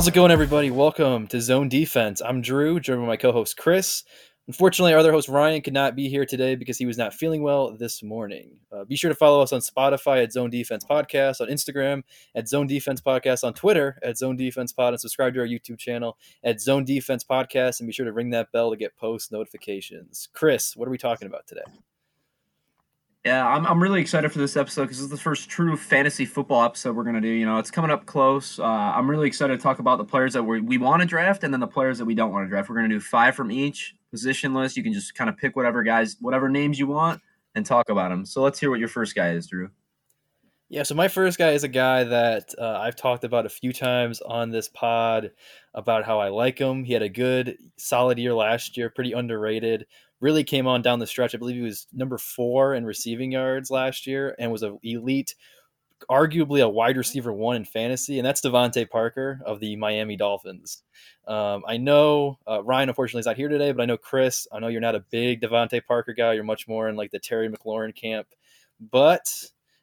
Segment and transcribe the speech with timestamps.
[0.00, 0.70] How's it going, everybody?
[0.70, 2.22] Welcome to Zone Defense.
[2.22, 4.02] I'm Drew, joined by my co-host Chris.
[4.46, 7.42] Unfortunately, our other host Ryan could not be here today because he was not feeling
[7.42, 8.60] well this morning.
[8.72, 12.02] Uh, be sure to follow us on Spotify at Zone Defense Podcast, on Instagram
[12.34, 15.76] at Zone Defense Podcast, on Twitter at Zone Defense Pod, and subscribe to our YouTube
[15.76, 17.80] channel at Zone Defense Podcast.
[17.80, 20.30] And be sure to ring that bell to get post notifications.
[20.32, 21.60] Chris, what are we talking about today?
[23.24, 26.24] Yeah, I'm, I'm really excited for this episode because this is the first true fantasy
[26.24, 27.28] football episode we're going to do.
[27.28, 28.58] You know, it's coming up close.
[28.58, 31.44] Uh, I'm really excited to talk about the players that we we want to draft
[31.44, 32.70] and then the players that we don't want to draft.
[32.70, 34.78] We're going to do five from each position list.
[34.78, 37.20] You can just kind of pick whatever guys, whatever names you want
[37.54, 38.24] and talk about them.
[38.24, 39.68] So let's hear what your first guy is, Drew.
[40.70, 43.72] Yeah, so my first guy is a guy that uh, I've talked about a few
[43.72, 45.32] times on this pod
[45.74, 46.84] about how I like him.
[46.84, 49.86] He had a good, solid year last year, pretty underrated
[50.20, 51.34] really came on down the stretch.
[51.34, 55.34] I believe he was number four in receiving yards last year and was an elite,
[56.10, 60.82] arguably a wide receiver one in fantasy, and that's DeVante Parker of the Miami Dolphins.
[61.26, 64.46] Um, I know uh, Ryan, unfortunately, is not here today, but I know Chris.
[64.52, 66.34] I know you're not a big DeVante Parker guy.
[66.34, 68.28] You're much more in like the Terry McLaurin camp,
[68.80, 69.26] but.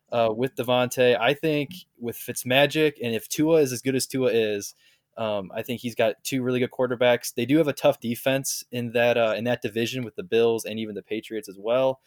[0.09, 4.31] Uh, with DeVante, I think with Fitzmagic, and if Tua is as good as Tua
[4.31, 4.73] is,
[5.17, 7.33] um, I think he's got two really good quarterbacks.
[7.33, 10.65] They do have a tough defense in that uh, in that division with the Bills
[10.65, 11.99] and even the Patriots as well.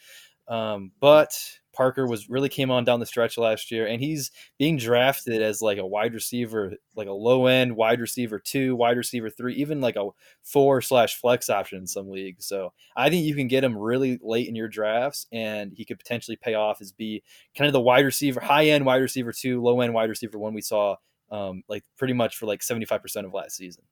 [0.47, 4.77] Um, but Parker was really came on down the stretch last year, and he's being
[4.77, 9.31] drafted as like a wide receiver, like a low end wide receiver two, wide receiver
[9.31, 10.09] three, even like a
[10.43, 12.47] four slash flex option in some leagues.
[12.47, 15.99] So I think you can get him really late in your drafts, and he could
[15.99, 17.23] potentially pay off as be
[17.57, 20.55] kind of the wide receiver, high end wide receiver two, low end wide receiver one
[20.55, 20.97] we saw
[21.31, 23.85] um, like pretty much for like 75% of last season.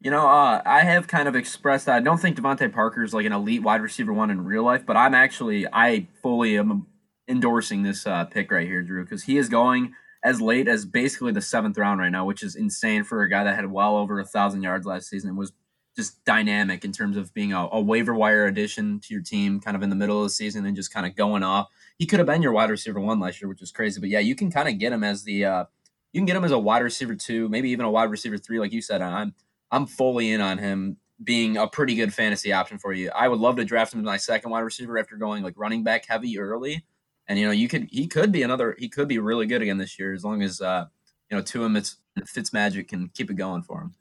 [0.00, 3.14] You know, uh, I have kind of expressed that I don't think DeVante Parker is
[3.14, 6.86] like an elite wide receiver one in real life, but I'm actually I fully am
[7.28, 9.94] endorsing this uh, pick right here, Drew, because he is going
[10.24, 13.44] as late as basically the seventh round right now, which is insane for a guy
[13.44, 15.52] that had well over a thousand yards last season and was
[15.96, 19.76] just dynamic in terms of being a, a, waiver wire addition to your team, kind
[19.76, 21.68] of in the middle of the season and just kind of going off.
[21.98, 24.00] He could have been your wide receiver one last year, which is crazy.
[24.00, 25.64] But yeah, you can kind of get him as the uh,
[26.12, 28.58] you can get him as a wide receiver two, maybe even a wide receiver three,
[28.58, 29.02] like you said.
[29.02, 29.34] I'm
[29.70, 33.10] I'm fully in on him being a pretty good fantasy option for you.
[33.14, 35.84] I would love to draft him as my second wide receiver after going like running
[35.84, 36.84] back heavy early.
[37.28, 39.78] And you know, you could he could be another he could be really good again
[39.78, 40.86] this year as long as uh
[41.30, 41.96] you know to him it's
[42.26, 43.94] Fitz Magic can keep it going for him.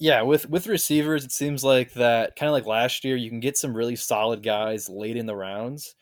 [0.00, 3.40] Yeah, with with receivers, it seems like that kind of like last year, you can
[3.40, 5.96] get some really solid guys late in the rounds.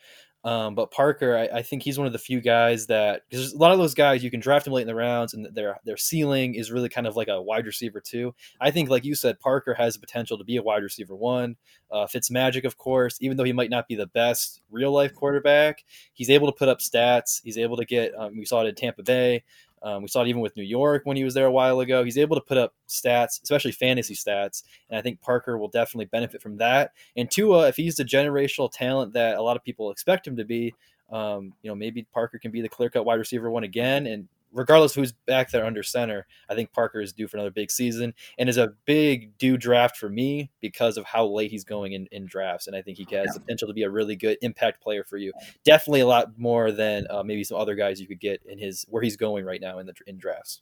[0.47, 3.57] Um, but Parker, I, I, think he's one of the few guys that because a
[3.57, 5.97] lot of those guys you can draft them late in the rounds, and their their
[5.97, 8.33] ceiling is really kind of like a wide receiver too.
[8.61, 11.57] I think, like you said, Parker has the potential to be a wide receiver one.
[11.91, 15.13] Uh, Fitz Magic, of course, even though he might not be the best real life
[15.13, 17.41] quarterback, he's able to put up stats.
[17.43, 18.13] He's able to get.
[18.17, 19.43] Um, we saw it in Tampa Bay.
[19.83, 22.03] Um, we saw it even with New York when he was there a while ago.
[22.03, 26.05] He's able to put up stats, especially fantasy stats, and I think Parker will definitely
[26.05, 26.91] benefit from that.
[27.15, 30.45] And Tua, if he's the generational talent that a lot of people expect him to
[30.45, 30.73] be,
[31.11, 34.27] um, you know, maybe Parker can be the clear cut wide receiver one again, and
[34.51, 38.13] regardless who's back there under center, I think Parker is due for another big season
[38.37, 42.07] and is a big due draft for me because of how late he's going in,
[42.11, 42.67] in drafts.
[42.67, 45.17] And I think he has the potential to be a really good impact player for
[45.17, 45.33] you.
[45.63, 48.85] Definitely a lot more than uh, maybe some other guys you could get in his
[48.89, 50.61] where he's going right now in the in drafts.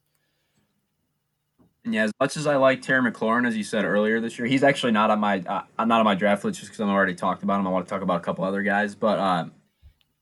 [1.88, 4.64] Yeah, as much as I like Terry McLaurin, as you said earlier this year, he's
[4.64, 7.14] actually not on my uh, I'm not on my draft list just because I've already
[7.14, 7.68] talked about him.
[7.68, 9.46] I want to talk about a couple other guys, but uh,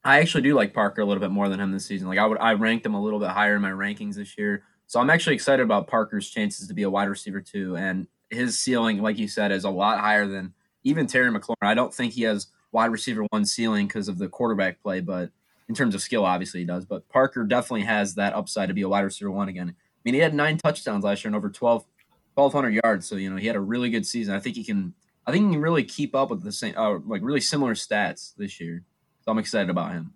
[0.04, 2.08] I actually do like Parker a little bit more than him this season.
[2.08, 4.64] Like I would, I ranked him a little bit higher in my rankings this year.
[4.88, 8.60] So I'm actually excited about Parker's chances to be a wide receiver too, and his
[8.60, 10.54] ceiling, like you said, is a lot higher than
[10.84, 11.56] even Terry McLaurin.
[11.64, 15.30] I don't think he has wide receiver one ceiling because of the quarterback play, but
[15.70, 16.86] in terms of skill, obviously he does.
[16.86, 19.70] But Parker definitely has that upside to be a wide receiver one again.
[19.70, 21.86] I mean, he had nine touchdowns last year and over 12,
[22.34, 23.08] 1,200 yards.
[23.08, 24.36] So you know he had a really good season.
[24.36, 24.94] I think he can.
[25.26, 28.36] I think he can really keep up with the same, uh, like really similar stats
[28.36, 28.84] this year.
[29.24, 30.14] So I'm excited about him.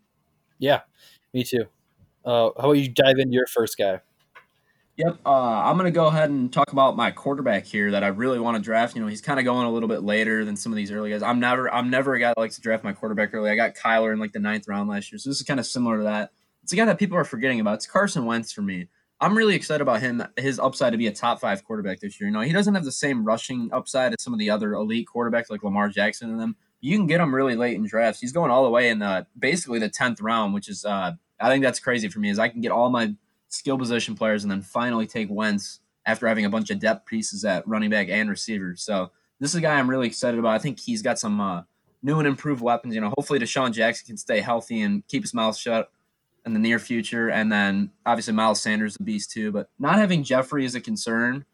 [0.60, 0.82] Yeah,
[1.34, 1.66] me too.
[2.26, 4.02] Uh, how about you dive into your first guy?
[4.98, 8.40] Yep, uh, I'm gonna go ahead and talk about my quarterback here that I really
[8.40, 8.96] want to draft.
[8.96, 11.12] You know, he's kind of going a little bit later than some of these early
[11.12, 11.22] guys.
[11.22, 13.52] I'm never, I'm never a guy that likes to draft my quarterback early.
[13.52, 15.68] I got Kyler in like the ninth round last year, so this is kind of
[15.68, 16.32] similar to that.
[16.64, 17.76] It's a guy that people are forgetting about.
[17.76, 18.88] It's Carson Wentz for me.
[19.20, 22.28] I'm really excited about him, his upside to be a top five quarterback this year.
[22.28, 25.08] You know, he doesn't have the same rushing upside as some of the other elite
[25.14, 28.22] quarterbacks like Lamar Jackson and them, you can get him really late in drafts.
[28.22, 31.50] He's going all the way in the basically the tenth round, which is uh, I
[31.50, 32.30] think that's crazy for me.
[32.30, 33.16] Is I can get all my
[33.50, 37.44] skill position players and then finally take Wentz after having a bunch of depth pieces
[37.46, 38.76] at running back and receiver.
[38.76, 40.54] So this is a guy I'm really excited about.
[40.54, 41.64] I think he's got some uh,
[42.02, 42.96] new and improved weapons.
[42.96, 45.92] You know, hopefully DeSean Jackson can stay healthy and keep his mouth shut
[46.46, 49.52] in the near future, and then obviously Miles Sanders the beast too.
[49.52, 51.46] But not having Jeffery is a concern,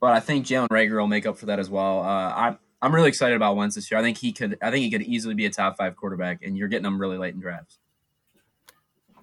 [0.00, 2.00] but I think Jalen Reagor will make up for that as well.
[2.00, 4.00] Uh, I I'm really excited about Wentz this year.
[4.00, 6.56] I think he could I think he could easily be a top five quarterback, and
[6.56, 7.78] you're getting him really late in drafts.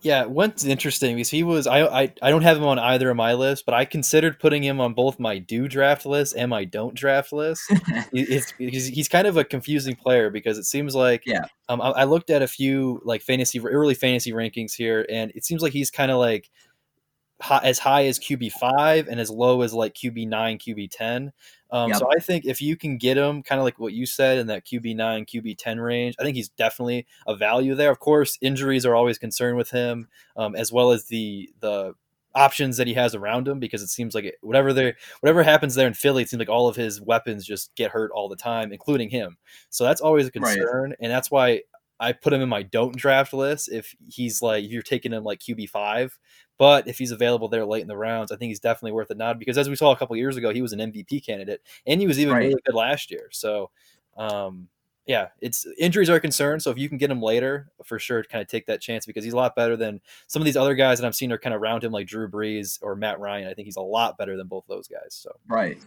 [0.01, 3.17] Yeah, Wentz interesting because he was I, I I don't have him on either of
[3.17, 6.65] my lists, but I considered putting him on both my do draft list and my
[6.65, 7.63] don't draft list.
[8.13, 11.45] it's, he's, he's kind of a confusing player because it seems like yeah.
[11.69, 15.45] Um, I, I looked at a few like fantasy early fantasy rankings here, and it
[15.45, 16.49] seems like he's kind of like
[17.41, 21.31] high, as high as QB five and as low as like QB nine, QB ten.
[21.71, 21.99] Um, yep.
[21.99, 24.47] So I think if you can get him, kind of like what you said in
[24.47, 27.91] that QB nine, QB ten range, I think he's definitely a value there.
[27.91, 31.93] Of course, injuries are always concerned with him, um, as well as the the
[32.35, 35.75] options that he has around him because it seems like it, whatever there whatever happens
[35.75, 38.35] there in Philly, it seems like all of his weapons just get hurt all the
[38.35, 39.37] time, including him.
[39.69, 40.97] So that's always a concern, right.
[41.01, 41.61] and that's why
[41.99, 45.23] I put him in my don't draft list if he's like if you're taking him
[45.23, 46.17] like QB five.
[46.57, 49.15] But if he's available there late in the rounds, I think he's definitely worth a
[49.15, 52.01] nod because as we saw a couple years ago, he was an MVP candidate and
[52.01, 52.47] he was even right.
[52.47, 53.27] really good last year.
[53.31, 53.69] So
[54.17, 54.67] um,
[55.07, 56.59] yeah, it's injuries are a concern.
[56.59, 59.23] So if you can get him later, for sure, kind of take that chance because
[59.23, 61.55] he's a lot better than some of these other guys that I've seen are kind
[61.55, 63.47] of around him, like Drew Brees or Matt Ryan.
[63.47, 65.15] I think he's a lot better than both those guys.
[65.15, 65.77] So right,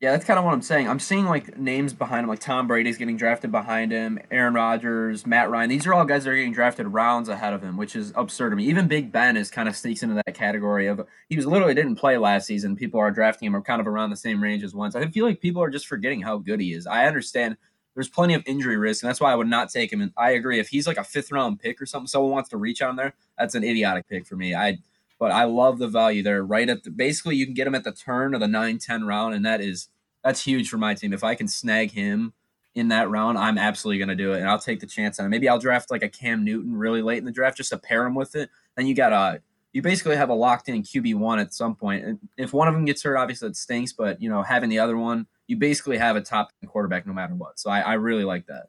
[0.00, 0.88] yeah, that's kind of what I'm saying.
[0.88, 5.26] I'm seeing like names behind him, like Tom Brady's getting drafted behind him, Aaron Rodgers,
[5.26, 5.70] Matt Ryan.
[5.70, 8.50] These are all guys that are getting drafted rounds ahead of him, which is absurd
[8.50, 8.64] to me.
[8.66, 11.00] Even Big Ben is kind of sneaks into that category of
[11.30, 12.76] he was literally didn't play last season.
[12.76, 14.94] People are drafting him or kind of around the same range as Wentz.
[14.94, 16.86] I feel like people are just forgetting how good he is.
[16.86, 17.56] I understand
[17.94, 20.02] there's plenty of injury risk, and that's why I would not take him.
[20.02, 20.60] And I agree.
[20.60, 23.14] If he's like a fifth round pick or something, someone wants to reach on there,
[23.38, 24.54] that's an idiotic pick for me.
[24.54, 24.76] I
[25.18, 26.44] but I love the value there.
[26.44, 29.34] Right at the basically you can get him at the turn of the 9-10 round,
[29.34, 29.88] and that is
[30.24, 31.12] that's huge for my team.
[31.12, 32.32] If I can snag him
[32.74, 35.26] in that round, I'm absolutely going to do it, and I'll take the chance on
[35.26, 35.28] it.
[35.30, 38.04] Maybe I'll draft like a Cam Newton really late in the draft just to pair
[38.04, 38.50] him with it.
[38.76, 39.40] Then you got a
[39.72, 42.02] you basically have a locked in QB one at some point.
[42.02, 43.92] And if one of them gets hurt, obviously it stinks.
[43.92, 47.34] But you know, having the other one, you basically have a top quarterback no matter
[47.34, 47.58] what.
[47.58, 48.68] So I, I really like that.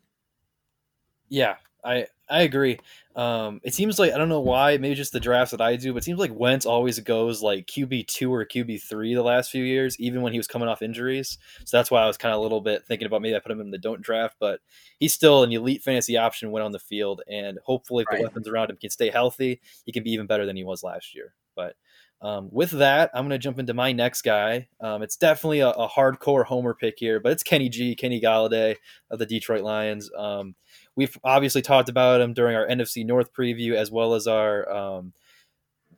[1.29, 2.79] Yeah, I I agree.
[3.15, 5.93] Um, it seems like I don't know why, maybe just the drafts that I do,
[5.93, 9.49] but it seems like Wentz always goes like QB two or QB three the last
[9.49, 11.37] few years, even when he was coming off injuries.
[11.65, 13.51] So that's why I was kind of a little bit thinking about maybe I put
[13.51, 14.59] him in the don't draft, but
[14.99, 18.17] he's still an elite fantasy option when on the field, and hopefully if right.
[18.17, 20.83] the weapons around him can stay healthy, he can be even better than he was
[20.83, 21.33] last year.
[21.55, 21.75] But
[22.21, 24.69] um, with that, I'm going to jump into my next guy.
[24.81, 28.75] Um, it's definitely a, a, hardcore homer pick here, but it's Kenny G, Kenny Golladay
[29.11, 30.09] of the Detroit Lions.
[30.17, 30.55] Um,
[30.97, 35.13] we've obviously talked about him during our NFC North preview as well as our um,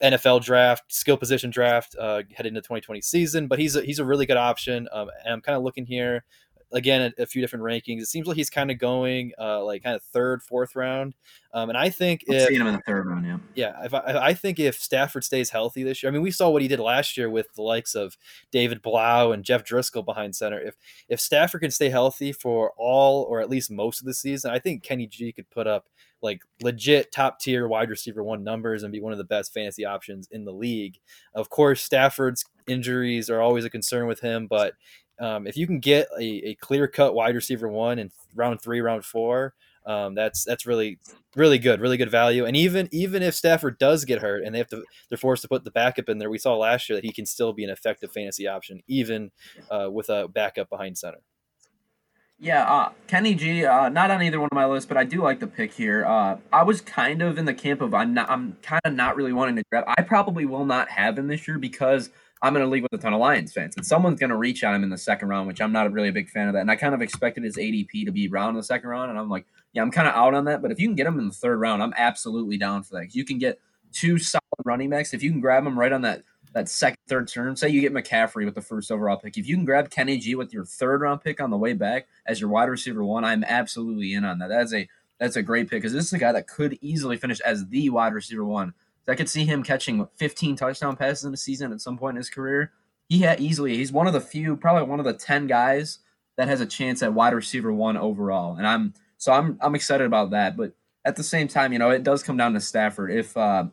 [0.04, 3.48] NFL draft, skill position draft uh, heading into 2020 season.
[3.48, 6.25] But he's a, he's a really good option, um, and I'm kind of looking here
[6.71, 8.01] again a, a, few different rankings.
[8.01, 11.16] It seems like he's kind of going uh, like kind of third, fourth round.
[11.54, 13.86] Um, and I think I'm if seeing him in the third round, yeah, yeah.
[13.86, 16.62] If I, I, think if Stafford stays healthy this year, I mean, we saw what
[16.62, 18.18] he did last year with the likes of
[18.51, 20.60] David Blough and Jeff Driskel behind center.
[20.60, 20.75] If
[21.07, 24.60] if Stafford can stay healthy for all or at least most of the season, I
[24.60, 25.86] think Kenny G could put up
[26.21, 29.86] like legit top tier wide receiver one numbers and be one of the best fantasy
[29.86, 30.98] options in the league.
[31.33, 34.74] Of course, Stafford's injuries are always a concern with him, but
[35.19, 38.81] um, if you can get a, a clear cut wide receiver one in round three,
[38.81, 39.54] round four,
[39.85, 40.99] um, that's that's really
[41.35, 42.45] really good, really good value.
[42.45, 45.47] And even even if Stafford does get hurt and they have to, they're forced to
[45.47, 46.30] put the backup in there.
[46.30, 49.31] We saw last year that he can still be an effective fantasy option even
[49.69, 51.21] uh, with a backup behind center.
[52.42, 55.21] Yeah, uh, Kenny G, uh, not on either one of my lists, but I do
[55.21, 56.06] like the pick here.
[56.06, 59.18] Uh, I was kind of in the camp of I'm not, I'm kind of not
[59.18, 59.83] really wanting to grab.
[59.97, 62.11] I probably will not have him this year because
[62.42, 64.64] I'm in a league with a ton of Lions fans, and someone's going to reach
[64.64, 66.62] on him in the second round, which I'm not really a big fan of that.
[66.62, 69.19] And I kind of expected his ADP to be around in the second round, and
[69.19, 70.62] I'm like, yeah, I'm kind of out on that.
[70.62, 73.14] But if you can get him in the third round, I'm absolutely down for that.
[73.14, 73.60] You can get
[73.92, 77.28] two solid running backs if you can grab them right on that that second, third
[77.28, 77.56] turn.
[77.56, 79.38] Say you get McCaffrey with the first overall pick.
[79.38, 82.08] If you can grab Kenny G with your third round pick on the way back
[82.26, 84.50] as your wide receiver one, I'm absolutely in on that.
[84.50, 84.88] That's a
[85.19, 87.90] that's a great pick because this is a guy that could easily finish as the
[87.90, 88.74] wide receiver one.
[89.09, 92.18] I could see him catching 15 touchdown passes in a season at some point in
[92.18, 92.71] his career
[93.09, 95.99] he had easily he's one of the few, probably one of the ten guys
[96.37, 100.06] that has a chance at wide receiver one overall, and I'm so I'm I'm excited
[100.06, 100.56] about that.
[100.56, 100.73] But
[101.04, 103.11] at the same time, you know, it does come down to Stafford.
[103.11, 103.66] If uh,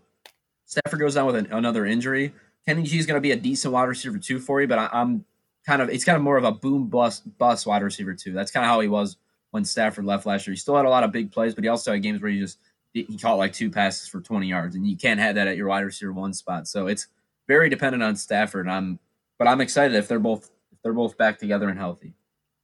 [0.64, 2.32] Stafford goes down with an, another injury,
[2.66, 4.88] Kenny G is going to be a decent wide receiver two for you, but I,
[4.92, 5.26] am
[5.66, 8.32] kind of it's kind of more of a boom bust bust wide receiver two.
[8.32, 9.18] That's kind of how he was
[9.50, 10.54] when Stafford left last year.
[10.54, 12.40] He still had a lot of big plays, but he also had games where he
[12.40, 12.58] just
[13.04, 15.68] he caught like two passes for 20 yards, and you can't have that at your
[15.68, 16.68] wide receiver one spot.
[16.68, 17.08] So it's
[17.48, 18.68] very dependent on Stafford.
[18.68, 18.98] I'm
[19.38, 22.14] but I'm excited if they're both if they're both back together and healthy.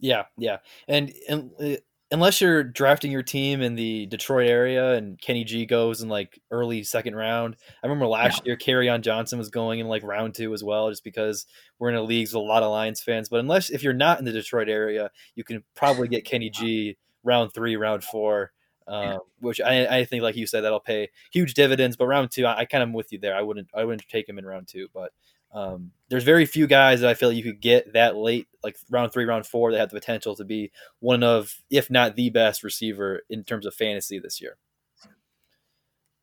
[0.00, 0.58] Yeah, yeah,
[0.88, 1.76] and and uh,
[2.12, 6.38] unless you're drafting your team in the Detroit area and Kenny G goes in like
[6.50, 7.56] early second round.
[7.82, 8.50] I remember last yeah.
[8.50, 11.46] year Kerryon Johnson was going in like round two as well, just because
[11.78, 13.28] we're in a league with a lot of Lions fans.
[13.30, 16.96] But unless if you're not in the Detroit area, you can probably get Kenny G
[17.24, 18.52] round three, round four.
[18.88, 19.18] Um, yeah.
[19.40, 21.96] which I, I think, like you said, that'll pay huge dividends.
[21.96, 23.34] But round two, I, I kind of am with you there.
[23.34, 24.88] I wouldn't, I wouldn't take him in round two.
[24.92, 25.12] But
[25.52, 28.76] um, there's very few guys that I feel like you could get that late, like
[28.90, 32.30] round three, round four, that have the potential to be one of, if not the
[32.30, 34.56] best receiver in terms of fantasy this year.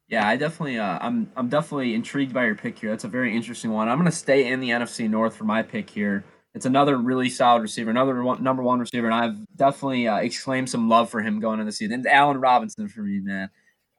[0.07, 2.89] Yeah, I definitely, uh, I'm, I'm definitely intrigued by your pick here.
[2.89, 3.87] That's a very interesting one.
[3.87, 6.23] I'm going to stay in the NFC North for my pick here.
[6.55, 10.69] It's another really solid receiver, another one, number one receiver, and I've definitely uh, exclaimed
[10.69, 11.99] some love for him going into the season.
[11.99, 13.49] It's Allen Robinson for me, man.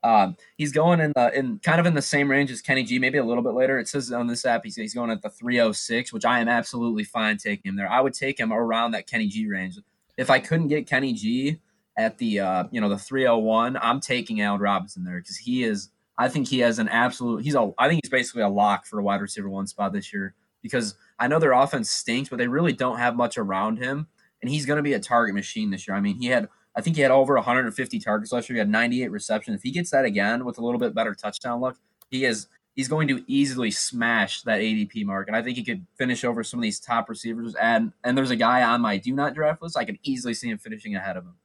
[0.03, 2.97] Um, he's going in the in kind of in the same range as Kenny G,
[2.97, 3.79] maybe a little bit later.
[3.79, 7.03] It says on this app he's, he's going at the 306, which I am absolutely
[7.03, 7.89] fine taking him there.
[7.89, 9.77] I would take him around that Kenny G range.
[10.17, 11.59] If I couldn't get Kenny G
[11.97, 15.89] at the uh, you know the 301, I'm taking Allen Robinson there because he is.
[16.17, 17.43] I think he has an absolute.
[17.43, 17.71] He's a.
[17.77, 20.95] I think he's basically a lock for a wide receiver one spot this year because
[21.21, 24.07] I know their offense stinks, but they really don't have much around him,
[24.41, 25.95] and he's going to be a target machine this year.
[25.95, 28.55] I mean, he had I think he had over 150 targets last year.
[28.55, 29.57] He had 98 receptions.
[29.57, 31.77] If he gets that again with a little bit better touchdown luck,
[32.09, 35.27] he is he's going to easily smash that ADP mark.
[35.27, 37.53] And I think he could finish over some of these top receivers.
[37.55, 39.77] And and there's a guy on my do not draft list.
[39.77, 41.35] I can easily see him finishing ahead of him.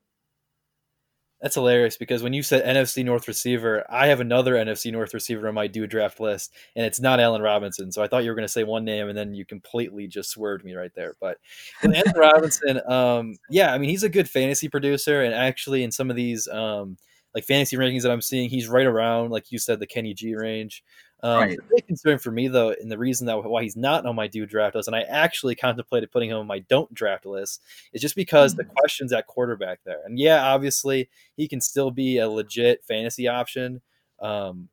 [1.42, 5.46] That's hilarious because when you said NFC North receiver, I have another NFC North receiver
[5.48, 7.92] on my do draft list, and it's not Allen Robinson.
[7.92, 10.30] So I thought you were going to say one name, and then you completely just
[10.30, 11.14] swerved me right there.
[11.20, 11.36] But
[11.82, 16.08] Allen Robinson, um, yeah, I mean he's a good fantasy producer, and actually in some
[16.08, 16.96] of these um,
[17.34, 20.34] like fantasy rankings that I'm seeing, he's right around like you said the Kenny G
[20.34, 20.82] range.
[21.22, 21.56] Um, right.
[21.56, 24.26] The big concern for me, though, and the reason that why he's not on my
[24.26, 28.02] do draft list, and I actually contemplated putting him on my don't draft list, is
[28.02, 28.58] just because mm-hmm.
[28.58, 28.74] the hmm.
[28.76, 30.00] questions at quarterback there.
[30.04, 33.80] And yeah, obviously he can still be a legit fantasy option,
[34.20, 34.68] um,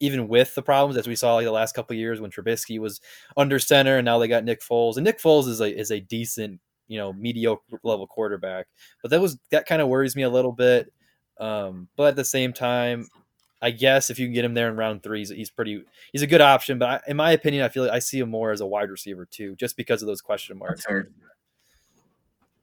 [0.00, 3.00] even with the problems as we saw like the last couple years when Trubisky was
[3.36, 6.00] under center, and now they got Nick Foles, and Nick Foles is a is a
[6.00, 8.66] decent, you know, mediocre level quarterback.
[9.00, 10.92] But that was that kind of worries me a little bit.
[11.38, 13.08] Um, but at the same time,
[13.62, 15.84] I guess if you can get him there in round three, he's pretty.
[16.12, 18.30] He's a good option, but I, in my opinion, I feel like I see him
[18.30, 20.86] more as a wide receiver too, just because of those question marks.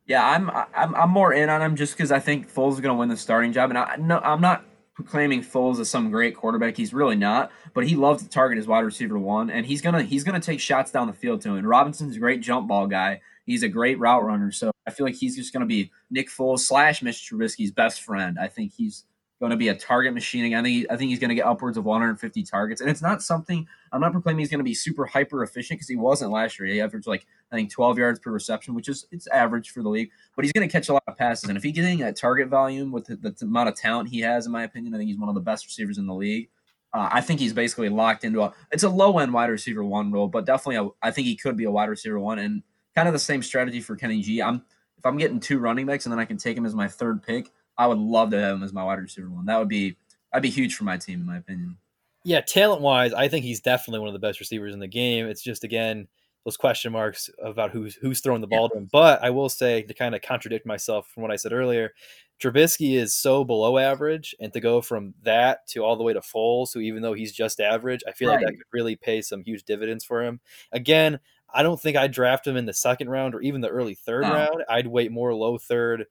[0.07, 2.95] Yeah, I'm I'm I'm more in on him just because I think Foles is going
[2.95, 6.35] to win the starting job, and I no, I'm not proclaiming Foles as some great
[6.35, 6.75] quarterback.
[6.75, 10.01] He's really not, but he loves to target his wide receiver one, and he's gonna
[10.01, 11.57] he's gonna take shots down the field to him.
[11.57, 13.21] And Robinson's a great jump ball guy.
[13.45, 16.61] He's a great route runner, so I feel like he's just gonna be Nick Foles
[16.61, 18.37] slash Mitch Trubisky's best friend.
[18.39, 19.03] I think he's
[19.39, 20.53] going to be a target machine.
[20.53, 23.01] I think he, I think he's going to get upwards of 150 targets, and it's
[23.01, 26.31] not something I'm not proclaiming he's going to be super hyper efficient because he wasn't
[26.31, 26.67] last year.
[26.67, 29.89] He averaged like I think 12 yards per reception, which is it's average for the
[29.89, 30.09] league.
[30.35, 32.47] But he's going to catch a lot of passes, and if he's getting that target
[32.47, 35.19] volume with the, the, amount of talent he has, in my opinion, I think he's
[35.19, 36.49] one of the best receivers in the league.
[36.93, 40.11] Uh, I think he's basically locked into a it's a low end wide receiver one
[40.11, 42.63] role, but definitely a, I think he could be a wide receiver one, and
[42.95, 44.41] kind of the same strategy for Kenny G.
[44.41, 44.63] I'm
[44.97, 47.21] if I'm getting two running backs and then I can take him as my third
[47.21, 47.51] pick.
[47.77, 49.45] I would love to have him as my wide receiver one.
[49.45, 49.97] That would be
[50.31, 51.77] that'd be huge for my team, in my opinion.
[52.23, 55.27] Yeah, talent wise, I think he's definitely one of the best receivers in the game.
[55.27, 56.07] It's just again
[56.47, 58.67] those question marks about who's who's throwing the ball yeah.
[58.69, 58.89] to him.
[58.91, 61.93] But I will say to kind of contradict myself from what I said earlier,
[62.41, 66.21] Trubisky is so below average, and to go from that to all the way to
[66.21, 68.35] Foles, who even though he's just average, I feel right.
[68.35, 70.39] like that could really pay some huge dividends for him.
[70.71, 71.19] Again,
[71.53, 74.23] I don't think I'd draft him in the second round or even the early third
[74.23, 74.33] no.
[74.33, 74.63] round.
[74.69, 76.05] I'd wait more low third,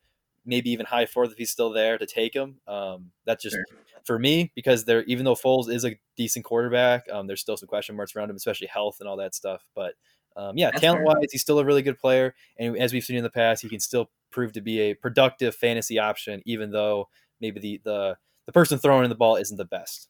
[0.46, 2.56] maybe even high fourth if he's still there to take him.
[2.66, 3.64] Um, that's just sure.
[4.04, 7.68] for me because there, even though Foles is a decent quarterback, um, there's still some
[7.68, 9.62] question marks around him, especially health and all that stuff.
[9.74, 9.94] But
[10.36, 13.22] um, yeah, talent wise, he's still a really good player, and as we've seen in
[13.22, 17.08] the past, he can still prove to be a productive fantasy option, even though
[17.40, 20.08] maybe the the the person throwing the ball isn't the best.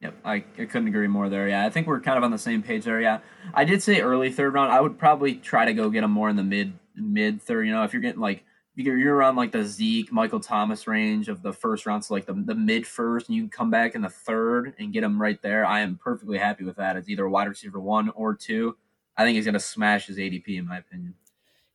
[0.00, 1.48] Yep, I, I couldn't agree more there.
[1.48, 3.00] Yeah, I think we're kind of on the same page there.
[3.00, 3.20] Yeah,
[3.54, 4.70] I did say early third round.
[4.70, 7.66] I would probably try to go get him more in the mid mid third.
[7.66, 8.44] You know, if you're getting like
[8.76, 12.26] you're, you're around like the Zeke, Michael Thomas range of the first round, so like
[12.26, 15.20] the, the mid first, and you can come back in the third and get him
[15.20, 15.64] right there.
[15.64, 16.96] I am perfectly happy with that.
[16.96, 18.76] It's either wide receiver one or two.
[19.16, 21.14] I think he's going to smash his ADP, in my opinion.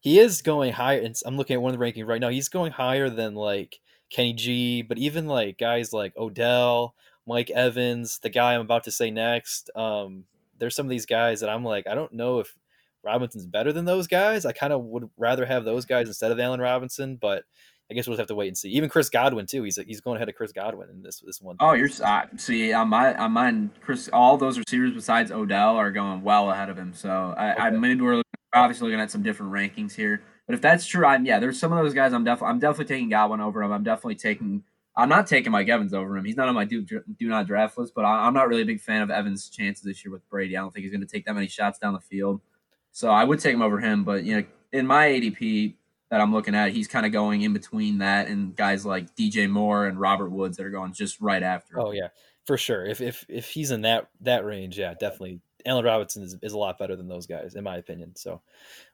[0.01, 1.00] He is going higher.
[1.00, 2.29] And I'm looking at one of the rankings right now.
[2.29, 3.79] He's going higher than like
[4.10, 8.91] Kenny G, but even like guys like Odell, Mike Evans, the guy I'm about to
[8.91, 9.70] say next.
[9.75, 10.25] Um,
[10.58, 12.58] there's some of these guys that I'm like, I don't know if
[13.03, 14.46] Robinson's better than those guys.
[14.46, 17.44] I kind of would rather have those guys instead of Allen Robinson, but
[17.91, 18.70] I guess we'll just have to wait and see.
[18.70, 19.63] Even Chris Godwin too.
[19.63, 21.56] He's he's going ahead of Chris Godwin in this this one.
[21.60, 23.72] Oh, you're uh, see on my on mine.
[23.82, 26.94] Chris, all those receivers besides Odell are going well ahead of him.
[26.94, 27.62] So I, okay.
[27.62, 28.22] I maybe we're
[28.53, 30.22] obviously looking at some different rankings here.
[30.46, 31.39] But if that's true, I'm yeah.
[31.39, 32.13] There's some of those guys.
[32.13, 33.72] I'm definitely I'm definitely taking Godwin over him.
[33.72, 34.63] I'm definitely taking.
[34.96, 36.25] I'm not taking Mike Evans over him.
[36.25, 37.94] He's not on my do do not draft list.
[37.96, 40.56] But I, am not really a big fan of Evans' chances this year with Brady.
[40.56, 42.41] I don't think he's going to take that many shots down the field.
[42.91, 44.03] So I would take him over him.
[44.03, 45.75] But you know, in my ADP
[46.10, 49.50] that I'm looking at, he's kind of going in between that and guys like DJ
[49.50, 51.79] Moore and Robert Woods that are going just right after.
[51.79, 52.10] Oh yeah,
[52.46, 52.86] for sure.
[52.86, 55.41] If if if he's in that that range, yeah, definitely.
[55.65, 58.15] Allen Robinson is, is a lot better than those guys, in my opinion.
[58.15, 58.41] So,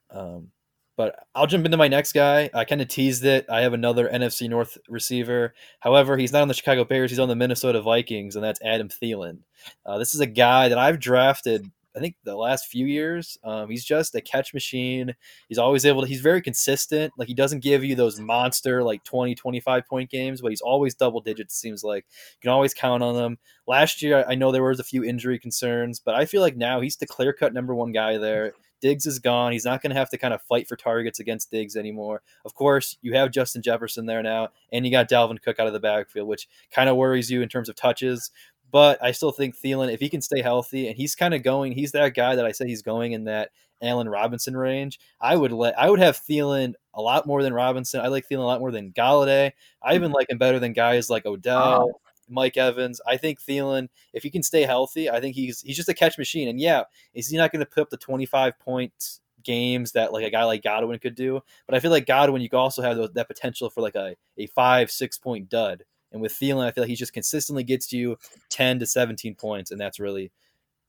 [0.10, 0.50] um,
[0.98, 2.50] but I'll jump into my next guy.
[2.54, 3.46] I kind of teased it.
[3.50, 5.54] I have another NFC North receiver.
[5.80, 7.12] However, he's not on the Chicago Bears.
[7.12, 9.40] He's on the Minnesota Vikings, and that's Adam Thielen.
[9.86, 11.70] Uh, this is a guy that I've drafted.
[11.96, 15.16] I think the last few years, um, he's just a catch machine.
[15.48, 17.14] He's always able to, he's very consistent.
[17.18, 20.96] Like he doesn't give you those monster, like 20, 25 point games, but he's always
[20.96, 22.06] double digits, seems like.
[22.10, 23.38] You can always count on them.
[23.68, 26.82] Last year, I know there was a few injury concerns, but I feel like now
[26.82, 28.54] he's the clear cut number one guy there.
[28.82, 29.52] Diggs is gone.
[29.52, 32.22] He's not going to have to kind of fight for targets against Diggs anymore.
[32.44, 35.74] Of course, you have Justin Jefferson there now, and you got Dalvin Cook out of
[35.74, 38.32] the backfield, which kind of worries you in terms of touches.
[38.76, 41.72] But I still think Thielen, if he can stay healthy, and he's kind of going,
[41.72, 43.52] he's that guy that I said he's going in that
[43.82, 45.00] Allen Robinson range.
[45.22, 48.02] I would let I would have Thielen a lot more than Robinson.
[48.02, 49.54] I like Thielen a lot more than Golladay.
[49.82, 50.16] I even mm-hmm.
[50.16, 52.02] like him better than guys like Odell.
[52.28, 53.00] Mike Evans.
[53.08, 56.18] I think Thielen, if he can stay healthy, I think he's he's just a catch
[56.18, 56.50] machine.
[56.50, 60.26] And yeah, is he not going to put up the 25 points games that like
[60.26, 61.40] a guy like Godwin could do?
[61.66, 64.48] But I feel like Godwin, you can also have that potential for like a, a
[64.48, 65.86] five, six point dud.
[66.16, 68.18] And with Thielen, I feel like he just consistently gets you
[68.50, 69.72] 10 to 17 points.
[69.72, 70.32] And that's really,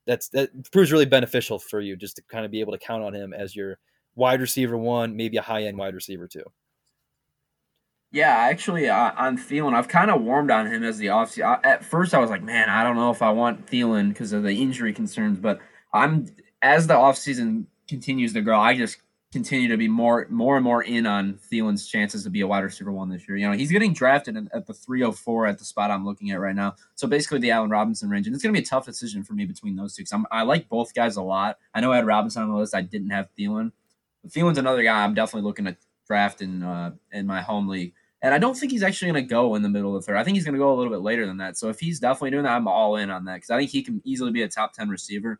[0.06, 3.02] that's, that proves really beneficial for you just to kind of be able to count
[3.02, 3.78] on him as your
[4.14, 6.44] wide receiver one, maybe a high end wide receiver two.
[8.12, 11.58] Yeah, actually, uh, on Thielen, I've kind of warmed on him as the offseason.
[11.64, 14.44] At first, I was like, man, I don't know if I want Thielen because of
[14.44, 15.40] the injury concerns.
[15.40, 15.58] But
[15.92, 16.28] I'm
[16.62, 18.98] as the offseason continues to grow, I just
[19.36, 22.64] continue to be more, more and more in on Thielen's chances to be a wide
[22.64, 23.36] receiver one this year.
[23.36, 26.54] You know, he's getting drafted at the 304 at the spot I'm looking at right
[26.54, 26.74] now.
[26.94, 29.34] So basically, the Allen Robinson range, and it's going to be a tough decision for
[29.34, 30.04] me between those two.
[30.04, 31.58] Because I like both guys a lot.
[31.74, 32.74] I know I had Robinson on the list.
[32.74, 33.72] I didn't have Thielen.
[34.22, 37.92] But Thielen's another guy I'm definitely looking to draft in uh, in my home league.
[38.22, 40.16] And I don't think he's actually going to go in the middle of the third.
[40.16, 41.58] I think he's going to go a little bit later than that.
[41.58, 43.82] So if he's definitely doing that, I'm all in on that because I think he
[43.82, 45.38] can easily be a top 10 receiver.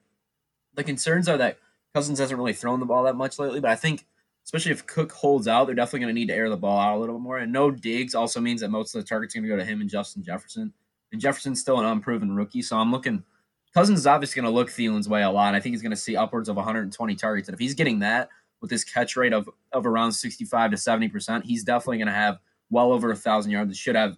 [0.75, 1.59] The concerns are that
[1.95, 4.07] Cousins hasn't really thrown the ball that much lately, but I think,
[4.45, 6.97] especially if Cook holds out, they're definitely going to need to air the ball out
[6.97, 7.39] a little bit more.
[7.39, 9.65] And no Diggs also means that most of the targets are going to go to
[9.65, 10.73] him and Justin Jefferson.
[11.13, 12.63] And Jefferson's still an unproven rookie.
[12.63, 13.25] So I'm looking,
[13.75, 15.55] Cousins is obviously going to look Thielen's way a lot.
[15.55, 17.49] I think he's going to see upwards of 120 targets.
[17.49, 18.29] And if he's getting that
[18.61, 22.39] with his catch rate of, of around 65 to 70%, he's definitely going to have
[22.71, 23.77] well over a thousand yards.
[23.77, 24.17] Should have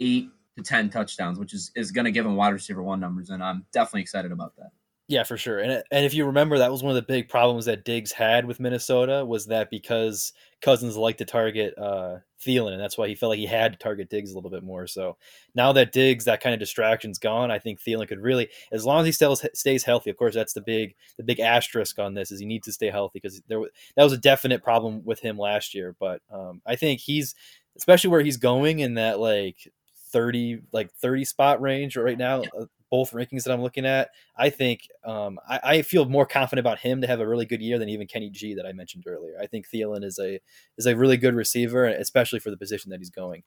[0.00, 3.30] eight to ten touchdowns, which is is going to give him wide receiver one numbers,
[3.30, 4.70] and I'm definitely excited about that.
[5.12, 5.58] Yeah, for sure.
[5.58, 8.46] And and if you remember, that was one of the big problems that Diggs had
[8.46, 13.14] with Minnesota was that because Cousins liked to target uh, Thielen, and that's why he
[13.14, 14.86] felt like he had to target Diggs a little bit more.
[14.86, 15.18] So
[15.54, 19.00] now that Diggs, that kind of distraction's gone, I think Thielen could really, as long
[19.00, 20.08] as he stays stays healthy.
[20.08, 22.88] Of course, that's the big the big asterisk on this is he needs to stay
[22.88, 23.60] healthy because there
[23.96, 25.94] that was a definite problem with him last year.
[26.00, 27.34] But um, I think he's
[27.76, 29.70] especially where he's going in that like
[30.10, 34.50] 30 like 30 spot range right now uh, both rankings that i'm looking at i
[34.50, 37.78] think um, I, I, feel more confident about him to have a really good year
[37.78, 40.38] than even kenny g that i mentioned earlier i think Thielen is a
[40.76, 43.44] is a really good receiver especially for the position that he's going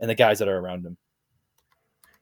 [0.00, 0.96] and the guys that are around him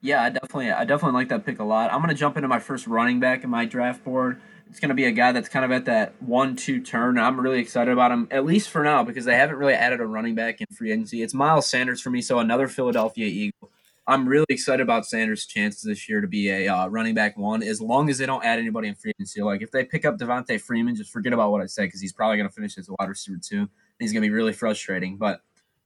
[0.00, 2.48] yeah i definitely i definitely like that pick a lot i'm going to jump into
[2.48, 5.48] my first running back in my draft board it's going to be a guy that's
[5.48, 7.18] kind of at that one-two turn.
[7.18, 10.06] I'm really excited about him, at least for now, because they haven't really added a
[10.06, 11.22] running back in free agency.
[11.22, 13.57] It's Miles Sanders for me, so another Philadelphia Eagle.
[14.08, 17.62] I'm really excited about Sanders' chances this year to be a uh, running back one,
[17.62, 19.42] as long as they don't add anybody in free agency.
[19.42, 22.14] Like if they pick up Devonta Freeman, just forget about what I said because he's
[22.14, 23.58] probably going to finish as a wide receiver too.
[23.58, 23.68] And
[23.98, 25.18] he's going to be really frustrating.
[25.18, 25.42] But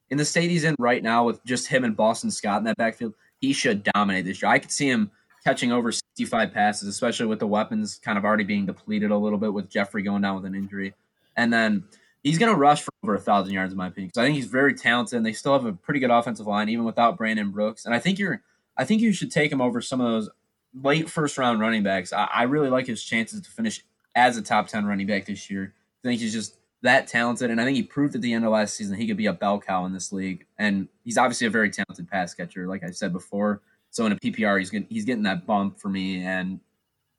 [0.09, 2.77] in the state he's in right now, with just him and Boston Scott in that
[2.77, 4.49] backfield, he should dominate this year.
[4.49, 5.11] I could see him
[5.43, 9.37] catching over 65 passes, especially with the weapons kind of already being depleted a little
[9.37, 10.93] bit with Jeffery going down with an injury.
[11.35, 11.83] And then
[12.23, 14.35] he's going to rush for over a thousand yards, in my opinion, because I think
[14.35, 15.17] he's very talented.
[15.17, 17.85] And they still have a pretty good offensive line, even without Brandon Brooks.
[17.85, 18.41] And I think you're,
[18.77, 20.29] I think you should take him over some of those
[20.81, 22.13] late first round running backs.
[22.13, 23.83] I, I really like his chances to finish
[24.15, 25.73] as a top 10 running back this year.
[26.03, 27.51] I think he's just that talented.
[27.51, 29.33] And I think he proved at the end of last season he could be a
[29.33, 30.45] bell cow in this league.
[30.57, 33.61] And he's obviously a very talented pass catcher, like I said before.
[33.89, 36.23] So in a PPR, he's getting, he's getting that bump for me.
[36.23, 36.59] And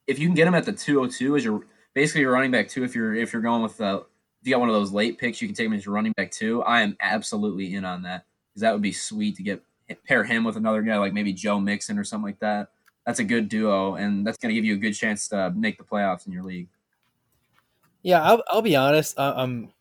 [0.06, 2.84] if you can get him at the 202 as your basically your running back two,
[2.84, 4.04] if you're if you're going with the
[4.46, 6.62] you got one of those late picks, you can take him as running back too.
[6.62, 9.62] I am absolutely in on that because that would be sweet to get
[10.06, 12.68] pair him with another guy like maybe Joe Mixon or something like that.
[13.06, 15.76] That's a good duo, and that's going to give you a good chance to make
[15.76, 16.68] the playoffs in your league.
[18.02, 19.18] Yeah, I'll, I'll be honest.
[19.18, 19.72] I'm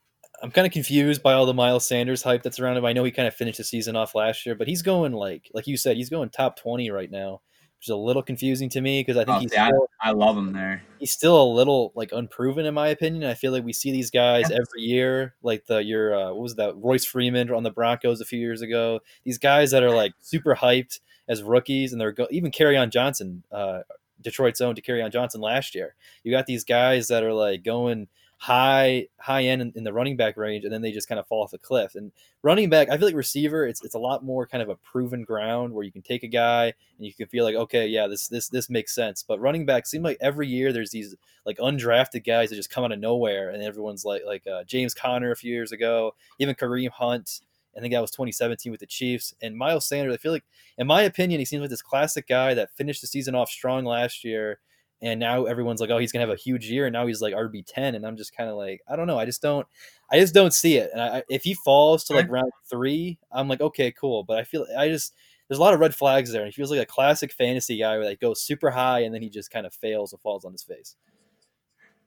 [0.41, 2.84] I'm kind of confused by all the Miles Sanders hype that's around him.
[2.84, 5.49] I know he kind of finished the season off last year, but he's going like
[5.54, 7.41] like you said, he's going top twenty right now,
[7.84, 9.89] which is a little confusing to me because I think Oh, he's see, I, still,
[10.00, 10.84] I love him there.
[11.00, 13.26] he's still a little like unproven in my opinion.
[13.30, 16.56] I feel like we see these guys every year, like the your uh, what was
[16.56, 19.02] that Royce Freeman on the Broncos a few years ago.
[19.26, 23.43] These guys that are like super hyped as rookies, and they're go- even Kerryon Johnson,
[23.52, 23.80] uh,
[24.22, 25.93] Detroit's own to Kerryon Johnson last year.
[26.24, 28.08] You got these guys that are like going
[28.43, 31.25] high high end in, in, the running back range, and then they just kind of
[31.25, 31.95] fall off a cliff.
[31.95, 34.75] And running back, I feel like receiver, it's it's a lot more kind of a
[34.75, 38.06] proven ground where you can take a guy and you can feel like, okay, yeah,
[38.08, 39.23] this this this makes sense.
[39.25, 42.84] But running back seem like every year there's these like undrafted guys that just come
[42.84, 46.53] out of nowhere, and everyone's like like uh, James Conner a few years ago, even
[46.53, 47.39] Kareem Hunt.
[47.77, 49.34] I think that was 2017 with the Chiefs.
[49.41, 50.43] And Miles Sanders, I feel like,
[50.77, 53.84] in my opinion, he seems like this classic guy that finished the season off strong
[53.84, 54.60] last year
[55.04, 57.34] and now everyone's like, oh, he's gonna have a huge year, and now he's like
[57.34, 59.68] RB ten, and I'm just kind of like, I don't know, I just don't,
[60.10, 60.89] I just don't see it.
[60.94, 64.44] And I, if he falls to like round three, I'm like, okay, cool, but I
[64.44, 65.13] feel I just
[65.48, 67.98] there's a lot of red flags there, and he feels like a classic fantasy guy
[67.98, 70.54] where like goes super high and then he just kind of fails and falls on
[70.54, 70.96] his face.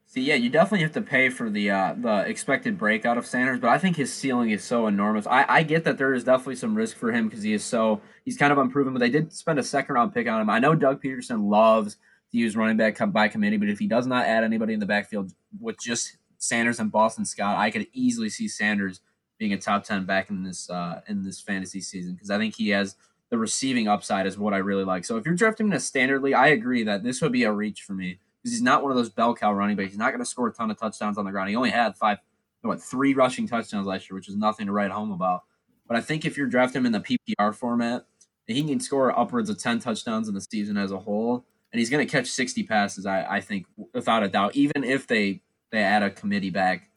[0.09, 3.59] See, yeah, you definitely have to pay for the uh, the expected breakout of Sanders,
[3.59, 5.27] but I think his ceiling is so enormous.
[5.27, 8.01] I, I get that there is definitely some risk for him because he is so
[8.25, 10.49] he's kind of unproven, but they did spend a second round pick on him.
[10.49, 11.97] I know Doug Pederson loves
[12.33, 15.33] use running back by committee, but if he does not add anybody in the backfield
[15.61, 19.01] with just Sanders and Boston Scott, I could easily see Sanders
[19.39, 22.55] being a top ten back in this uh, in this fantasy season because I think
[22.55, 22.97] he has
[23.31, 25.05] the receiving upside is what I really like.
[25.05, 27.53] So if you're drafting in a standard league, I agree that this would be a
[27.53, 29.91] reach for me because he's not one of those bell cow running backs.
[29.91, 31.51] He's not going to score a ton of touchdowns on the ground.
[31.51, 32.19] He only had five,
[32.62, 35.43] what, three rushing touchdowns last year, which is nothing to write home about.
[35.89, 38.07] But I think if you're drafting him in the PPR format,
[38.47, 41.90] he can score upwards of 10 touchdowns in the season as a whole and he's
[41.90, 43.07] going to catch 60 passes.
[43.07, 46.90] I, I think without a doubt, even if they they add a committee back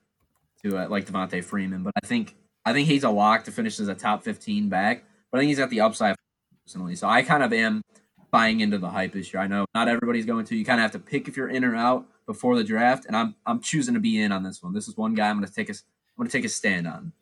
[0.63, 1.83] to it, like Devonta Freeman.
[1.83, 5.03] But I think I think he's a lock to finish as a top 15 back.
[5.31, 6.15] But I think he's at the upside
[6.65, 6.95] personally.
[6.95, 7.81] So I kind of am
[8.31, 9.41] buying into the hype this year.
[9.41, 10.55] I know not everybody's going to.
[10.55, 13.15] You kind of have to pick if you're in or out before the draft, and
[13.15, 14.73] I'm I'm choosing to be in on this one.
[14.73, 16.87] This is one guy I'm going to take a I'm going to take a stand
[16.87, 17.13] on.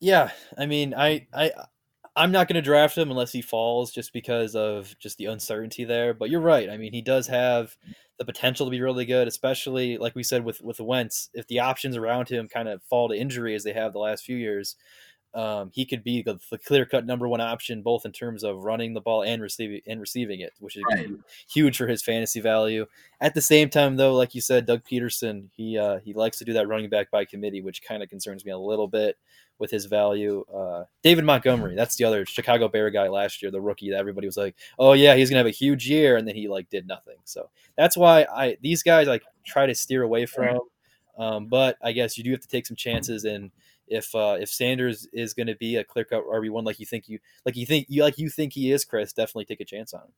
[0.00, 1.52] Yeah, I mean, I I
[2.18, 5.84] I'm not going to draft him unless he falls, just because of just the uncertainty
[5.84, 6.12] there.
[6.12, 6.68] But you're right.
[6.68, 7.76] I mean, he does have
[8.18, 11.30] the potential to be really good, especially like we said with with Wentz.
[11.32, 14.24] If the options around him kind of fall to injury as they have the last
[14.24, 14.74] few years,
[15.34, 18.64] um, he could be the, the clear cut number one option, both in terms of
[18.64, 21.08] running the ball and receiving and receiving it, which is right.
[21.50, 22.86] huge for his fantasy value.
[23.20, 26.44] At the same time, though, like you said, Doug Pederson, he uh, he likes to
[26.44, 29.18] do that running back by committee, which kind of concerns me a little bit
[29.58, 30.44] with his value.
[30.52, 34.26] Uh, David Montgomery, that's the other Chicago Bear guy last year, the rookie that everybody
[34.26, 36.86] was like, "Oh yeah, he's gonna have a huge year," and then he like did
[36.86, 37.16] nothing.
[37.24, 40.60] So that's why I these guys like try to steer away from.
[41.18, 43.50] Um, but I guess you do have to take some chances and
[43.90, 46.86] if uh, if Sanders is going to be a clear cut RB one like you
[46.86, 49.64] think you like you think you like you think he is, Chris, definitely take a
[49.64, 50.12] chance on him.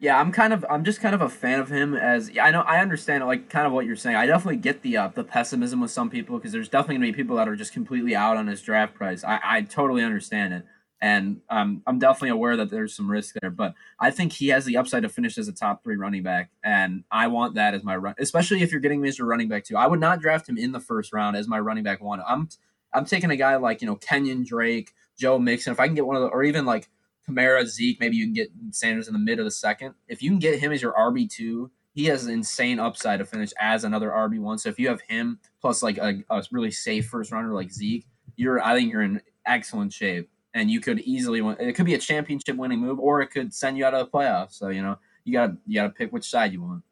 [0.00, 2.60] Yeah, I'm kind of I'm just kind of a fan of him as I know
[2.62, 4.16] I understand like kind of what you're saying.
[4.16, 7.12] I definitely get the uh, the pessimism with some people because there's definitely gonna be
[7.12, 9.24] people that are just completely out on his draft price.
[9.24, 10.64] I, I totally understand it,
[11.00, 13.50] and um, I'm definitely aware that there's some risk there.
[13.50, 16.50] But I think he has the upside to finish as a top three running back,
[16.62, 18.14] and I want that as my run.
[18.18, 19.26] Especially if you're getting Mr.
[19.26, 19.76] Running Back too.
[19.76, 22.22] I would not draft him in the first round as my running back one.
[22.26, 22.48] I'm
[22.92, 25.72] I'm taking a guy like you know Kenyan Drake, Joe Mixon.
[25.72, 26.88] If I can get one of the, or even like
[27.28, 29.94] Kamara, Zeke, maybe you can get Sanders in the mid of the second.
[30.08, 33.24] If you can get him as your RB two, he has an insane upside to
[33.24, 34.58] finish as another RB one.
[34.58, 38.06] So if you have him plus like a, a, really safe first runner like Zeke,
[38.36, 41.56] you're I think you're in excellent shape, and you could easily win.
[41.58, 44.10] It could be a championship winning move, or it could send you out of the
[44.10, 44.52] playoffs.
[44.52, 46.82] So you know you got you got to pick which side you want.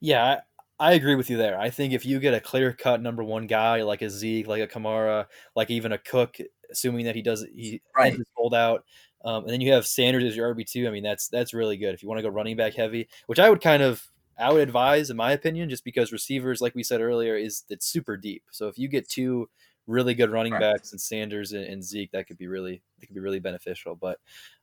[0.00, 0.40] Yeah,
[0.78, 1.58] I agree with you there.
[1.58, 4.62] I think if you get a clear cut number one guy like a Zeke, like
[4.62, 6.38] a Kamara, like even a Cook,
[6.70, 8.16] assuming that he does he right.
[8.36, 8.84] hold out,
[9.24, 10.86] um, and then you have Sanders as your RB two.
[10.86, 13.40] I mean, that's that's really good if you want to go running back heavy, which
[13.40, 14.06] I would kind of
[14.38, 17.86] I would advise in my opinion, just because receivers, like we said earlier, is it's
[17.86, 18.44] super deep.
[18.50, 19.48] So if you get two
[19.88, 20.60] really good running right.
[20.60, 23.96] backs and Sanders and, and, Zeke, that could be really that could be really beneficial.
[23.96, 24.20] But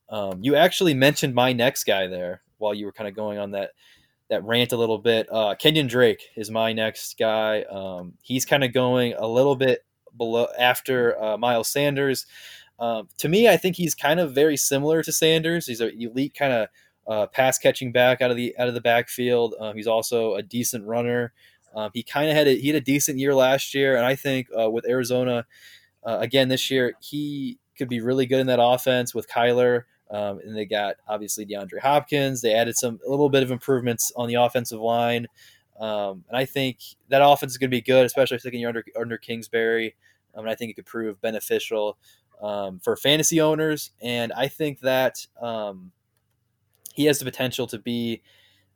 [0.08, 3.50] um, you actually mentioned my next guy there while you were kind of going on
[3.50, 3.72] that
[4.30, 5.28] that rant a little bit.
[5.30, 7.62] Uh, Kenyan Drake is my next guy.
[7.62, 9.84] Um, he's kind of going a little bit
[10.16, 12.26] below after uh, Miles Sanders.
[12.78, 15.66] Um, to me, I think he's kind of very similar to Sanders.
[15.66, 16.68] He's an elite kind of
[17.06, 19.54] uh, pass catching back out of the out of the backfield.
[19.60, 21.32] Um, he's also a decent runner.
[21.76, 24.16] Um, he kind of had a, he had a decent year last year, and I
[24.16, 25.46] think uh, with Arizona
[26.02, 29.84] uh, again this year, he could be really good in that offense with Kyler.
[30.10, 32.40] Um, and they got obviously DeAndre Hopkins.
[32.40, 35.26] They added some a little bit of improvements on the offensive line.
[35.78, 38.84] Um, and I think that offense is going to be good, especially thinking you're under
[38.98, 39.96] under Kingsbury.
[40.34, 41.98] Um, and I think it could prove beneficial
[42.40, 43.90] um, for fantasy owners.
[44.00, 45.92] And I think that um,
[46.94, 48.22] he has the potential to be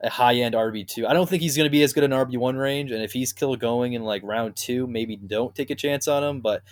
[0.03, 1.07] a high end RB two.
[1.07, 2.91] I don't think he's going to be as good in RB one range.
[2.91, 6.23] And if he's still going in like round two, maybe don't take a chance on
[6.23, 6.41] him.
[6.41, 6.63] But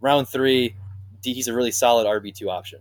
[0.00, 0.74] round three,
[1.22, 2.80] he's a really solid RB two option.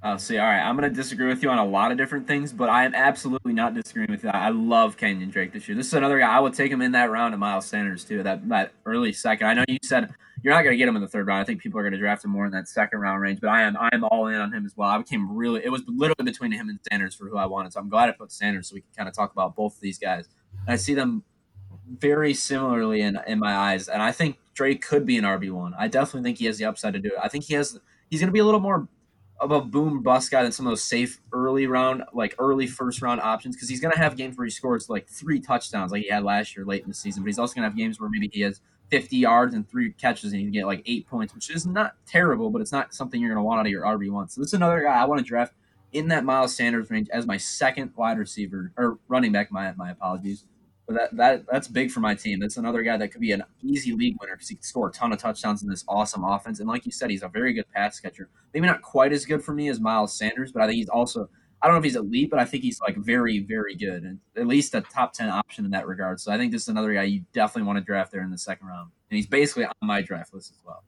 [0.00, 0.60] Uh, oh, see, all right.
[0.60, 2.94] I'm going to disagree with you on a lot of different things, but I am
[2.94, 4.30] absolutely not disagreeing with you.
[4.30, 5.76] I love Kenyan Drake this year.
[5.76, 8.22] This is another guy I would take him in that round of Miles Sanders too.
[8.22, 9.48] That that early second.
[9.48, 11.40] I know you said you're not going to get him in the third round.
[11.40, 13.48] I think people are going to draft him more in that second round range, but
[13.48, 14.88] I am I am all in on him as well.
[14.88, 15.64] I became really.
[15.64, 17.72] It was literally between him and Sanders for who I wanted.
[17.72, 19.80] So I'm glad I put Sanders so we can kind of talk about both of
[19.80, 20.28] these guys.
[20.68, 21.24] I see them
[21.98, 25.74] very similarly in in my eyes, and I think Drake could be an RB one.
[25.76, 27.18] I definitely think he has the upside to do it.
[27.20, 27.80] I think he has.
[28.10, 28.88] He's going to be a little more
[29.40, 33.02] of a boom bust guy than some of those safe early round, like early first
[33.02, 36.02] round options, because he's going to have games where he scores like three touchdowns, like
[36.02, 37.22] he had last year late in the season.
[37.22, 39.92] But he's also going to have games where maybe he has 50 yards and three
[39.92, 42.94] catches and he can get like eight points, which is not terrible, but it's not
[42.94, 44.28] something you're going to want out of your RB one.
[44.28, 45.54] So this is another guy I want to draft
[45.92, 49.50] in that Miles Sanders range as my second wide receiver or running back.
[49.50, 50.44] My my apologies.
[50.88, 52.40] But that, that that's big for my team.
[52.40, 54.92] That's another guy that could be an easy league winner because he can score a
[54.92, 56.60] ton of touchdowns in this awesome offense.
[56.60, 58.30] And like you said, he's a very good pass catcher.
[58.54, 61.28] Maybe not quite as good for me as Miles Sanders, but I think he's also
[61.60, 64.18] I don't know if he's elite, but I think he's like very, very good and
[64.36, 66.20] at least a top ten option in that regard.
[66.20, 68.38] So I think this is another guy you definitely want to draft there in the
[68.38, 68.90] second round.
[69.10, 70.84] And he's basically on my draft list as well.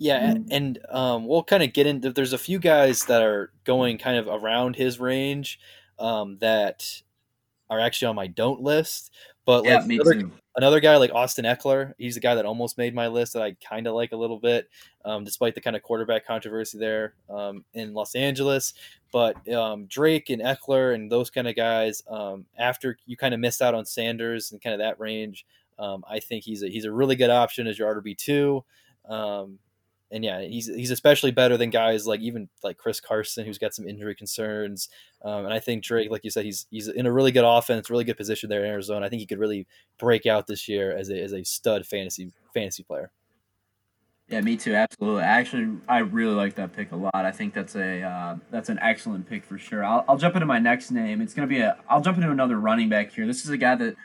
[0.00, 2.12] Yeah, and um, we'll kind of get into.
[2.12, 5.58] There's a few guys that are going kind of around his range
[5.98, 7.02] um, that
[7.70, 9.12] are actually on my don't list.
[9.44, 12.94] But yeah, like another, another guy like Austin Ekeler, he's a guy that almost made
[12.94, 14.68] my list that I kind of like a little bit,
[15.06, 18.74] um, despite the kind of quarterback controversy there um, in Los Angeles.
[19.10, 23.40] But um, Drake and Eckler and those kind of guys, um, after you kind of
[23.40, 25.46] missed out on Sanders and kind of that range,
[25.78, 28.64] um, I think he's a, he's a really good option as your RB two.
[29.08, 29.58] Um,
[30.10, 33.74] and yeah, he's he's especially better than guys like even like Chris Carson, who's got
[33.74, 34.88] some injury concerns.
[35.22, 37.90] Um, and I think Drake, like you said, he's he's in a really good offense,
[37.90, 39.04] really good position there in Arizona.
[39.04, 39.66] I think he could really
[39.98, 43.10] break out this year as a as a stud fantasy fantasy player.
[44.28, 44.74] Yeah, me too.
[44.74, 45.22] Absolutely.
[45.22, 47.14] Actually, I really like that pick a lot.
[47.14, 49.82] I think that's a uh, that's an excellent pick for sure.
[49.82, 51.22] I'll, I'll jump into my next name.
[51.22, 51.78] It's gonna be a.
[51.88, 53.26] I'll jump into another running back here.
[53.26, 53.96] This is a guy that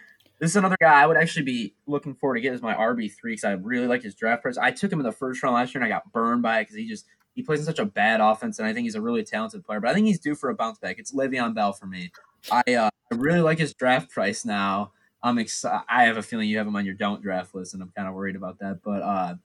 [0.43, 3.09] this is another guy I would actually be looking forward to get as my RB
[3.09, 4.57] three because I really like his draft price.
[4.57, 6.63] I took him in the first round last year and I got burned by it
[6.63, 9.01] because he just he plays in such a bad offense and I think he's a
[9.01, 9.79] really talented player.
[9.79, 10.99] But I think he's due for a bounce back.
[10.99, 12.11] It's Le'Veon Bell for me.
[12.51, 14.91] I uh, I really like his draft price now.
[15.23, 15.85] I'm excited.
[15.87, 18.09] I have a feeling you have him on your don't draft list, and I'm kind
[18.09, 18.81] of worried about that.
[18.83, 19.35] But uh,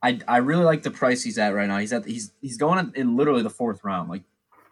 [0.00, 1.78] I I really like the price he's at right now.
[1.78, 4.08] He's at he's he's going in, in literally the fourth round.
[4.08, 4.22] Like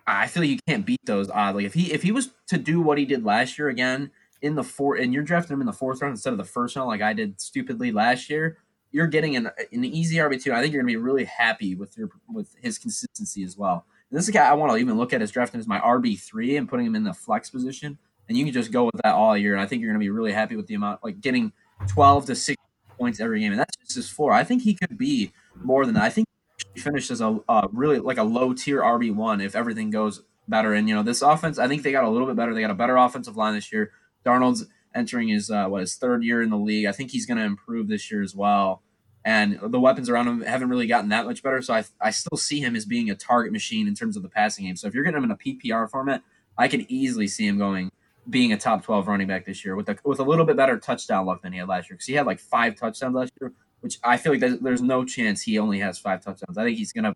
[0.06, 1.56] I feel like you can't beat those odds.
[1.56, 4.12] Like if he if he was to do what he did last year again
[4.44, 6.76] in the four and you're drafting him in the fourth round instead of the first
[6.76, 8.59] round, like I did stupidly last year,
[8.92, 10.52] you're getting an, an easy RB two.
[10.52, 13.87] I think you're gonna be really happy with your with his consistency as well.
[14.11, 15.80] And this is a guy I want to even look at as drafting as my
[15.80, 17.96] RB three and putting him in the flex position.
[18.28, 19.54] And you can just go with that all year.
[19.54, 21.50] And I think you're gonna be really happy with the amount like getting
[21.88, 22.62] twelve to six
[22.98, 23.52] points every game.
[23.52, 24.33] And that's just his floor.
[24.33, 26.04] I think he could be more than that.
[26.04, 26.28] I think
[26.74, 30.22] he finished as a uh, really like a low tier RB one if everything goes
[30.46, 30.74] better.
[30.74, 32.54] And you know, this offense, I think they got a little bit better.
[32.54, 33.92] They got a better offensive line this year.
[34.24, 36.87] Darnold's entering his uh, what his third year in the league.
[36.87, 38.82] I think he's going to improve this year as well.
[39.24, 41.62] And the weapons around him haven't really gotten that much better.
[41.62, 44.28] So I, I still see him as being a target machine in terms of the
[44.28, 44.76] passing game.
[44.76, 46.22] So if you're getting him in a PPR format,
[46.58, 47.90] I can easily see him going
[48.28, 50.78] being a top 12 running back this year with a, with a little bit better
[50.78, 53.52] touchdown luck than he had last year because he had like five touchdowns last year,
[53.80, 56.56] which I feel like there's, no chance he only has five touchdowns.
[56.56, 57.14] I think he's going to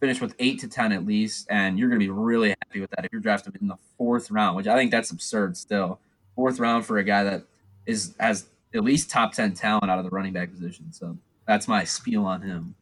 [0.00, 2.90] finish with eight to 10 at least, and you're going to be really happy with
[2.90, 6.00] that if you're drafting him in the fourth round, which I think that's absurd still.
[6.34, 7.44] Fourth round for a guy that
[7.86, 10.92] is has at least top 10 talent out of the running back position.
[10.92, 11.16] So
[11.46, 12.74] that's my spiel on him.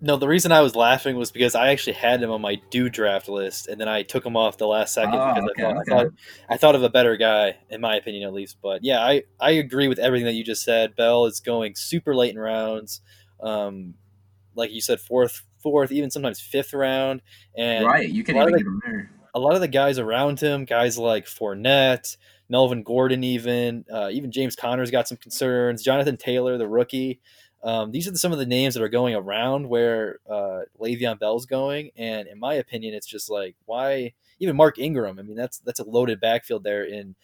[0.00, 2.88] No, the reason I was laughing was because I actually had him on my do
[2.88, 5.66] draft list, and then I took him off the last second Oh, because okay, I,
[5.66, 5.80] thought, okay.
[5.80, 6.12] I thought
[6.50, 8.58] I thought of a better guy, in my opinion, at least.
[8.62, 10.94] But yeah, I, I agree with everything that you just said.
[10.94, 13.00] Bell is going super late in rounds,
[13.40, 13.94] um,
[14.54, 17.20] like you said, fourth, fourth, even sometimes fifth round,
[17.56, 18.08] and right.
[18.08, 19.10] You can even get him there.
[19.34, 22.16] A lot of the guys around him, guys like Fournette,
[22.48, 25.82] Melvin Gordon, even uh, even James Conner's got some concerns.
[25.82, 27.20] Jonathan Taylor, the rookie.
[27.62, 31.18] Um, these are the, some of the names that are going around where uh, Le'Veon
[31.18, 35.18] Bell's going, and in my opinion, it's just like why even Mark Ingram.
[35.18, 37.16] I mean, that's that's a loaded backfield there in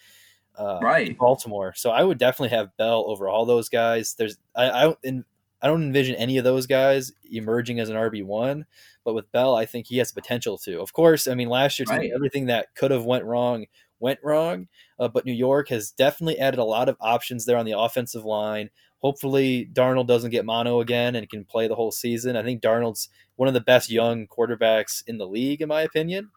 [0.59, 1.17] uh, Right.
[1.17, 1.73] Baltimore.
[1.77, 4.15] So I would definitely have Bell over all those guys.
[4.15, 5.25] There's I I don't, in,
[5.65, 8.67] I don't envision any of those guys emerging as an RB one,
[9.03, 10.79] but with Bell, I think he has potential to.
[10.81, 12.13] Of course, I mean last year Right.
[12.15, 13.65] everything that could have went wrong
[13.99, 14.69] went wrong.
[14.99, 18.27] Uh, but New York has definitely added a lot of options there on the offensive
[18.27, 18.69] line.
[18.99, 22.37] Hopefully, Darnold doesn't get mono again and can play the whole season.
[22.37, 26.31] I think Darnold's one of the best young quarterbacks in the league, in my opinion.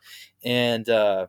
[0.43, 1.27] And uh,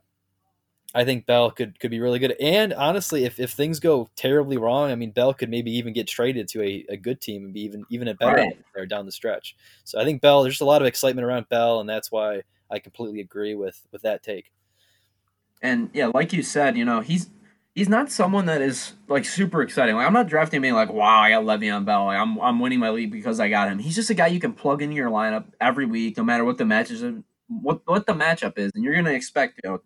[0.95, 2.35] I think Bell could could be really good.
[2.41, 6.09] And honestly, if, if things go terribly wrong, I mean, Bell could maybe even get
[6.09, 8.57] traded to a, a good team and be even even a better Right.
[8.75, 9.55] there down the stretch.
[9.85, 12.79] So I think Bell, there's a lot of excitement around Bell, and that's why I
[12.79, 14.51] completely agree with with that take.
[15.63, 17.29] And yeah, like you said, you know, he's
[17.75, 19.97] he's not someone that is like super exciting.
[19.97, 22.07] Like I'm not drafting him being like, wow, I got Le'Veon Bell.
[22.07, 23.79] Like, I'm I'm winning my league because I got him.
[23.79, 26.59] He's just a guy you can plug into your lineup every week, no matter what
[26.59, 27.03] the matches
[27.49, 29.83] what what the matchup is, and you're gonna expect you know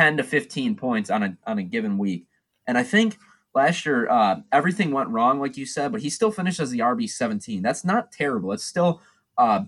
[0.00, 2.26] ten to fifteen points on a on a given week.
[2.66, 3.18] And I think
[3.54, 6.78] last year uh, everything went wrong, like you said, but he still finished as the
[6.78, 7.60] RB seventeen.
[7.60, 8.52] That's not terrible.
[8.52, 9.02] It's still
[9.36, 9.64] uh,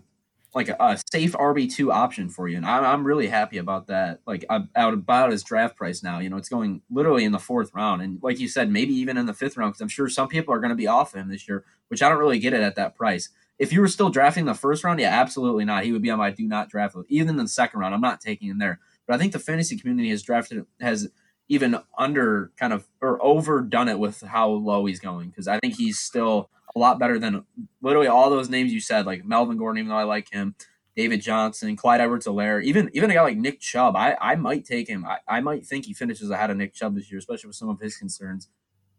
[0.55, 3.89] like a, a safe RB two option for you, and I'm, I'm really happy about
[3.89, 4.21] that.
[4.27, 6.19] Like I'm out about his draft price now.
[6.19, 9.19] You know, it's going literally in the fourth round, and like you said, maybe even
[9.19, 11.29] in the fifth round because I'm sure some people are going to be off him
[11.29, 13.29] this year, which I don't really get it at that price.
[13.59, 15.85] If you were still drafting the first round, yeah, absolutely not.
[15.85, 17.11] He would be on my do not draft list.
[17.11, 18.81] Even in the second round, I'm not taking him there.
[19.07, 21.09] But I think the fantasy community has drafted has
[21.49, 25.77] even under kind of or overdone it with how low he's going because I think
[25.77, 27.45] he's still a lot better than
[27.83, 30.55] literally all those names you said, like Melvin Gordon, even though I like him,
[30.97, 33.97] David Johnson, Clyde Edwards-Helaire, even even a guy like Nick Chubb.
[33.97, 35.05] I, I might take him.
[35.05, 37.69] I, I might think he finishes ahead of Nick Chubb this year, especially with some
[37.69, 38.49] of his concerns.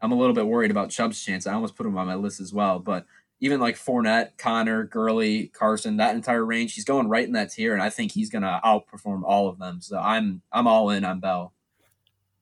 [0.01, 1.47] I'm a little bit worried about Chubb's chance.
[1.47, 2.79] I almost put him on my list as well.
[2.79, 3.05] But
[3.39, 7.73] even like Fournette, Conner, Gurley, Carson, that entire range, he's going right in that tier,
[7.73, 9.81] and I think he's gonna outperform all of them.
[9.81, 11.53] So I'm I'm all in on Bell.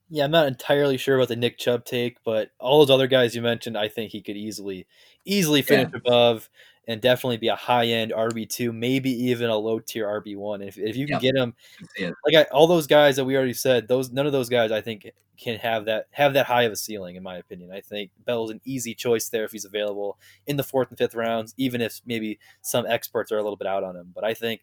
[0.08, 3.34] Yeah, I'm not entirely sure about the Nick Chubb take, but all those other guys
[3.34, 4.86] you mentioned, I think he could easily
[5.24, 5.98] easily finish Yeah.
[5.98, 6.50] above
[6.88, 10.62] and definitely be a high end RB two, maybe even a low tier RB one.
[10.62, 11.22] If if you can Yep.
[11.22, 11.54] get him,
[11.96, 12.14] it.
[12.26, 14.80] like I, all those guys that we already said, those none of those guys I
[14.80, 17.72] think can have that have that high of a ceiling in my opinion.
[17.72, 21.14] I think Bell's an easy choice there if he's available in the fourth and fifth
[21.14, 24.12] rounds, even if maybe some experts are a little bit out on him.
[24.14, 24.62] But I think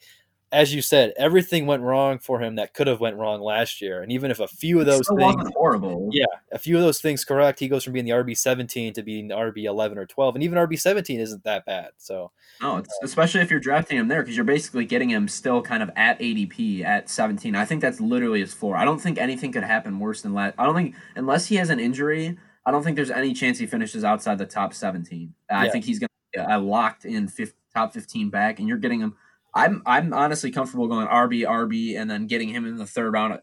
[0.52, 4.02] as you said, everything went wrong for him that could have went wrong last year.
[4.02, 6.10] And even if a few of those things horrible.
[6.12, 9.04] yeah, a few of those things correct, he goes from being the RB seventeen to
[9.04, 11.92] being the RB eleven or twelve, and even RB seventeen isn't that bad.
[11.98, 12.32] So
[12.62, 15.84] No, it's especially if you're drafting him there because you're basically getting him still kind
[15.84, 17.56] of at ADP at 17.
[17.56, 18.76] I think that's literally his floor.
[18.76, 20.56] I don't think anything could happen worse than last.
[20.58, 23.66] I don't think unless he has an injury, I don't think there's any chance he
[23.68, 25.34] finishes outside the top 17.
[25.50, 25.72] I Yeah.
[25.72, 29.00] think he's going to be a locked in fifth, top 15 back, and you're getting
[29.00, 29.16] him.
[29.54, 33.40] I'm I'm honestly comfortable going RB RB and then getting him in the third round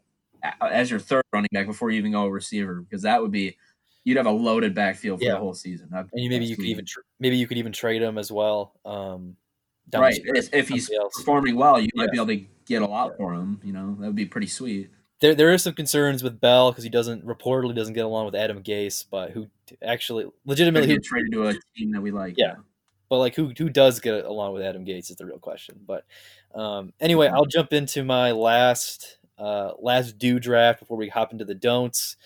[0.61, 3.57] as your third running back before you even go receiver because that would be
[4.05, 5.33] you'd have a loaded backfield for Yeah.
[5.33, 5.88] the whole season.
[5.90, 8.31] That'd and you maybe you could even tr- maybe you could even trade him as
[8.31, 8.75] well.
[8.85, 9.37] Um,
[9.95, 11.14] right if, if he's else.
[11.16, 12.03] performing well you Yeah.
[12.03, 14.49] might be able to get a lot for him you know that would be pretty
[14.49, 14.90] sweet
[15.21, 18.35] there there is some concerns with Bell because he doesn't reportedly doesn't get along with
[18.35, 19.47] Adam Gase, but who
[19.83, 22.57] actually legitimately who traded to a team that we like Yeah.
[23.09, 25.81] But like who who does get along with Adam Gase is the real question.
[25.87, 26.05] But
[26.55, 31.45] um, anyway, I'll jump into my last uh, last do draft before we hop into
[31.45, 32.16] the don'ts.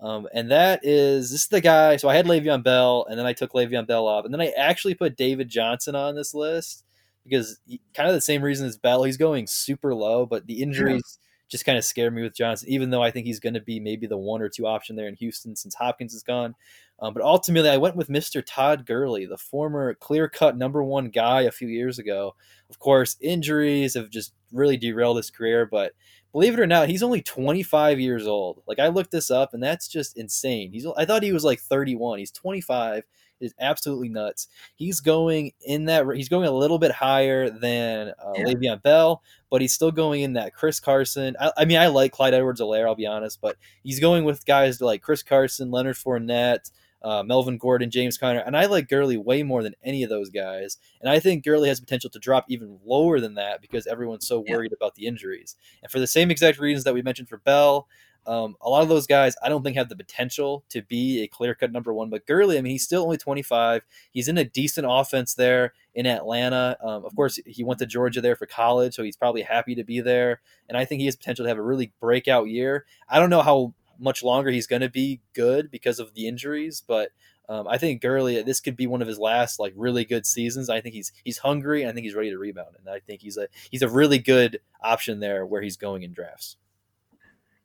[0.00, 1.96] Um, and that is this is the guy.
[1.96, 4.48] So I had Le'Veon Bell, and then I took Le'Veon Bell off, and then I
[4.56, 6.84] actually put David Johnson on this list
[7.24, 9.04] because he, kind of the same reason as Bell.
[9.04, 11.18] He's going super low, but the injuries
[11.50, 12.70] just kind of scare me with Johnson.
[12.70, 15.08] Even though I think he's going to be maybe the one or two option there
[15.08, 16.54] in Houston since Hopkins is gone.
[17.00, 18.42] Um, but ultimately, I went with Mr.
[18.44, 22.34] Todd Gurley, the former clear cut number one guy a few years ago.
[22.68, 25.92] Of course, injuries have just really derailed his career, but
[26.32, 28.62] believe it or not, he's only 25 years old.
[28.66, 30.72] Like I looked this up, and that's just insane.
[30.72, 32.18] He's I thought he was like 31.
[32.18, 32.98] He's 25.
[32.98, 34.48] It is absolutely nuts.
[34.76, 36.04] He's going in that.
[36.14, 38.44] He's going a little bit higher than uh, Yeah.
[38.44, 41.34] Le'Veon Bell, but he's still going in that Chris Carson.
[41.40, 42.86] I, I mean, I like Clyde Edwards-Helaire.
[42.86, 46.70] I'll be honest, but he's going with guys like Chris Carson, Leonard Fournette,
[47.02, 50.30] uh, Melvin Gordon, James Conner, and I like Gurley way more than any of those
[50.30, 50.78] guys.
[51.00, 54.44] And I think Gurley has potential to drop even lower than that because everyone's so
[54.46, 54.56] Yeah.
[54.56, 55.56] worried about the injuries.
[55.82, 57.88] And for the same exact reasons that we mentioned for Bell,
[58.26, 61.26] um, a lot of those guys I don't think have the potential to be a
[61.26, 62.10] clear cut number one.
[62.10, 63.82] But Gurley, I mean, he's still only 25.
[64.12, 66.76] He's in a decent offense there in Atlanta.
[66.82, 69.84] Um, of course, he went to Georgia there for college, so he's probably happy to
[69.84, 70.42] be there.
[70.68, 72.84] And I think he has potential to have a really breakout year.
[73.08, 76.82] I don't know how much longer he's going to be good because of the injuries,
[76.86, 77.10] but
[77.48, 80.70] um, I think Gurley, this could be one of his last like really good seasons.
[80.70, 81.84] I think he's he's hungry.
[81.84, 84.60] I think he's ready to rebound, and I think he's a he's a really good
[84.80, 86.56] option there where he's going in drafts.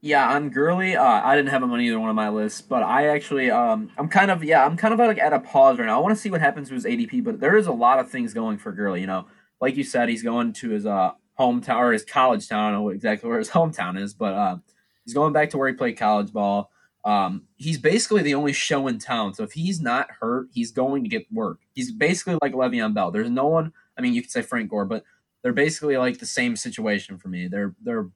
[0.02, 2.84] Yeah, on Gurley, uh, I didn't have him on either one of my lists, but
[2.84, 5.86] I actually, um, I'm kind of, yeah, I'm kind of like at a pause right
[5.86, 5.98] now.
[5.98, 8.12] I want to see what happens to his ADP, but there is a lot of
[8.12, 9.02] things going for Gurley.
[9.02, 9.26] You know,
[9.60, 12.60] like you said, he's going to his uh hometown or his college town.
[12.60, 14.58] I don't know exactly where his hometown is, but uh,
[15.06, 16.72] He's going back to where he played college ball.
[17.06, 19.36] Um, he's basically the only show in town.
[19.36, 21.60] So if he's not hurt, he's going to get work.
[21.74, 23.12] He's basically like Le'Veon Bell.
[23.12, 23.72] There's no one.
[23.98, 25.04] I mean, you could say Frank Gore, but
[25.44, 27.48] they're basically like the same situation for me.
[27.48, 28.10] They're they're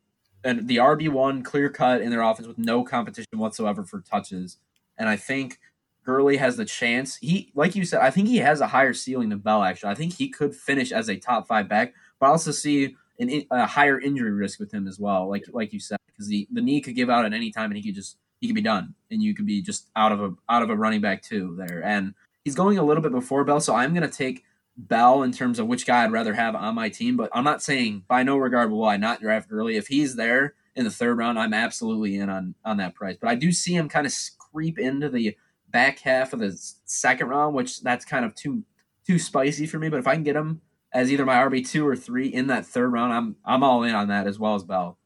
[0.43, 4.57] and the RB one clear cut in their offense with no competition whatsoever for touches.
[4.97, 5.59] And I think
[6.03, 7.17] Gurley has the chance.
[7.17, 9.63] He, like you said, I think he has a higher ceiling than Bell.
[9.63, 12.95] Actually, I think he could finish as a top five back, but I also see
[13.19, 15.29] an, a higher injury risk with him as well.
[15.29, 17.77] Like like you said, because the the knee could give out at any time, and
[17.77, 20.33] he could just he could be done, and you could be just out of a
[20.49, 21.83] out of a running back too there.
[21.83, 22.13] And
[22.43, 24.43] he's going a little bit before Bell, so I'm going to take
[24.77, 27.17] Bell in terms of which guy I'd rather have on my team.
[27.17, 29.75] But I'm not saying by no regard will I not draft early.
[29.75, 33.17] If he's there in the third round, I'm absolutely in on on that price.
[33.19, 35.35] But I do see him kind of creep into the
[35.69, 38.63] back half of the second round, which that's kind of too
[39.05, 39.89] too spicy for me.
[39.89, 40.61] But if I can get him
[40.91, 43.95] as either my RB two or three in that third round, I'm I'm all in
[43.95, 44.97] on that as well as Bell.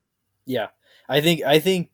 [0.46, 0.68] Yeah,
[1.10, 1.90] I think I think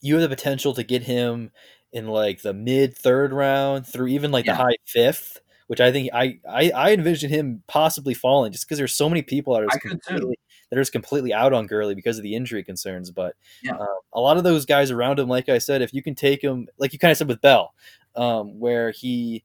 [0.00, 1.50] you have the potential to get him
[1.92, 4.52] in like the mid third round through even like yeah.
[4.52, 8.78] the high fifth, which I think I I, I envision him possibly falling just because
[8.78, 10.38] there's so many people that are completely
[10.70, 13.10] that are just completely out on Gurley because of the injury concerns.
[13.10, 13.74] But yeah.
[13.74, 16.42] uh, a lot of those guys around him, like I said, if you can take
[16.42, 17.74] him, like you kind of said with Bell,
[18.16, 19.44] um, where he.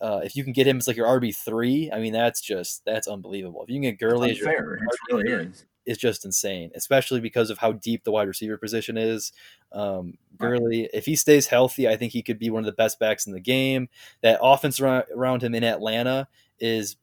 [0.00, 2.84] Uh, if you can get him as like your RB three, I mean that's just
[2.84, 3.62] that's unbelievable.
[3.62, 7.20] If you can get Gurley as your RB3, it really is is just insane, especially
[7.20, 9.32] because of how deep the wide receiver position is.
[9.72, 12.98] Um, Gurley, if he stays healthy, I think he could be one of the best
[12.98, 13.88] backs in the game.
[14.22, 16.28] That offense around him in Atlanta
[16.58, 16.96] is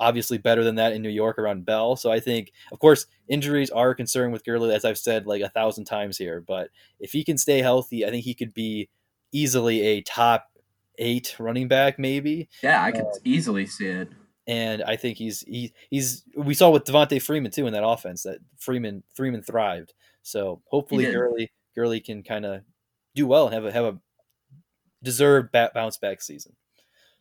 [0.00, 1.96] obviously better than that in New York around Bell.
[1.96, 5.42] So I think, of course, injuries are a concern with Gurley, as I've said like
[5.42, 6.40] a thousand times here.
[6.40, 8.88] But if he can stay healthy, I think he could be
[9.32, 10.48] easily a top
[10.98, 12.48] eight running back, maybe.
[12.62, 14.08] Yeah, I could um, easily see it
[14.48, 18.22] and I think he's he, he's we saw with Devonta Freeman too in that offense
[18.22, 19.92] that Freeman Freeman thrived.
[20.22, 22.62] So hopefully Gurley Gurley can kind of
[23.14, 23.98] do well and have a have a
[25.02, 26.56] deserved bounce back season.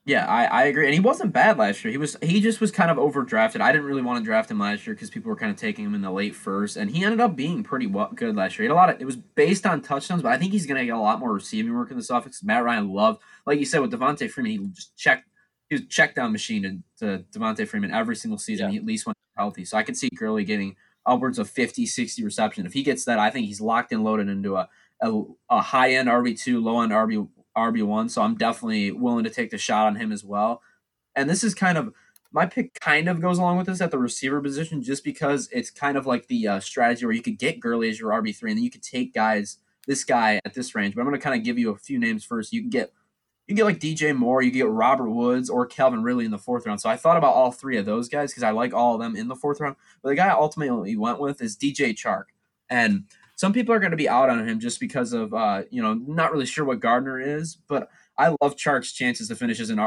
[0.08, 1.91] Yeah, I, I agree, and he wasn't bad last year.
[1.91, 3.60] He was he just was kind of overdrafted.
[3.60, 5.84] I didn't really want to draft him last year because people were kind of taking
[5.84, 8.64] him in the late first, and he ended up being pretty well, good last year.
[8.64, 10.80] He had a lot of it was based on touchdowns, but I think he's going
[10.80, 12.41] to get a lot more receiving work in this offense.
[12.41, 15.28] Matt Ryan loved, like you said, with Devonta Freeman, he just checked
[15.70, 18.68] he was check down machine to, to Devonta Freeman every single season.
[18.68, 18.72] Yeah.
[18.72, 19.66] He at least went healthy.
[19.66, 22.66] So I can see Gurley getting upwards of 50, 60 reception.
[22.66, 24.70] If he gets that, I think he's locked and loaded into a,
[25.01, 27.28] a, a high end RB2, low end RB,
[27.58, 28.12] RB1.
[28.12, 30.62] So I'm definitely willing to take the shot on him as well.
[31.16, 31.93] And this is kind of
[32.32, 35.72] my pick, kind of goes along with this at the receiver position, just because it's
[35.72, 38.58] kind of like the uh, strategy where you could get Gurley as your RB3 and
[38.58, 40.93] then you could take guys, this guy at this range.
[40.93, 42.53] But I'm going to kind of give you a few names first.
[42.53, 42.91] You can get
[43.47, 46.38] you can get like DJ Moore, you get Robert Woods or Calvin Ridley in the
[46.38, 46.82] fourth round.
[46.82, 49.16] So I thought about all three of those guys because I like all of them
[49.16, 49.78] in the fourth round.
[50.03, 52.26] But the guy I ultimately went with is DJ Chark.
[52.70, 53.05] And
[53.38, 55.94] some people are going to be out on him just because of, uh, you know,
[55.94, 57.56] not really sure what Gardner is.
[57.56, 59.80] But I love Chark's chances to finish as an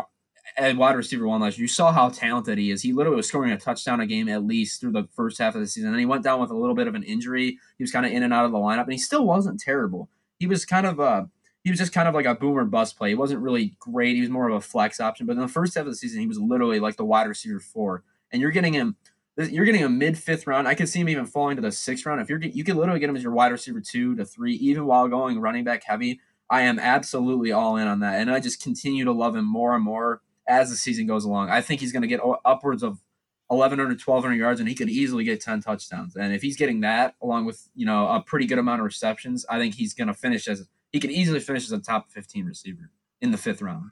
[0.57, 1.64] at wide receiver one last year.
[1.64, 2.80] You saw how talented he is.
[2.80, 5.61] He literally was scoring a touchdown a game at least through the first half of
[5.61, 5.90] the season.
[5.90, 7.59] And he went down with a little bit of an injury.
[7.76, 10.09] He was kind of in and out of the lineup, and he still wasn't terrible.
[10.38, 11.24] He was kind of uh,
[11.64, 13.09] he was just kind of like a boomer bust play.
[13.09, 14.14] He wasn't really great.
[14.14, 15.26] He was more of a flex option.
[15.26, 17.61] But in the first half of the season, he was literally like the wide receiver
[17.61, 18.05] four.
[18.32, 18.96] And you're getting him,
[19.36, 20.68] you're getting a mid fifth round.
[20.68, 22.20] I could see him even falling to the sixth round.
[22.20, 24.86] If you're, you can literally get him as your wide receiver two to three, even
[24.86, 26.20] while going running back heavy.
[26.48, 29.74] I am absolutely all in on that, and I just continue to love him more
[29.74, 31.48] and more as the season goes along.
[31.48, 32.98] I think he's going to get upwards of
[33.46, 36.16] 1,100, 1,200 yards, and he could easily get 10 touchdowns.
[36.16, 39.46] And if he's getting that, along with you know a pretty good amount of receptions,
[39.48, 42.46] I think he's going to finish as he could easily finish as a top 15
[42.46, 43.90] receiver in the fifth round.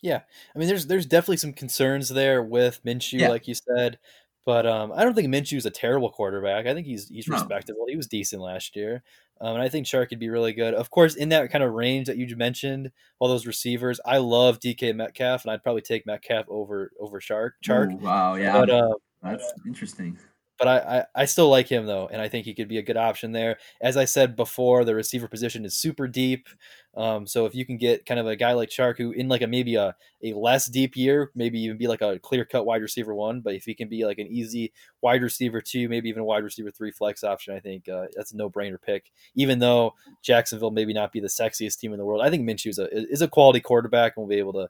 [0.00, 0.20] Yeah,
[0.54, 3.28] I mean, there's there's definitely some concerns there with Minshew, yeah.
[3.28, 3.98] like you said,
[4.44, 6.66] but um, I don't think Minshew is a terrible quarterback.
[6.66, 7.36] I think he's he's no.
[7.36, 7.86] respectable.
[7.88, 9.02] He was decent last year,
[9.40, 10.74] um, and I think Chark could be really good.
[10.74, 14.60] Of course, in that kind of range that you mentioned, all those receivers, I love
[14.60, 17.54] DK Metcalf, and I'd probably take Metcalf over over Shark.
[17.64, 17.92] Chark.
[17.92, 20.18] Ooh, wow, yeah, but, uh, that's interesting
[20.58, 22.82] but I, I, I still like him though, and I think he could be a
[22.82, 23.58] good option there.
[23.80, 26.48] As I said before, the receiver position is super deep.
[26.96, 29.42] Um, so if you can get kind of a guy like Chark who in like
[29.42, 32.82] a maybe a, a less deep year, maybe even be like a clear cut wide
[32.82, 36.22] receiver one, but if he can be like an easy wide receiver two, maybe even
[36.22, 39.10] a wide receiver three flex option, I think uh, that's a no brainer pick.
[39.34, 42.68] Even though Jacksonville maybe not be the sexiest team in the world, I think Minshew
[42.68, 44.68] is a is a quality quarterback and will be able to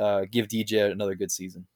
[0.00, 1.66] uh, give DJ another good season.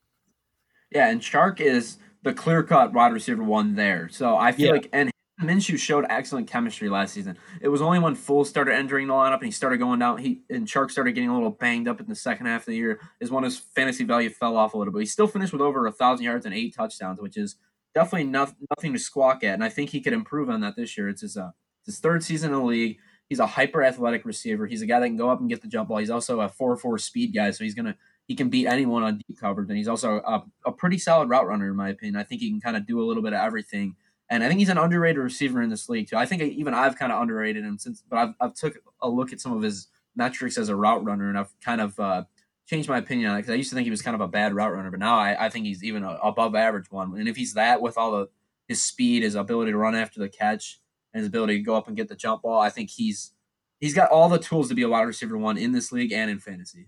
[0.93, 4.09] Yeah, and Chark is the clear cut wide receiver one there.
[4.09, 4.73] So I feel yeah.
[4.73, 5.11] like and
[5.43, 7.39] Minshew showed excellent chemistry last season.
[7.61, 10.19] It was only when Foles started entering the lineup and he started going down.
[10.19, 12.77] He and Chark started getting a little banged up in the second half of the
[12.77, 13.01] year.
[13.21, 15.01] Is when his fantasy value fell off a little bit.
[15.01, 17.57] He still finished with over a thousand yards and eight touchdowns, which is
[17.95, 19.55] definitely not, nothing to squawk at.
[19.55, 21.09] And I think he could improve on that this year.
[21.09, 21.51] It's his uh,
[21.87, 22.99] his third season in the league.
[23.29, 24.67] He's a hyper athletic receiver.
[24.67, 25.99] He's a guy that can go up and get the jump ball.
[25.99, 27.97] He's also a four four speed guy, so he's gonna
[28.31, 31.49] he can beat anyone on deep coverage, and he's also a, a pretty solid route
[31.49, 32.15] runner in my opinion.
[32.15, 33.97] I think he can kind of do a little bit of everything,
[34.29, 36.17] and I think he's an underrated receiver in this league too.
[36.17, 39.33] I think even I've kind of underrated him since, but I've I've took a look
[39.33, 42.23] at some of his metrics as a route runner, and I've kind of uh,
[42.69, 44.29] changed my opinion on it because I used to think he was kind of a
[44.29, 47.19] bad route runner, but now I, I think he's even a, above average one.
[47.19, 48.29] And if he's that with all the
[48.69, 50.79] his speed, his ability to run after the catch,
[51.13, 53.33] and his ability to go up and get the jump ball, I think he's
[53.81, 56.31] he's got all the tools to be a wide receiver one in this league and
[56.31, 56.87] in fantasy.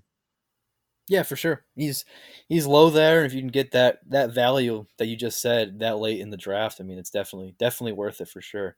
[1.12, 1.62] Yeah, for sure.
[1.76, 2.06] He's
[2.48, 5.80] he's low there, and if you can get that that value that you just said
[5.80, 8.76] that late in the draft, I mean, it's definitely definitely worth it for sure.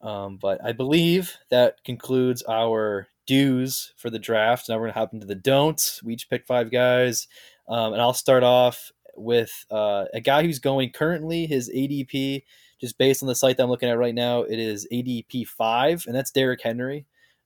[0.00, 4.66] Um, but I believe that concludes our do's for the draft.
[4.66, 6.02] Now we're gonna hop into the don'ts.
[6.02, 7.28] We each pick five guys,
[7.68, 12.44] um, and I'll start off with uh, a guy who's going currently his ADP,
[12.80, 14.40] just based on the site that I'm looking at right now.
[14.42, 17.04] It is ADP five, and that's Derrick Henry.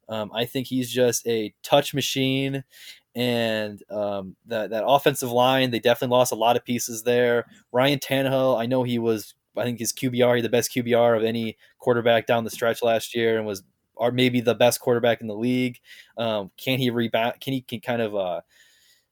[0.08, 2.64] Um, I think he's just a touch machine,
[3.18, 7.46] and um, that that offensive line they definitely lost a lot of pieces there.
[7.72, 11.56] Ryan Tannehill, I know he was, I think his QBR, the best QBR of any
[11.80, 13.64] quarterback down the stretch last year, and was
[13.96, 15.80] or maybe the best quarterback in the league.
[16.16, 17.40] Um, can he rebound?
[17.40, 18.42] Can he can kind of uh,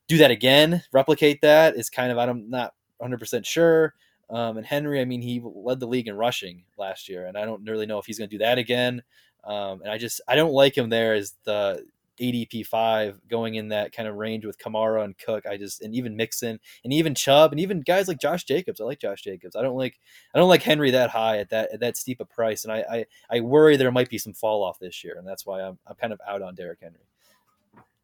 [0.06, 0.84] do that again?
[0.92, 1.74] Replicate that?
[1.74, 3.94] Is kind of I'm not 100 percent sure.
[4.30, 7.44] Um, and Henry, I mean, he led the league in rushing last year, and I
[7.44, 9.02] don't really know if he's going to do that again.
[9.42, 11.84] Um, and I just I don't like him there as the
[12.18, 15.46] ADP five going in that kind of range with Kamara and Cook.
[15.46, 18.80] I just and even Mixon and even Chubb and even guys like Josh Jacobs.
[18.80, 19.56] I like Josh Jacobs.
[19.56, 19.98] I don't like
[20.34, 22.84] I don't like Henry that high at that at that steep a price, and I
[22.90, 25.78] I, I worry there might be some fall off this year, and that's why I'm
[25.86, 27.00] I'm kind of out on Derrick Henry.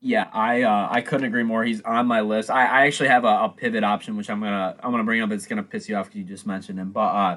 [0.05, 1.63] Yeah, I uh, I couldn't agree more.
[1.63, 2.51] He's on my list.
[2.51, 5.31] I, I actually have a, a pivot option, which I'm gonna I'm gonna bring up.
[5.31, 7.37] It's gonna piss you off because you just mentioned him, but uh,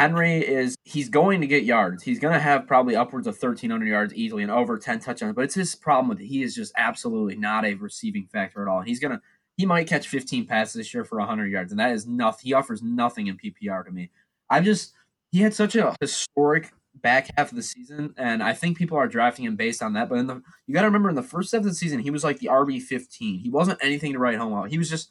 [0.00, 2.02] Henry is he's going to get yards.
[2.02, 5.44] He's going to have probably upwards of 1300 yards easily and over 10 touchdowns, but
[5.44, 6.26] it's his problem with it.
[6.26, 8.80] He is just absolutely not a receiving factor at all.
[8.80, 9.20] He's going to
[9.58, 12.40] he might catch 15 passes this year for 100 yards and that is nothing.
[12.44, 14.08] He offers nothing in PPR to me.
[14.48, 14.94] I just
[15.32, 19.06] he had such a historic back half of the season and I think people are
[19.06, 21.52] drafting him based on that, but in the you got to remember in the first
[21.52, 23.42] half of the season he was like the RB15.
[23.42, 24.70] He wasn't anything to write home about.
[24.70, 25.10] He was just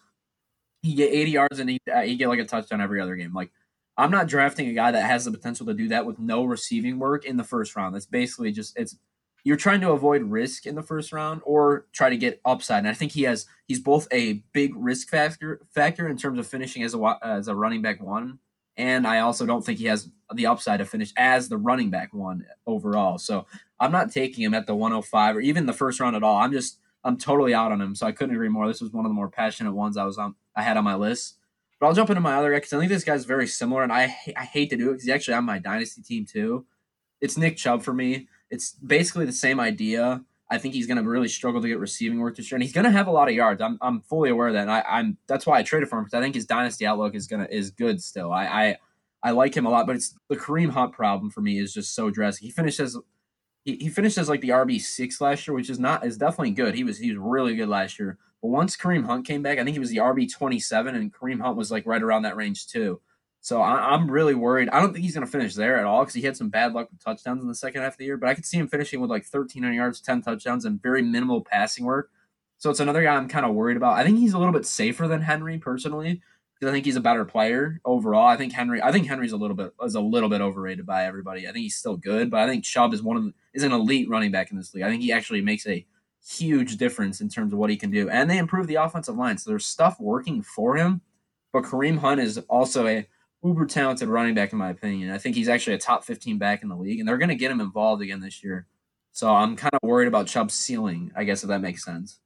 [0.81, 3.35] he get 80 yards and he he get like a touchdown every other game.
[3.35, 3.51] Like
[3.99, 6.99] I'm not drafting a guy that has the potential to do that with no receiving
[6.99, 7.93] work in the first round.
[7.93, 8.95] That's basically just it's
[9.43, 12.79] you're trying to avoid risk in the first round or try to get upside.
[12.79, 16.47] And I think he has he's both a big risk factor factor in terms of
[16.47, 18.39] finishing as a as a running back one,
[18.77, 22.13] and I also don't think he has the upside to finish as the running back
[22.13, 23.17] one overall.
[23.17, 23.47] So
[23.81, 26.37] I'm not taking him at the 105 or even the first round at all.
[26.37, 27.95] I'm just I'm totally out on him.
[27.95, 28.65] So I couldn't agree more.
[28.67, 30.95] This was one of the more passionate ones I was on I had on my
[30.95, 31.38] list.
[31.79, 33.91] But I'll jump into my other guy because I think this guy's very similar, and
[33.91, 36.65] I I hate to do it because he's actually on my dynasty team too.
[37.21, 38.27] It's Nick Chubb for me.
[38.49, 40.23] It's basically the same idea.
[40.51, 42.73] I think he's going to really struggle to get receiving work this year, and he's
[42.73, 43.61] going to have a lot of yards.
[43.61, 44.63] I'm, I'm fully aware of that.
[44.63, 47.13] And I, am that's why I traded for him because I think his dynasty outlook
[47.13, 48.31] is gonna is good still.
[48.31, 48.77] I, I
[49.21, 51.93] I like him a lot, but it's the Kareem Hunt problem for me is just
[51.93, 52.45] so drastic.
[52.45, 52.97] He finishes
[53.65, 56.51] he, he finished as like the RB six last year, which is not is definitely
[56.51, 56.75] good.
[56.75, 58.17] He was he was really good last year.
[58.41, 61.13] But once Kareem Hunt came back, I think he was the RB twenty seven, and
[61.13, 63.01] Kareem Hunt was like right around that range too.
[63.41, 64.69] So I, am really worried.
[64.69, 66.73] I don't think he's going to finish there at all because he had some bad
[66.73, 68.17] luck with touchdowns in the second half of the year.
[68.17, 71.41] But I could see him finishing with like 1,300 yards, 10 touchdowns, and very minimal
[71.41, 72.11] passing work.
[72.57, 73.93] So it's another guy I'm kind of worried about.
[73.93, 76.21] I think he's a little bit safer than Henry personally
[76.59, 78.27] because I think he's a better player overall.
[78.27, 78.81] I think Henry.
[78.81, 81.47] I think Henry's a little bit is a little bit overrated by everybody.
[81.47, 83.71] I think he's still good, but I think Chubb is one of the, is an
[83.71, 84.83] elite running back in this league.
[84.83, 85.85] I think he actually makes a
[86.25, 88.09] huge difference in terms of what he can do.
[88.09, 89.37] And they improve the offensive line.
[89.37, 91.01] So there's stuff working for him.
[91.51, 93.07] But Kareem Hunt is also a
[93.43, 95.11] uber talented running back, in my opinion.
[95.11, 97.35] I think he's actually a top 15 back in the league, and they're going to
[97.35, 98.67] get him involved again this year.
[99.11, 102.19] So I'm kind of worried about Chubb's ceiling, I guess, if that makes sense.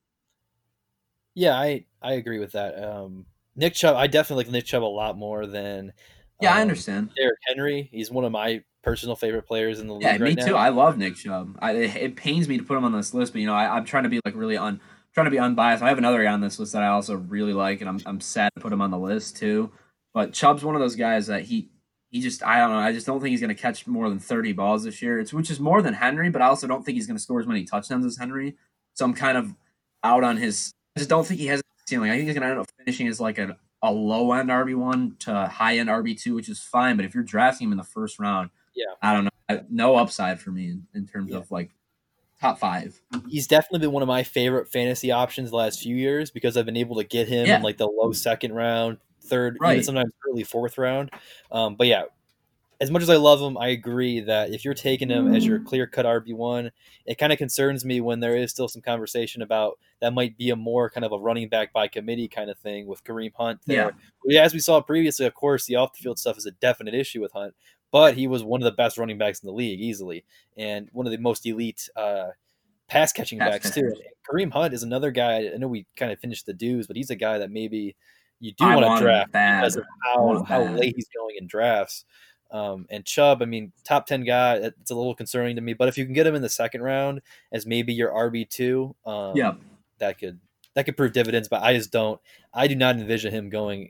[1.36, 2.77] Yeah, I, I agree with that.
[2.84, 3.25] Um,
[3.55, 5.93] Nick Chubb, I definitely like Nick Chubb a lot more than.
[6.41, 7.11] Yeah, um, I understand.
[7.15, 10.03] Derrick Henry, he's one of my personal favorite players in the league.
[10.03, 10.55] Yeah, me too.
[10.55, 11.57] I love Nick Chubb.
[11.61, 13.77] I, it, it, pains me to put him on this list, but you know, I,
[13.77, 14.81] am trying to be like really un,
[15.13, 15.83] trying to be unbiased.
[15.83, 18.19] I have another guy on this list that I also really like, and I'm I'm
[18.19, 19.71] sad to put him on the list too.
[20.13, 21.69] But Chubb's one of those guys that he
[22.13, 22.77] he just I don't know.
[22.77, 25.19] I just don't think he's going to catch more than 30 balls this year.
[25.19, 27.39] It's which is more than Henry, but I also don't think he's going to score
[27.39, 28.55] as many touchdowns as Henry.
[28.93, 29.55] So I'm kind of
[30.03, 30.71] out on his.
[30.95, 31.62] I just don't think he has
[31.93, 32.11] ceiling.
[32.11, 34.75] I think he's going to end up finishing as like a, a low end RB
[34.75, 36.95] one to high end RB two, which is fine.
[36.95, 39.29] But if you're drafting him in the first round, yeah, I don't know
[39.69, 41.37] no upside for me in, in terms yeah.
[41.37, 41.71] of like
[42.39, 42.99] top five.
[43.29, 46.65] He's definitely been one of my favorite fantasy options the last few years because I've
[46.65, 47.57] been able to get him yeah.
[47.57, 49.73] in like the low second round, third, right.
[49.73, 51.11] even sometimes early fourth round.
[51.51, 52.03] Um, but yeah,
[52.82, 55.59] as much as I love him, I agree that if you're taking him as your
[55.59, 56.71] clear cut RB one,
[57.05, 60.49] it kind of concerns me when there is still some conversation about that might be
[60.49, 63.61] a more kind of a running back by committee kind of thing with Kareem Hunt.
[63.65, 63.95] There.
[64.26, 64.43] Yeah.
[64.43, 67.21] As we saw previously, of course, the off the field stuff is a definite issue
[67.21, 67.53] with Hunt,
[67.91, 70.26] but he was one of the best running backs in the league easily,
[70.57, 72.30] and one of the most elite uh,
[72.88, 73.93] pass catching backs too.
[74.30, 75.49] Kareem Hunt is another guy.
[75.53, 77.95] I know we kind of finished the do's, but he's a guy that maybe
[78.39, 82.05] you do want to draft because of how, how late he's going in drafts.
[82.53, 85.73] Um, and Chubb, I mean, top 10 guy, it's a little concerning to me.
[85.73, 89.35] But if you can get him in the second round as maybe your RB2, um,
[89.35, 89.55] yeah,
[89.97, 90.39] that could
[90.75, 91.47] that could prove dividends.
[91.47, 92.21] But I just don't,
[92.53, 93.89] I do not envision him going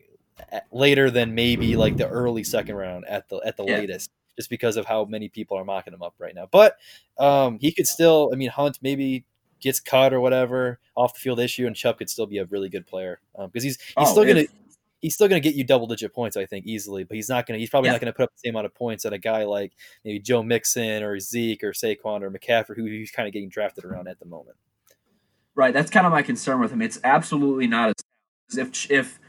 [0.71, 3.79] later than maybe like the early second round at the at the yeah.
[3.79, 6.47] latest, just because of how many people are mocking him up right now.
[6.49, 6.77] But
[7.19, 9.25] um, he could still, I mean, Hunt maybe
[9.59, 12.69] gets cut or whatever off the field issue, and Chubb could still be a really
[12.69, 14.45] good player because um, he's he's oh, still gonna
[15.03, 17.03] he's still going to get you double digit points, I think, easily.
[17.03, 17.59] But he's not going to.
[17.59, 17.93] He's probably yeah.
[17.93, 19.73] not going to put up the same amount of points that a guy like
[20.03, 23.85] maybe Joe Mixon or Zeke or Saquon or McCaffrey, who he's kind of getting drafted
[23.85, 24.57] around at the moment.
[25.55, 25.73] Right.
[25.73, 26.81] That's kind of my concern with him.
[26.81, 29.19] It's absolutely not as if if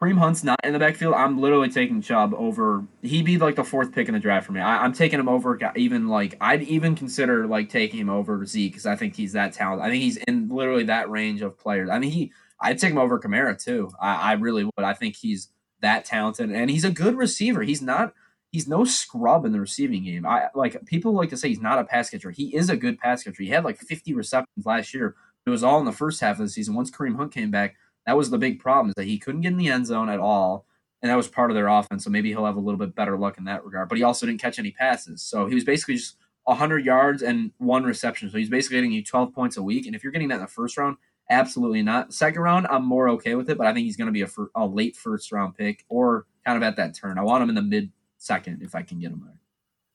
[0.00, 2.84] Kareem Hunt's not in the backfield, I'm literally taking Chubb over.
[3.02, 4.60] He'd be like the fourth pick in the draft for me.
[4.60, 5.56] I, am taking him over.
[5.76, 9.52] Even like I'd even consider like taking him over Zeke because I think he's that
[9.52, 9.86] talented.
[9.86, 11.88] I think he's in literally that range of players.
[11.88, 12.32] I mean he
[12.62, 13.90] I'd take him over Kamara too.
[14.00, 14.84] I, I really would.
[14.84, 15.48] I think he's
[15.80, 17.62] that talented and he's a good receiver.
[17.62, 18.14] He's not
[18.52, 20.24] he's no scrub in the receiving game.
[20.24, 22.30] I like people like to say he's not a pass catcher.
[22.30, 23.42] He is a good pass catcher.
[23.42, 25.16] He had like 50 receptions last year.
[25.44, 26.74] It was all in the first half of the season.
[26.74, 29.52] Once Kareem Hunt came back, that was the big problem is that he couldn't get
[29.52, 30.66] in the end zone at all.
[31.00, 32.04] And that was part of their offense.
[32.04, 33.88] So maybe he'll have a little bit better luck in that regard.
[33.88, 35.22] But he also didn't catch any passes.
[35.22, 38.30] So he was basically just 100 yards and one reception.
[38.30, 39.86] So he's basically getting you 12 points a week.
[39.86, 40.96] And if you're getting that in the first round,
[41.32, 42.12] Absolutely not.
[42.12, 44.26] Second round, I'm more okay with it, but I think he's going to be a,
[44.26, 47.18] fir- a late first round pick or kind of at that turn.
[47.18, 49.40] I want him in the mid second if I can get him there.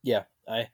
[0.04, 0.70] Yeah, I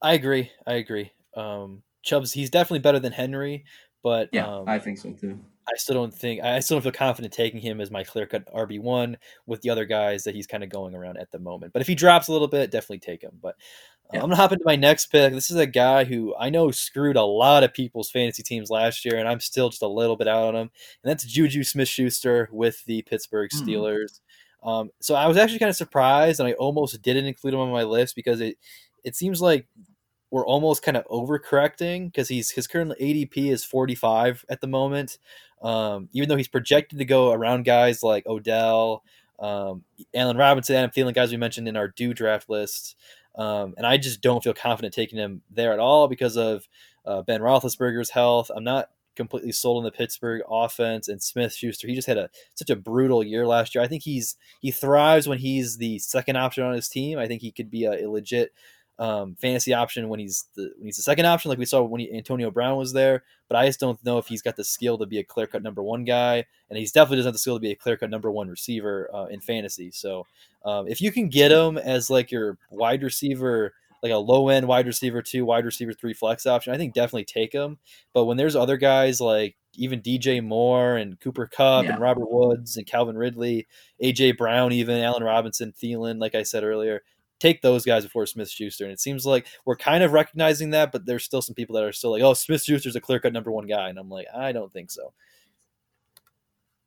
[0.00, 0.50] I agree.
[0.66, 1.10] I agree.
[1.36, 3.64] Um, Chubb's he's definitely better than Henry,
[4.02, 5.40] but yeah, um, I think so too.
[5.68, 8.52] I still don't think I still don't feel confident taking him as my clear cut
[8.54, 11.72] RB one with the other guys that he's kind of going around at the moment.
[11.72, 13.38] But if he drops a little bit, definitely take him.
[13.42, 13.56] But
[14.12, 14.20] yeah.
[14.20, 15.32] I'm gonna hop into my next pick.
[15.32, 19.04] This is a guy who I know screwed a lot of people's fantasy teams last
[19.04, 20.70] year, and I'm still just a little bit out on him.
[21.02, 23.64] And that's Juju Smith Schuster with the Pittsburgh hmm.
[23.64, 24.20] Steelers.
[24.64, 24.68] Mm.
[24.68, 27.72] Um, so I was actually kind of surprised, and I almost didn't include him on
[27.72, 28.56] my list because it
[29.04, 29.66] it seems like
[30.36, 35.16] we're almost kind of overcorrecting because he's his current ADP is 45 at the moment.
[35.62, 39.02] Um, even though he's projected to go around guys like Odell,
[39.38, 39.82] um,
[40.12, 42.96] Allen Robinson, Adam Thielen, guys we mentioned in our do draft list.
[43.34, 46.68] Um, and I just don't feel confident taking him there at all because of
[47.06, 48.50] uh, Ben Roethlisberger's health.
[48.54, 51.88] I'm not completely sold on the Pittsburgh offense and Smith Schuster.
[51.88, 53.82] He just had a such a brutal year last year.
[53.82, 57.18] I think he's he thrives when he's the second option on his team.
[57.18, 58.52] I think he could be a, a legit
[58.98, 62.00] um, fantasy option when he's the when he's the second option, like we saw when
[62.00, 63.24] he, Antonio Brown was there.
[63.48, 65.62] But I just don't know if he's got the skill to be a clear cut
[65.62, 68.10] number one guy, and he's definitely doesn't have the skill to be a clear cut
[68.10, 69.90] number one receiver uh, in fantasy.
[69.90, 70.26] So
[70.64, 74.66] um, if you can get him as like your wide receiver, like a low end
[74.66, 77.78] wide receiver two, wide receiver three flex option, I think definitely take him.
[78.14, 81.92] But when there's other guys like even DJ Moore and Cooper Kupp yeah.
[81.92, 83.66] and Robert Woods and Calvin Ridley,
[84.02, 87.02] AJ Brown, even Allen Robinson, Thielen, like I said earlier,
[87.38, 88.84] take those guys before Smith Schuster.
[88.84, 91.84] And it seems like we're kind of recognizing that, but there's still some people that
[91.84, 93.88] are still like, oh, Smith Schuster's a clear cut number one guy.
[93.88, 95.12] And I'm like, I don't think so.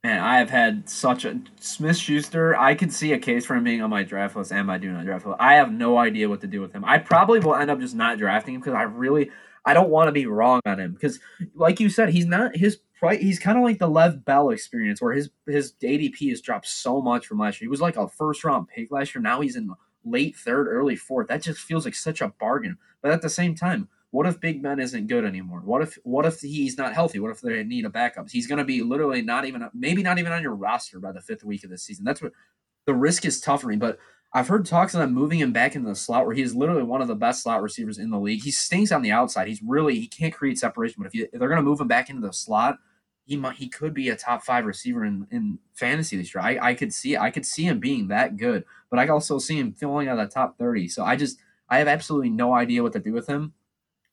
[0.02, 2.56] Man, I have had such a Smith Schuster.
[2.56, 4.90] I can see a case for him being on my draft list and my do
[4.90, 5.36] not draft list.
[5.38, 6.84] I have no idea what to do with him.
[6.86, 9.30] I probably will end up just not drafting him because I really
[9.66, 11.20] I don't want to be wrong on him because,
[11.54, 12.78] like you said, he's not his
[13.18, 17.00] He's kind of like the Lev Bell experience where his his ADP has dropped so
[17.00, 17.66] much from last year.
[17.66, 19.22] He was like a first round pick last year.
[19.22, 19.70] Now he's in
[20.04, 21.28] late third, early fourth.
[21.28, 22.78] That just feels like such a bargain.
[23.02, 25.60] But at the same time, what if Big Ben isn't good anymore?
[25.60, 27.20] What if what if he's not healthy?
[27.20, 28.28] What if they need a backup?
[28.28, 31.20] He's going to be literally not even maybe not even on your roster by the
[31.20, 32.04] fifth week of the season.
[32.04, 32.32] That's what
[32.86, 33.76] the risk is tough for me.
[33.76, 33.98] But
[34.32, 37.02] I've heard talks of them moving him back into the slot where he's literally one
[37.02, 38.42] of the best slot receivers in the league.
[38.42, 39.48] He stinks on the outside.
[39.48, 40.96] He's really he can't create separation.
[40.98, 42.78] But if, you, if they're going to move him back into the slot,
[43.24, 46.42] he might he could be a top five receiver in, in fantasy this year.
[46.42, 49.58] I, I could see I could see him being that good, but I also see
[49.58, 50.88] him filling out of the top thirty.
[50.88, 51.38] So I just
[51.68, 53.54] I have absolutely no idea what to do with him.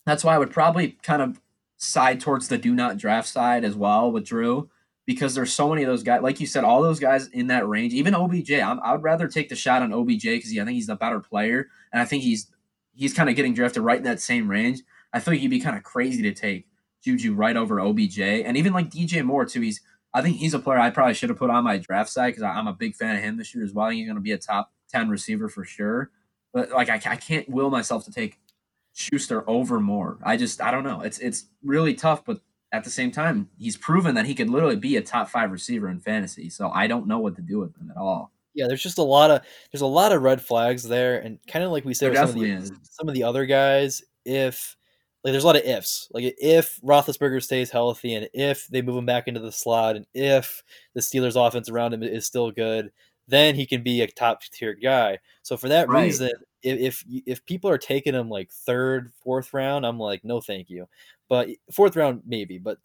[0.06, 1.42] That's why I would probably kind of
[1.78, 4.70] side towards the do not draft side as well with Drew
[5.08, 6.22] because there's so many of those guys.
[6.22, 8.52] Like you said, all those guys in that range, even OBJ.
[8.52, 11.20] I'm, I would rather take the shot on OBJ because I think he's the better
[11.20, 12.48] player, and I think he's
[12.94, 14.82] he's kind of getting drafted right in that same range.
[15.14, 16.68] I think he'd be kind of crazy to take
[17.04, 19.62] Juju right over OBJ, and even like DJ Moore too.
[19.62, 19.82] He's
[20.18, 22.42] I think he's a player I probably should have put on my draft side because
[22.44, 23.90] I'm a big fan of him this year as well.
[23.90, 26.10] He's going to be a top ten receiver for sure.
[26.54, 28.40] but like I, I can't will myself to take
[28.94, 30.18] Schuster over Moore.
[30.24, 31.02] I just I don't know.
[31.02, 32.40] It's it's really tough, but
[32.72, 35.88] at the same time, he's proven that he could literally be a top five receiver
[35.88, 36.50] in fantasy.
[36.50, 38.32] So I don't know what to do with him at all.
[38.56, 39.42] Yeah, there's just a lot of
[39.72, 42.36] there's a lot of red flags there, and kind of like we said, some of,
[42.36, 44.76] the, some of the other guys, if
[45.24, 46.08] like there's a lot of ifs.
[46.12, 50.06] Like if Roethlisberger stays healthy, and if they move him back into the slot, and
[50.14, 50.64] if
[50.94, 52.92] the Steelers' offense around him is still good,
[53.28, 55.20] then he can be a top tier guy.
[55.42, 56.04] So for that right.
[56.04, 56.32] reason,
[56.64, 60.70] if, if if people are taking him like third, fourth round, I'm like, no, thank
[60.70, 60.88] you.
[61.30, 62.78] But fourth round maybe, but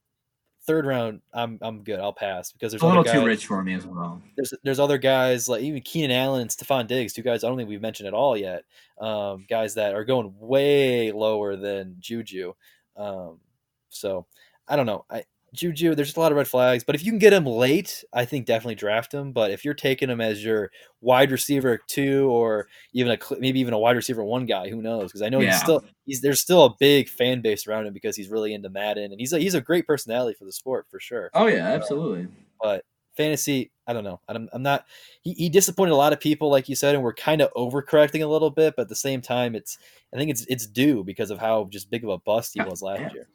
[0.65, 2.01] third round, I'm I'm good.
[2.01, 4.23] I'll pass because there's a little guys, too rich for me as well.
[4.37, 7.57] There's there's other guys like even Keenan Allen and Stefon Diggs, two guys I don't
[7.57, 8.65] think we've mentioned at all yet.
[8.99, 12.55] Um, guys that are going way lower than Juju.
[12.97, 13.41] Um,
[13.89, 14.27] so
[14.69, 15.05] I don't know.
[15.11, 16.83] I Juju, there's just a lot of red flags.
[16.83, 19.33] But if you can get him late, I think definitely draft him.
[19.33, 23.75] But if you're taking him as your wide receiver two, or even a maybe even
[23.75, 25.05] a wide receiver one guy, who knows?
[25.05, 25.51] Because I know yeah.
[25.51, 28.71] he's still he's there's still a big fan base around him because he's really into
[28.71, 31.31] Madden and he's a, he's a great personality for the sport for sure.
[31.35, 32.29] Oh yeah, absolutely.
[32.61, 32.85] but
[33.17, 34.21] fantasy, I don't know.
[34.29, 34.87] I'm, I'm not.
[35.23, 38.23] He, he disappointed a lot of people, like you said, and we're kind of overcorrecting
[38.23, 38.75] a little bit.
[38.77, 39.79] But at the same time, it's
[40.15, 42.83] I think it's it's due because of how just big of a bust he was
[42.83, 43.29] last year.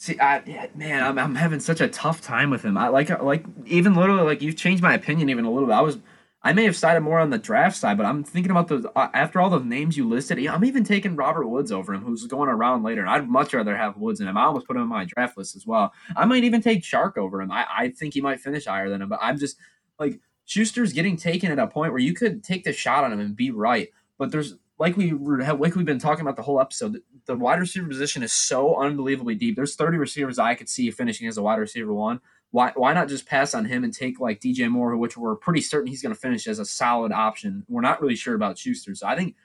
[0.00, 2.78] See, I man, I'm, I'm having such a tough time with him.
[2.78, 5.74] I like like even literally like you've changed my opinion even a little bit.
[5.74, 5.98] I was
[6.42, 9.10] I may have sided more on the draft side, but I'm thinking about the uh,
[9.12, 10.38] after all the names you listed.
[10.46, 13.02] I'm even taking Robert Woods over him, who's going around later.
[13.02, 14.38] And I'd much rather have Woods in him.
[14.38, 15.92] I almost put him in my draft list as well.
[16.16, 17.52] I might even take Chark over him.
[17.52, 19.58] I, I think he might finish higher than him, but I'm just
[19.98, 23.20] like Schuster's getting taken at a point where you could take the shot on him
[23.20, 23.90] and be right.
[24.16, 27.86] But there's like we like we've been talking about the whole episode, the wide receiver
[27.86, 29.54] position is so unbelievably deep.
[29.54, 32.20] There's 30 receivers I could see finishing as a wide receiver one.
[32.50, 35.60] Why why not just pass on him and take like DJ Moore, which we're pretty
[35.60, 37.64] certain he's going to finish as a solid option.
[37.68, 39.36] We're not really sure about Schuster, so I think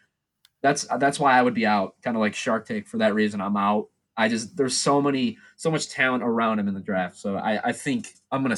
[0.64, 3.40] that's that's why I would be out, kind of like Chark Take for that reason.
[3.40, 3.90] I'm out.
[4.18, 7.18] I just there's so many so much talent around him in the draft.
[7.18, 8.58] So I, I think I'm gonna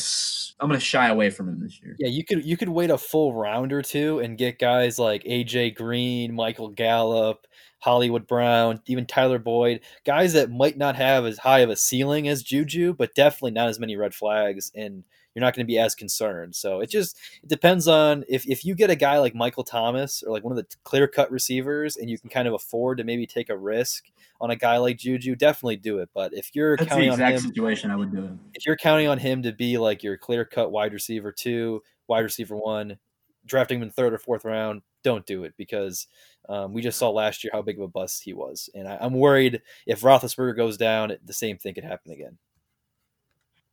[0.62, 1.98] I'm gonna shy away from him this year.
[2.00, 5.26] Yeah, you could you could wait a full round or two and get guys like
[5.26, 7.46] AJ Green, Michael Gallup,
[7.80, 12.28] Hollywood Brown, even Tyler Boyd, guys that might not have as high of a ceiling
[12.28, 15.04] as Juju, but definitely not as many red flags and
[15.38, 16.56] you're not going to be as concerned.
[16.56, 20.24] So it just it depends on if, if you get a guy like Michael Thomas
[20.24, 23.04] or like one of the clear cut receivers and you can kind of afford to
[23.04, 24.06] maybe take a risk
[24.42, 26.10] on a guy like Juju, definitely do it.
[26.12, 28.32] But if you're That's counting on him, situation, I would do it.
[28.56, 32.22] If you're counting on him to be like your clear cut wide receiver two, wide
[32.22, 32.98] receiver one,
[33.46, 36.08] drafting him in third or fourth round, don't do it because
[36.50, 38.98] um, we just saw last year how big of a bust he was, and I,
[39.02, 42.38] am worried if Roethlisberger goes down, the same thing could happen again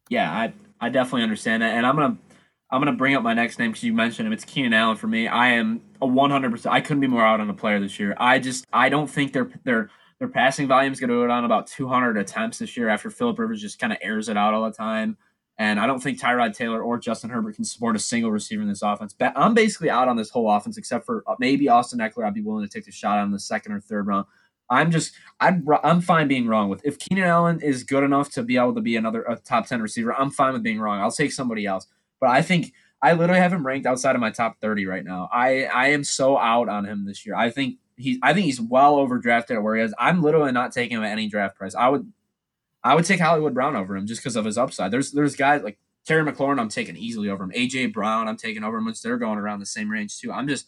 [0.08, 2.16] yeah, I I definitely understand that, and I'm gonna
[2.70, 4.32] I'm gonna bring up my next name because you mentioned him.
[4.32, 5.28] It's Keenan Allen for me.
[5.28, 6.50] I am a 100.
[6.50, 8.14] percent I couldn't be more out on a player this year.
[8.18, 11.44] I just I don't think their their their passing volume is going to go down
[11.44, 14.64] about 200 attempts this year after Philip Rivers just kind of airs it out all
[14.64, 15.16] the time.
[15.56, 18.68] And I don't think Tyrod Taylor or Justin Herbert can support a single receiver in
[18.68, 19.14] this offense.
[19.16, 22.26] But I'm basically out on this whole offense except for uh, maybe Austin Ekeler.
[22.26, 24.26] I'd be willing to take the shot on the second or third round.
[24.70, 28.42] I'm just I'm I'm fine being wrong with if Keenan Allen is good enough to
[28.42, 30.14] be able to be another top ten receiver.
[30.14, 31.00] I'm fine with being wrong.
[31.00, 31.86] I'll take somebody else.
[32.18, 35.28] But I think I literally have him ranked outside of my top thirty right now.
[35.32, 37.36] I I am so out on him this year.
[37.36, 39.94] I think he's I think he's well overdrafted at where he is.
[39.98, 41.74] I'm literally not taking him at any draft price.
[41.74, 42.10] I would
[42.84, 44.90] I would take Hollywood Brown over him just because of his upside.
[44.90, 47.52] There's there's guys like Terry McLaurin I'm taking easily over him.
[47.52, 50.30] AJ Brown I'm taking over him, which they're going around the same range too.
[50.30, 50.66] I'm just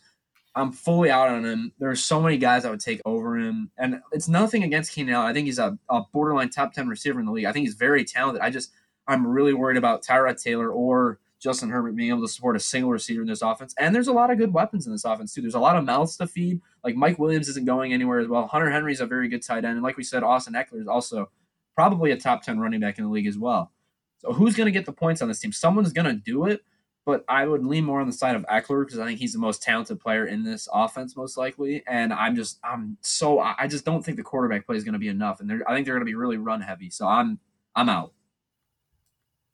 [0.55, 1.73] I'm fully out on him.
[1.79, 5.15] There are so many guys I would take over him, and it's nothing against Keenan
[5.15, 5.29] Allen.
[5.29, 7.45] I think he's a, a borderline top ten receiver in the league.
[7.45, 8.43] I think he's very talented.
[8.43, 8.73] I just
[9.07, 12.91] I'm really worried about Tyrod Taylor or Justin Herbert being able to support a single
[12.91, 13.75] receiver in this offense.
[13.79, 15.43] And there's a lot of good weapons in this offense too.
[15.43, 16.63] There's a lot of mouths to feed.
[16.83, 18.47] Like Mike Williams isn't going anywhere as well.
[18.47, 21.31] Hunter Henry's a very good tight end, and like we said, Austin Ekeler is also
[21.77, 23.71] probably a top ten running back in the league as well.
[24.19, 25.53] So who's going to get the points on this team?
[25.53, 26.63] Someone's going to do it
[27.07, 29.39] but I would lean more on the side of Ekeler because I think he's the
[29.39, 31.85] most talented player in this offense, most likely.
[31.87, 34.99] And I'm just, I'm so, I just don't think the quarterback play is going to
[34.99, 36.91] be enough, and I think they're going to be really run heavy.
[36.91, 37.39] So I'm,
[37.77, 38.13] I'm out.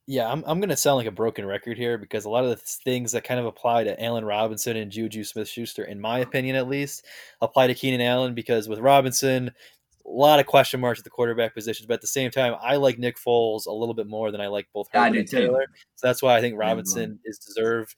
[0.07, 2.49] Yeah, I'm, I'm going to sound like a broken record here because a lot of
[2.49, 6.19] the things that kind of apply to Allen Robinson and Juju Smith Schuster, in my
[6.19, 7.05] opinion at least,
[7.39, 9.51] apply to Keenan Allen because with Robinson,
[10.05, 12.75] a lot of question marks at the quarterback positions, but at the same time, I
[12.75, 15.65] like Nick Foles a little bit more than I like both Herbert and Taylor.
[15.95, 17.95] So that's why I think Robinson is deserve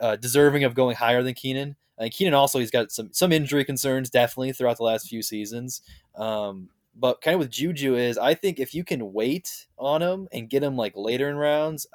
[0.00, 1.76] uh, deserving of going higher than Keenan.
[1.98, 5.82] And Keenan also he's got some some injury concerns definitely throughout the last few seasons.
[6.14, 10.28] Um, but kind of with Juju is I think if you can wait on him
[10.32, 11.86] and get him like later in rounds,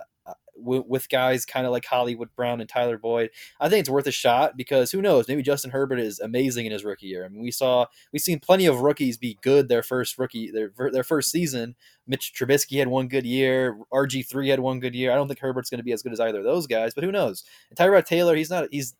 [0.58, 3.30] w- with guys kind of like Hollywood Brown and Tyler Boyd,
[3.60, 5.28] I think it's worth a shot because who knows?
[5.28, 7.26] Maybe Justin Herbert is amazing in his rookie year.
[7.26, 10.72] I mean, we saw we've seen plenty of rookies be good their first rookie their
[10.91, 11.76] their first season.
[12.08, 13.78] Mitch Trubisky had one good year.
[13.93, 15.12] RG three had one good year.
[15.12, 17.04] I don't think Herbert's going to be as good as either of those guys, but
[17.04, 17.43] who knows?
[17.70, 18.95] And Tyrod Taylor, he's not he's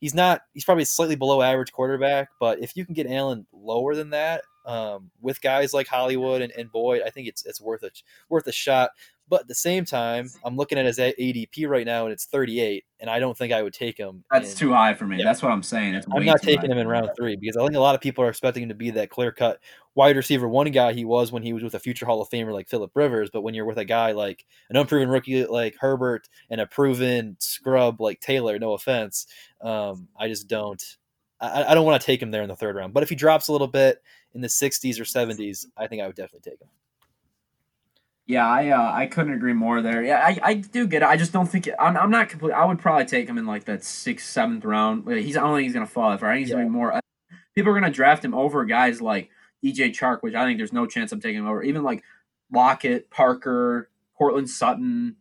[0.00, 3.94] he's not he's probably slightly below average quarterback, but if you can get Allen lower
[3.94, 7.82] than that, um, with guys like Hollywood and, and Boyd, I think it's it's worth
[7.82, 7.90] a
[8.28, 8.90] worth a shot.
[9.28, 12.84] But at the same time, I'm looking at his ADP right now, and it's 38,
[13.00, 14.22] and I don't think I would take him.
[14.30, 15.18] That's in, too high for me.
[15.18, 15.24] Yeah.
[15.24, 15.94] That's what I'm saying.
[15.94, 18.22] It's I'm not taking him in round three because I think a lot of people
[18.22, 19.60] are expecting him to be that clear cut
[19.96, 22.52] wide receiver one guy he was when he was with a future Hall of Famer
[22.52, 23.30] like Philip Rivers.
[23.32, 27.36] But when you're with a guy like an unproven rookie like Herbert and a proven
[27.40, 29.26] scrub like Taylor, no offense,
[29.60, 30.82] um, I just don't.
[31.40, 32.94] I, I don't want to take him there in the third round.
[32.94, 34.02] But if he drops a little bit
[34.34, 36.68] in the 60s or 70s, I think I would definitely take him.
[38.26, 40.02] Yeah, I uh, I couldn't agree more there.
[40.02, 41.08] Yeah, I, I do get it.
[41.08, 42.52] I just don't think it, I'm I'm not complete.
[42.52, 45.08] I would probably take him in like that sixth, seventh round.
[45.08, 46.30] He's I don't think he's gonna fall far.
[46.30, 46.56] I think he's yeah.
[46.56, 47.00] gonna be more.
[47.54, 49.30] People are gonna draft him over guys like
[49.64, 51.62] DJ Chark, which I think there's no chance I'm taking him over.
[51.62, 52.02] Even like
[52.52, 55.16] Lockett, Parker, Courtland Sutton,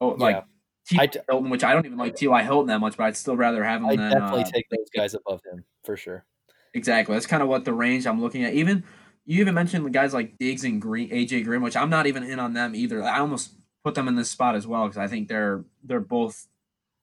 [0.00, 1.06] oh like yeah.
[1.08, 1.20] T.
[1.28, 2.42] Hilton, which I don't even like T.Y.
[2.42, 3.86] Hilton that much, but I'd still rather have him.
[3.86, 6.24] I definitely uh, take those guys above him for sure.
[6.74, 7.14] Exactly.
[7.14, 8.54] That's kind of what the range I'm looking at.
[8.54, 8.84] Even
[9.30, 12.24] you even mentioned the guys like Diggs and Green, AJ Green, which I'm not even
[12.24, 13.00] in on them either.
[13.00, 13.52] I almost
[13.84, 16.48] put them in this spot as well because I think they're they're both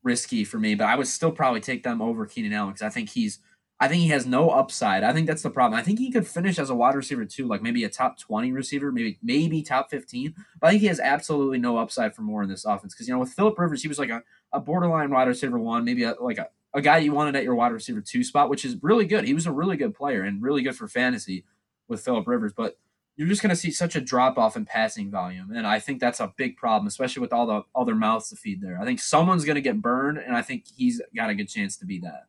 [0.03, 0.75] risky for me.
[0.75, 3.39] But I would still probably take them over Keenan Allen because I think he's
[3.79, 5.05] I think he has no upside.
[5.05, 5.79] I think that's the problem.
[5.79, 8.51] I think he could finish as a wide receiver too, like maybe a top twenty
[8.51, 10.35] receiver, maybe maybe top fifteen.
[10.59, 13.13] But I think he has absolutely no upside for more in this offense because you
[13.13, 14.21] know with Philip Rivers, he was like a,
[14.51, 17.55] a borderline wide receiver one, maybe a, like a a guy you wanted at your
[17.55, 19.23] wide receiver two spot, which is really good.
[19.23, 21.45] He was a really good player and really good for fantasy
[21.87, 22.77] with Philip Rivers, but
[23.17, 25.99] you're just going to see such a drop off in passing volume, and I think
[25.99, 28.79] that's a big problem, especially with all the all their mouths to feed there.
[28.79, 31.77] I think someone's going to get burned, and I think he's got a good chance
[31.77, 32.27] to be that.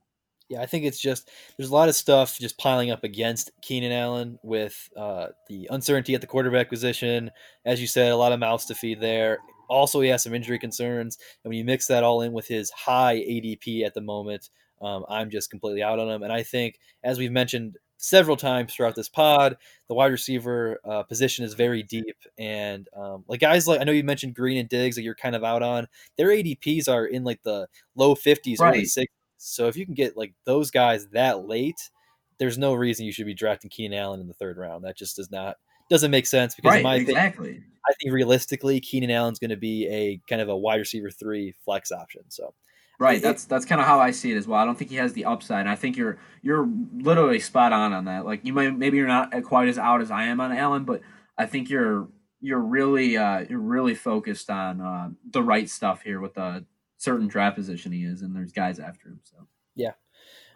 [0.49, 3.93] Yeah, I think it's just there's a lot of stuff just piling up against Keenan
[3.93, 7.31] Allen with uh, the uncertainty at the quarterback position.
[7.67, 9.39] As you said, a lot of mouths to feed there.
[9.69, 12.71] Also, he has some injury concerns, and when you mix that all in with his
[12.71, 14.49] high ADP at the moment,
[14.81, 16.23] um, I'm just completely out on him.
[16.23, 19.57] And I think, as we've mentioned several times throughout this pod.
[19.89, 23.93] The wide receiver uh, position is very deep, and um, like guys like I know
[23.93, 25.87] you mentioned Green and Diggs that you're kind of out on.
[26.17, 28.75] Their ADPs are in like the low 50s, right.
[28.75, 29.05] early 60s.
[29.37, 31.91] So if you can get like those guys that late,
[32.39, 34.85] there's no reason you should be drafting Keenan Allen in the third round.
[34.85, 35.57] That just does not
[35.91, 37.55] doesn't make sense because right, my exactly.
[37.55, 41.11] Thing, I think realistically, Keenan Allen's going to be a kind of a wide receiver
[41.11, 42.23] three flex option.
[42.29, 42.55] So
[42.99, 43.23] Right.
[43.23, 44.59] That's that's kind of how I see it as well.
[44.59, 45.61] I don't think he has the upside.
[45.61, 48.25] And I think you're you're literally spot on on that.
[48.27, 51.03] Like you might maybe you're not quite as out as I am on Allen, but
[51.37, 52.09] I think you're
[52.41, 56.65] you're really uh, you're really focused on uh, the right stuff here with the
[56.97, 59.21] certain draft position he is, and there's guys after him.
[59.23, 59.47] So
[59.77, 59.93] yeah,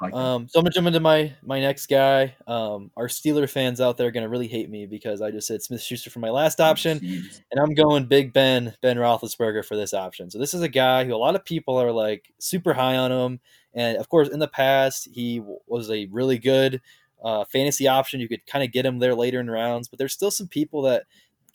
[0.03, 2.35] like um, so I'm gonna jump into my my next guy.
[2.47, 5.63] Um, our Steeler fans out there are gonna really hate me because I just said
[5.63, 9.77] Smith Schuster for my last oh, option, and I'm going Big Ben Ben Roethlisberger for
[9.77, 10.31] this option.
[10.31, 13.13] So this is a guy who a lot of people are like super high on
[13.13, 13.41] him,
[13.75, 16.81] and of course in the past he was a really good
[17.23, 18.21] uh, fantasy option.
[18.21, 20.83] You could kind of get him there later in rounds, but there's still some people
[20.83, 21.05] that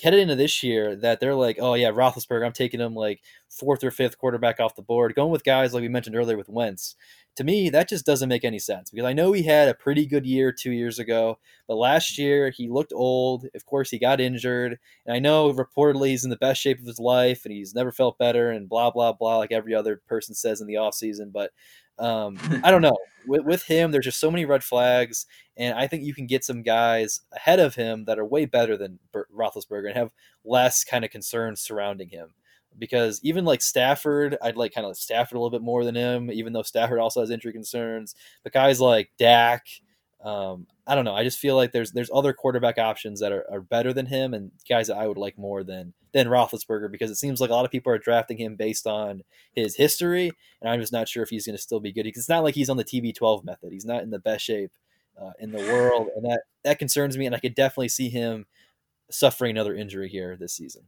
[0.01, 3.83] headed into this year that they're like, oh yeah, Roethlisberger, I'm taking him like fourth
[3.83, 6.95] or fifth quarterback off the board, going with guys like we mentioned earlier with Wentz
[7.37, 10.07] to me, that just doesn't make any sense because I know he had a pretty
[10.07, 11.37] good year two years ago,
[11.67, 13.45] but last year he looked old.
[13.53, 14.79] Of course, he got injured.
[15.05, 17.91] And I know reportedly he's in the best shape of his life and he's never
[17.91, 21.31] felt better and blah, blah, blah, like every other person says in the offseason.
[21.31, 21.51] But
[21.99, 22.97] um, I don't know.
[23.27, 25.27] With, with him, there's just so many red flags.
[25.55, 28.75] And I think you can get some guys ahead of him that are way better
[28.75, 30.11] than Roethlisberger and have
[30.43, 32.33] less kind of concerns surrounding him
[32.77, 36.31] because even like Stafford, I'd like kind of Stafford a little bit more than him,
[36.31, 38.15] even though Stafford also has injury concerns.
[38.43, 39.65] But guys like Dak,
[40.23, 41.13] um, I don't know.
[41.13, 44.33] I just feel like there's there's other quarterback options that are, are better than him,
[44.33, 47.53] and guys that I would like more than than Roethlisberger because it seems like a
[47.53, 49.23] lot of people are drafting him based on
[49.53, 52.03] his history, and I'm just not sure if he's going to still be good.
[52.03, 53.71] Because it's not like he's on the TB12 method.
[53.71, 54.71] He's not in the best shape
[55.21, 57.25] uh, in the world, and that that concerns me.
[57.25, 58.47] And I could definitely see him
[59.11, 60.83] suffering another injury here this season.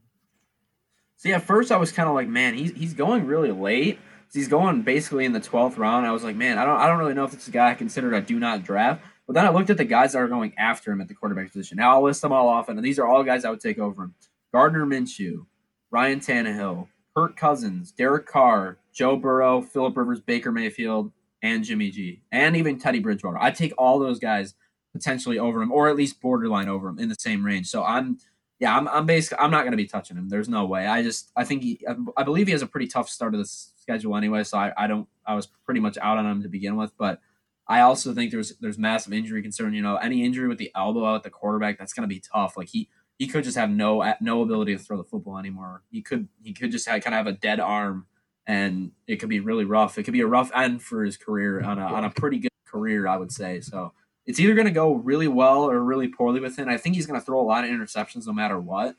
[1.20, 3.98] See, at first I was kind of like, man, he's he's going really late.
[4.32, 6.06] He's going basically in the twelfth round.
[6.06, 7.74] I was like, man, I don't I don't really know if is a guy I
[7.74, 9.02] considered a do not draft.
[9.26, 11.52] But then I looked at the guys that are going after him at the quarterback
[11.52, 11.76] position.
[11.76, 14.04] Now I'll list them all off, and these are all guys I would take over
[14.04, 14.14] him:
[14.54, 15.44] Gardner Minshew,
[15.90, 21.12] Ryan Tannehill, Kirk Cousins, Derek Carr, Joe Burrow, Philip Rivers, Baker Mayfield,
[21.42, 23.36] and Jimmy G, and even Teddy Bridgewater.
[23.38, 24.54] I'd take all those guys
[24.94, 27.66] potentially over him, or at least borderline over him in the same range.
[27.66, 28.16] So I'm
[28.60, 30.28] yeah, I'm, I'm basically I'm not going to be touching him.
[30.28, 30.86] There's no way.
[30.86, 31.84] I just I think he
[32.16, 34.44] I believe he has a pretty tough start of the schedule anyway.
[34.44, 36.92] So I, I don't I was pretty much out on him to begin with.
[36.98, 37.20] But
[37.66, 39.72] I also think there's there's massive injury concern.
[39.72, 42.56] You know, any injury with the elbow out the quarterback that's going to be tough.
[42.58, 45.82] Like he he could just have no no ability to throw the football anymore.
[45.90, 48.06] He could he could just have, kind of have a dead arm,
[48.46, 49.96] and it could be really rough.
[49.96, 52.50] It could be a rough end for his career on a on a pretty good
[52.66, 53.60] career, I would say.
[53.60, 53.94] So
[54.30, 56.68] it's either going to go really well or really poorly with him.
[56.68, 58.94] I think he's going to throw a lot of interceptions no matter what.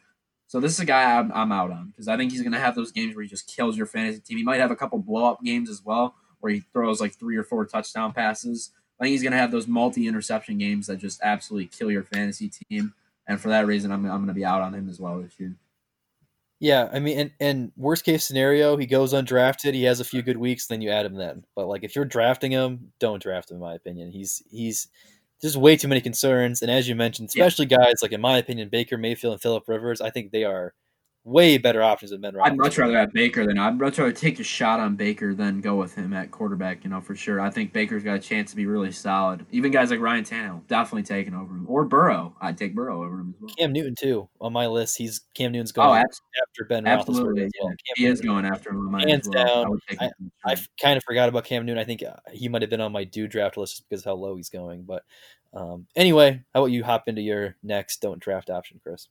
[0.48, 2.60] So this is a guy I'm, I'm out on because I think he's going to
[2.60, 4.38] have those games where he just kills your fantasy team.
[4.38, 7.38] He might have a couple blow up games as well where he throws like three
[7.38, 8.72] or four touchdown passes.
[9.00, 12.04] I think he's going to have those multi interception games that just absolutely kill your
[12.04, 12.94] fantasy team.
[13.26, 15.40] And for that reason, I'm, I'm going to be out on him as well this
[15.40, 15.56] year.
[16.60, 19.74] Yeah, I mean, and, and worst case scenario, he goes undrafted.
[19.74, 21.44] He has a few good weeks, then you add him then.
[21.56, 23.56] But like, if you're drafting him, don't draft him.
[23.56, 24.88] In my opinion, he's he's
[25.42, 26.62] there's way too many concerns.
[26.62, 27.78] And as you mentioned, especially yeah.
[27.78, 30.74] guys like in my opinion, Baker Mayfield and Philip Rivers, I think they are
[31.24, 34.40] way better options than Ben I'd much rather have Baker than I'd much rather take
[34.40, 36.84] a shot on Baker than go with him at quarterback.
[36.84, 37.40] You know, for sure.
[37.40, 39.46] I think Baker's got a chance to be really solid.
[39.52, 41.66] Even guys like Ryan Tannehill, definitely taking over him.
[41.68, 43.54] Or Burrow, I'd take Burrow over him as well.
[43.58, 44.98] Cam Newton too on my list.
[44.98, 47.44] He's Cam Newton's going oh, after Ben absolutely.
[47.44, 47.74] Roethlisberger well.
[47.96, 48.94] he Newton, is going after him.
[48.94, 49.46] Hands well.
[49.66, 49.80] down.
[50.00, 51.82] I, I, I kind of forgot about Cam Newton.
[51.82, 54.06] I think uh, he might have been on my do draft list just because of
[54.06, 54.84] how low he's going.
[54.84, 55.04] But
[55.54, 59.08] um, anyway, how about you hop into your next don't draft option, Chris?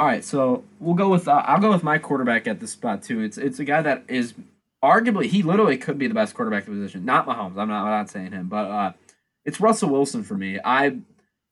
[0.00, 3.02] All right, so we'll go with uh, I'll go with my quarterback at this spot
[3.02, 3.20] too.
[3.20, 4.32] It's it's a guy that is
[4.82, 7.04] arguably he literally could be the best quarterback the position.
[7.04, 7.58] Not Mahomes.
[7.58, 8.92] I'm not I'm not saying him, but uh,
[9.44, 10.58] it's Russell Wilson for me.
[10.64, 11.00] I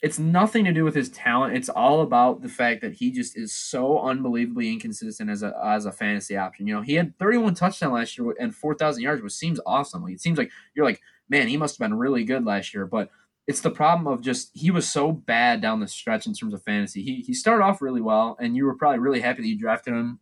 [0.00, 1.58] it's nothing to do with his talent.
[1.58, 5.84] It's all about the fact that he just is so unbelievably inconsistent as a as
[5.84, 6.66] a fantasy option.
[6.66, 10.04] You know, he had 31 touchdowns last year and 4,000 yards, which seems awesome.
[10.04, 12.86] Like, it seems like you're like, man, he must have been really good last year.
[12.86, 13.10] But
[13.48, 16.62] it's the problem of just he was so bad down the stretch in terms of
[16.62, 17.02] fantasy.
[17.02, 19.94] He he started off really well, and you were probably really happy that you drafted
[19.94, 20.20] him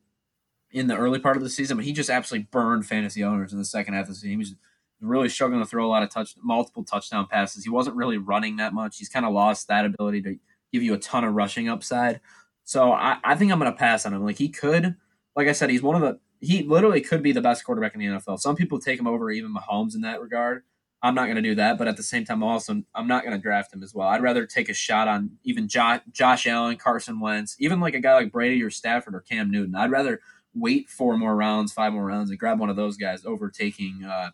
[0.70, 3.58] in the early part of the season, but he just absolutely burned fantasy owners in
[3.58, 4.30] the second half of the season.
[4.30, 4.54] He was
[5.00, 7.64] really struggling to throw a lot of touch, multiple touchdown passes.
[7.64, 8.98] He wasn't really running that much.
[8.98, 10.38] He's kind of lost that ability to
[10.72, 12.20] give you a ton of rushing upside.
[12.64, 14.24] So I, I think I'm going to pass on him.
[14.24, 14.96] Like he could,
[15.34, 18.00] like I said, he's one of the he literally could be the best quarterback in
[18.00, 18.38] the NFL.
[18.38, 20.62] Some people take him over even Mahomes in that regard.
[21.06, 21.78] I'm not going to do that.
[21.78, 24.08] But at the same time, also I'm not going to draft him as well.
[24.08, 28.14] I'd rather take a shot on even Josh, Allen, Carson Wentz, even like a guy
[28.14, 29.74] like Brady or Stafford or Cam Newton.
[29.74, 30.20] I'd rather
[30.54, 34.30] wait four more rounds, five more rounds, and grab one of those guys overtaking uh,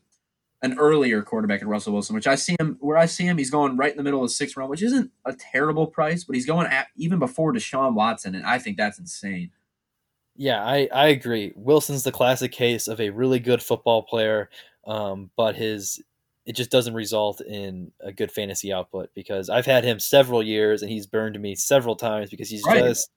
[0.62, 3.38] an earlier quarterback in Russell Wilson, which I see him where I see him.
[3.38, 6.24] He's going right in the middle of the sixth round, which isn't a terrible price,
[6.24, 9.50] but he's going at, even before Deshaun Watson, and I think that's insane.
[10.36, 11.52] Yeah, I, I agree.
[11.56, 14.48] Wilson's the classic case of a really good football player,
[14.86, 16.00] um, but his
[16.44, 20.82] it just doesn't result in a good fantasy output because I've had him several years
[20.82, 22.82] and he's burned me several times because he's right.
[22.82, 23.10] just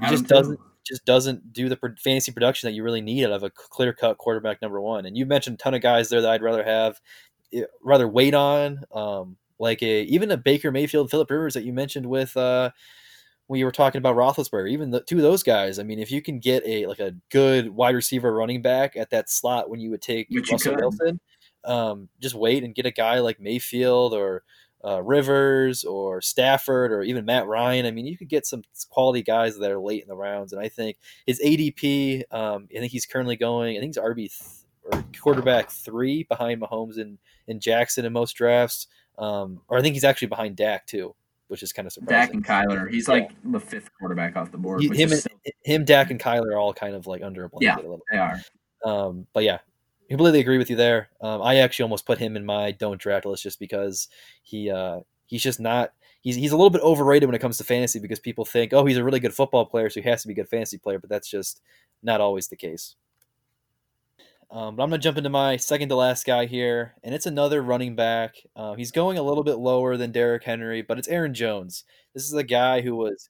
[0.00, 3.42] he just doesn't just doesn't do the fantasy production that you really need out of
[3.42, 5.06] a clear cut quarterback number one.
[5.06, 7.00] And you mentioned a ton of guys there that I'd rather have
[7.82, 12.06] rather wait on, um, like a even a Baker Mayfield, Philip Rivers that you mentioned
[12.06, 12.70] with uh,
[13.48, 14.70] when you were talking about Roethlisberger.
[14.70, 15.80] Even the two of those guys.
[15.80, 19.10] I mean, if you can get a like a good wide receiver running back at
[19.10, 21.20] that slot when you would take Which Russell Wilson
[21.64, 24.42] um, just wait and get a guy like Mayfield or
[24.84, 27.86] uh, Rivers or Stafford or even Matt Ryan.
[27.86, 30.52] I mean, you could get some quality guys that are late in the rounds.
[30.52, 30.96] And I think
[31.26, 34.32] his ADP, um, I think he's currently going, I think he's RB th-
[34.82, 38.86] or quarterback three behind Mahomes and, and Jackson in most drafts.
[39.18, 41.14] Um, or I think he's actually behind Dak too,
[41.48, 42.26] which is kind of surprising.
[42.26, 43.14] Dak and Kyler, he's yeah.
[43.14, 44.82] like the fifth quarterback off the board.
[44.82, 45.26] Him, and,
[45.62, 48.00] him, Dak, and Kyler are all kind of like under a blanket yeah, a little.
[48.10, 48.40] They are.
[48.82, 49.58] Um, but yeah,
[50.10, 51.08] completely agree with you there.
[51.20, 54.08] Um, I actually almost put him in my don't draft list just because
[54.42, 57.64] he uh, he's just not he's he's a little bit overrated when it comes to
[57.64, 60.28] fantasy because people think oh he's a really good football player so he has to
[60.28, 61.62] be a good fantasy player, but that's just
[62.02, 62.96] not always the case.
[64.50, 67.26] Um, but I'm going to jump into my second to last guy here, and it's
[67.26, 68.34] another running back.
[68.56, 71.84] Uh, he's going a little bit lower than Derrick Henry, but it's Aaron Jones.
[72.14, 73.28] This is a guy who was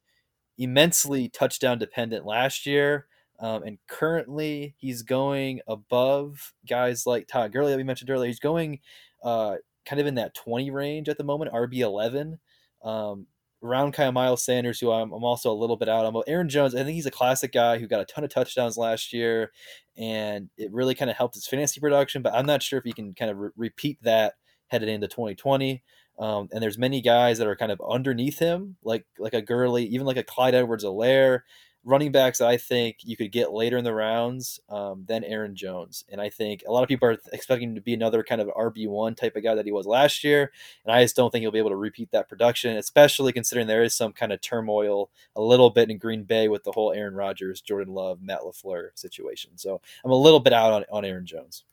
[0.56, 3.06] immensely touchdown dependent last year.
[3.40, 8.28] Um, and currently, he's going above guys like Todd Gurley that we mentioned earlier.
[8.28, 8.80] He's going
[9.24, 12.38] uh, kind of in that 20 range at the moment, RB11.
[12.84, 13.26] Um,
[13.62, 16.22] around of Miles Sanders, who I'm, I'm, also a little bit out on.
[16.26, 19.12] Aaron Jones, I think he's a classic guy who got a ton of touchdowns last
[19.12, 19.52] year,
[19.96, 22.22] and it really kind of helped his fantasy production.
[22.22, 24.34] But I'm not sure if he can kind of re- repeat that
[24.68, 25.82] headed into 2020.
[26.18, 29.84] Um, and there's many guys that are kind of underneath him, like like a Gurley,
[29.86, 31.40] even like a Clyde Edwards-Helaire
[31.84, 36.04] running backs I think you could get later in the rounds um, than Aaron Jones.
[36.10, 38.48] And I think a lot of people are expecting him to be another kind of
[38.48, 40.52] RB1 type of guy that he was last year.
[40.84, 43.82] And I just don't think he'll be able to repeat that production, especially considering there
[43.82, 47.14] is some kind of turmoil a little bit in Green Bay with the whole Aaron
[47.14, 49.52] Rodgers, Jordan Love, Matt LaFleur situation.
[49.56, 51.64] So I'm a little bit out on, on Aaron Jones.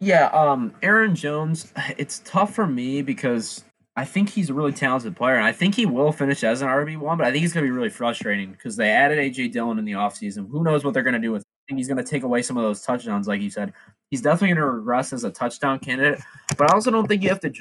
[0.00, 3.64] Yeah, um, Aaron Jones, it's tough for me because
[3.96, 6.68] I think he's a really talented player, and I think he will finish as an
[6.68, 9.48] RB1, but I think he's going to be really frustrating because they added A.J.
[9.48, 10.50] Dillon in the offseason.
[10.50, 11.46] Who knows what they're going to do with him?
[11.46, 13.72] I think he's going to take away some of those touchdowns, like you said.
[14.10, 16.20] He's definitely going to regress as a touchdown candidate,
[16.58, 17.52] but I also don't think you have to,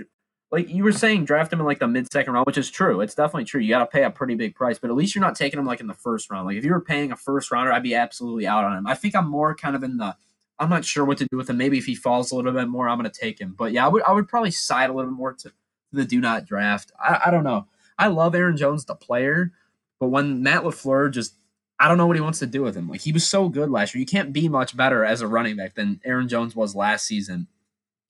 [0.52, 3.02] like you were saying, draft him in like the mid second round, which is true.
[3.02, 3.62] It's definitely true.
[3.62, 5.68] You got to pay a pretty big price, but at least you're not taking him
[5.68, 6.48] like in the first round.
[6.48, 8.88] Like if you were paying a first rounder, I'd be absolutely out on him.
[8.88, 10.16] I think I'm more kind of in the
[10.60, 11.58] I'm not sure what to do with him.
[11.58, 13.56] Maybe if he falls a little bit more, I'm going to take him.
[13.58, 15.52] But yeah, I would I would probably side a little bit more to
[15.94, 16.92] the do not draft.
[17.00, 17.68] I, I don't know.
[17.98, 19.52] I love Aaron Jones, the player,
[20.00, 21.36] but when Matt LaFleur just
[21.80, 22.88] I don't know what he wants to do with him.
[22.88, 24.00] Like he was so good last year.
[24.00, 27.48] You can't be much better as a running back than Aaron Jones was last season.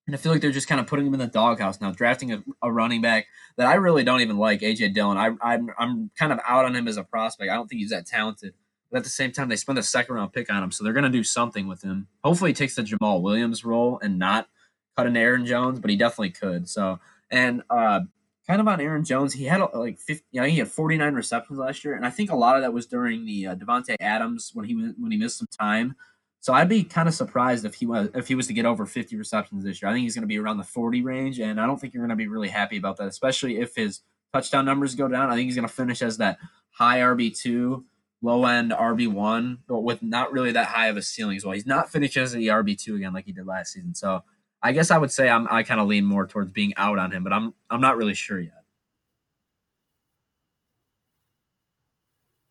[0.06, 2.34] And I feel like they're just kind of putting him in the doghouse now, drafting
[2.34, 5.18] a, a running back that I really don't even like, AJ Dillon.
[5.18, 7.50] I, I'm I'm kind of out on him as a prospect.
[7.50, 8.54] I don't think he's that talented.
[8.92, 10.94] But at the same time, they spent a second round pick on him, so they're
[10.94, 12.10] going to do something with him.
[12.24, 14.50] Hopefully, he takes the Jamaal Williams role and not
[14.96, 16.70] cut an Aaron Jones, but he definitely could.
[16.70, 17.00] So,
[17.34, 18.02] and uh,
[18.46, 21.58] kind of on Aaron Jones, he had like 50, you know, he had 49 receptions
[21.58, 24.52] last year, and I think a lot of that was during the uh, Davante Adams
[24.54, 25.96] when he when he missed some time.
[26.40, 28.86] So I'd be kind of surprised if he was if he was to get over
[28.86, 29.90] 50 receptions this year.
[29.90, 32.02] I think he's going to be around the 40 range, and I don't think you're
[32.02, 35.32] going to be really happy about that, especially if his touchdown numbers go down.
[35.32, 36.38] I think he's going to finish as that
[36.70, 37.86] high RB two
[38.22, 41.54] low end RB one, but with not really that high of a ceiling as well.
[41.54, 43.96] He's not finishing as the RB two again like he did last season.
[43.96, 44.24] So
[44.64, 47.12] I guess I would say I'm I kind of lean more towards being out on
[47.12, 48.64] him, but I'm I'm not really sure yet.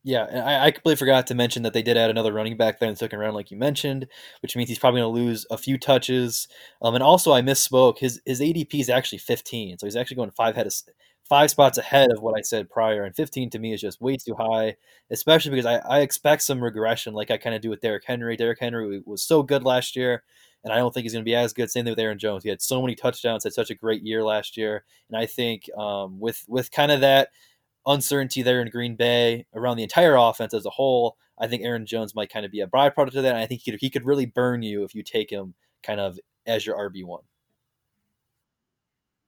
[0.04, 2.80] Yeah, and I, I completely forgot to mention that they did add another running back
[2.80, 4.08] there in the second round, like you mentioned,
[4.40, 6.48] which means he's probably going to lose a few touches.
[6.82, 7.98] Um, and also, I misspoke.
[7.98, 10.74] His his ADP is actually 15, so he's actually going five head of,
[11.28, 13.04] five spots ahead of what I said prior.
[13.04, 14.74] And 15 to me is just way too high,
[15.12, 18.36] especially because I, I expect some regression, like I kind of do with Derrick Henry.
[18.36, 20.24] Derrick Henry was so good last year,
[20.64, 21.70] and I don't think he's going to be as good.
[21.70, 22.44] Same thing with Aaron Jones.
[22.44, 25.68] He had so many touchdowns, had such a great year last year, and I think
[25.76, 27.30] um, with with kind of that
[27.86, 31.86] uncertainty there in Green Bay around the entire offense as a whole, I think Aaron
[31.86, 33.34] Jones might kind of be a byproduct of that.
[33.34, 36.00] And I think he could, he could really burn you if you take him kind
[36.00, 37.22] of as your RB one.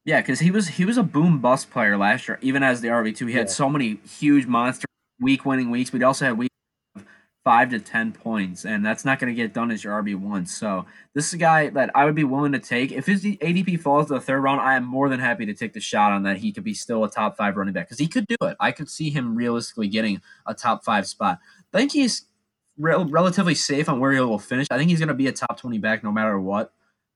[0.05, 2.89] Yeah, because he was he was a boom bust player last year, even as the
[2.89, 3.27] RB two.
[3.27, 4.87] He had so many huge monster
[5.19, 6.54] week winning weeks, but he also had weeks of
[7.45, 10.47] five to ten points, and that's not going to get done as your RB one.
[10.47, 13.81] So this is a guy that I would be willing to take if his ADP
[13.81, 14.61] falls to the third round.
[14.61, 16.39] I am more than happy to take the shot on that.
[16.39, 18.57] He could be still a top five running back because he could do it.
[18.59, 21.39] I could see him realistically getting a top five spot.
[21.73, 22.27] I think he's
[22.79, 24.67] rel- relatively safe on where he will finish.
[24.71, 26.73] I think he's going to be a top twenty back no matter what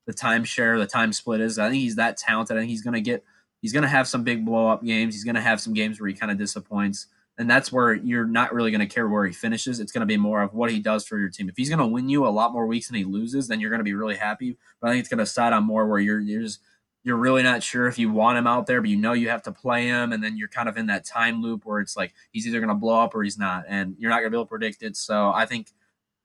[0.09, 1.59] the timeshare, the time split is.
[1.59, 2.57] I think he's that talented.
[2.57, 3.23] I think he's gonna get
[3.61, 5.13] he's gonna have some big blow up games.
[5.13, 7.05] He's gonna have some games where he kind of disappoints.
[7.39, 9.79] And that's where you're not really going to care where he finishes.
[9.79, 11.47] It's going to be more of what he does for your team.
[11.47, 13.69] If he's going to win you a lot more weeks than he loses, then you're
[13.69, 14.57] going to be really happy.
[14.81, 16.59] But I think it's going to side on more where you're you're just
[17.03, 19.43] you're really not sure if you want him out there, but you know you have
[19.43, 22.13] to play him, and then you're kind of in that time loop where it's like
[22.31, 24.37] he's either going to blow up or he's not, and you're not going to be
[24.37, 24.97] able to predict it.
[24.97, 25.71] So I think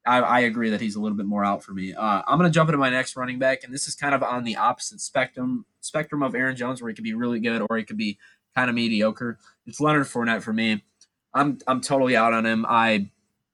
[0.05, 1.95] I, I, agree that he's a little bit more out for me.
[1.95, 4.23] Uh, I'm going to jump into my next running back, and this is kind of
[4.23, 7.79] on the opposite spectrum spectrum of Aaron Jones, where he could be really good or
[7.79, 8.19] he could be
[8.55, 9.39] kind of mediocre.
[9.67, 10.83] It's Leonard Fournette for me.
[11.35, 12.65] I'm I'm totally out on him.
[12.69, 13.11] I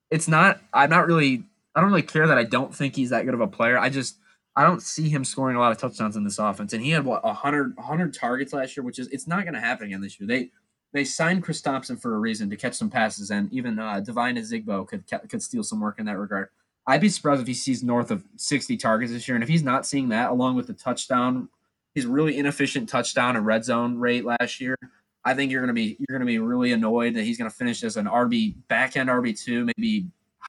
[0.09, 1.43] it's not I'm not really
[1.75, 3.77] I don't really care that I don't think he's that good of a player.
[3.77, 4.17] I just
[4.55, 6.73] I don't see him scoring a lot of touchdowns in this offense.
[6.73, 9.59] And he had what 100 100 targets last year, which is it's not going to
[9.59, 10.27] happen again this year.
[10.27, 10.51] They
[10.93, 14.35] they signed Chris Thompson for a reason to catch some passes, and even uh, Devine
[14.35, 16.49] Ozigbo could could steal some work in that regard.
[16.85, 19.63] I'd be surprised if he sees north of 60 targets this year, and if he's
[19.63, 21.47] not seeing that, along with the touchdown,
[21.93, 24.75] his really inefficient touchdown and red zone rate last year,
[25.23, 27.97] I think you're gonna be you're gonna be really annoyed that he's gonna finish as
[27.97, 30.07] an RB back end RB two, maybe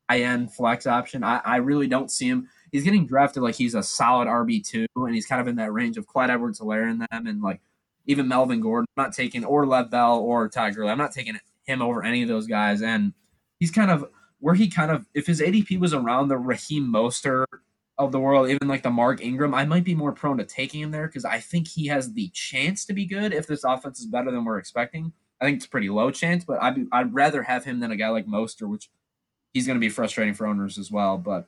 [0.09, 1.23] high end flex option.
[1.23, 2.49] I, I really don't see him.
[2.70, 5.73] He's getting drafted like he's a solid RB two, and he's kind of in that
[5.73, 7.61] range of Clyde Edwards-Helaire in them, and like
[8.07, 8.86] even Melvin Gordon.
[8.97, 10.90] I'm not taking or Lev Bell or Ty Gurley.
[10.90, 12.82] I'm not taking him over any of those guys.
[12.82, 13.12] And
[13.61, 14.05] he's kind of
[14.40, 17.47] where he kind of if his ADP was around the Raheem Mostert
[17.98, 20.81] of the world, even like the Mark Ingram, I might be more prone to taking
[20.81, 24.01] him there because I think he has the chance to be good if this offense
[24.01, 25.12] is better than we're expecting.
[25.40, 28.09] I think it's pretty low chance, but I'd, I'd rather have him than a guy
[28.09, 28.90] like Mostert, which
[29.52, 31.19] he's going to be frustrating for owners as well.
[31.19, 31.47] But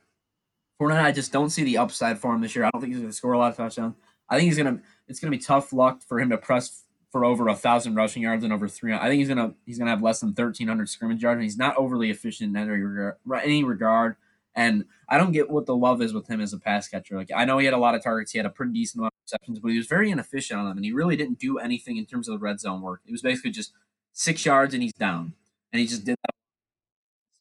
[0.79, 2.65] Fournette, I just don't see the upside for him this year.
[2.65, 3.95] I don't think he's going to score a lot of touchdowns.
[4.29, 6.83] I think he's going to it's going to be tough luck for him to press
[7.15, 8.93] for over a thousand rushing yards and over three.
[8.93, 11.37] I think he's gonna he's gonna have less than thirteen hundred scrimmage yards.
[11.37, 14.17] And he's not overly efficient in any regard, any regard.
[14.55, 17.17] And I don't get what the love is with him as a pass catcher.
[17.17, 19.13] Like I know he had a lot of targets, he had a pretty decent amount
[19.13, 21.97] of receptions, but he was very inefficient on them, and he really didn't do anything
[21.97, 23.01] in terms of the red zone work.
[23.05, 23.73] It was basically just
[24.13, 25.33] six yards and he's down,
[25.73, 26.35] and he just did that.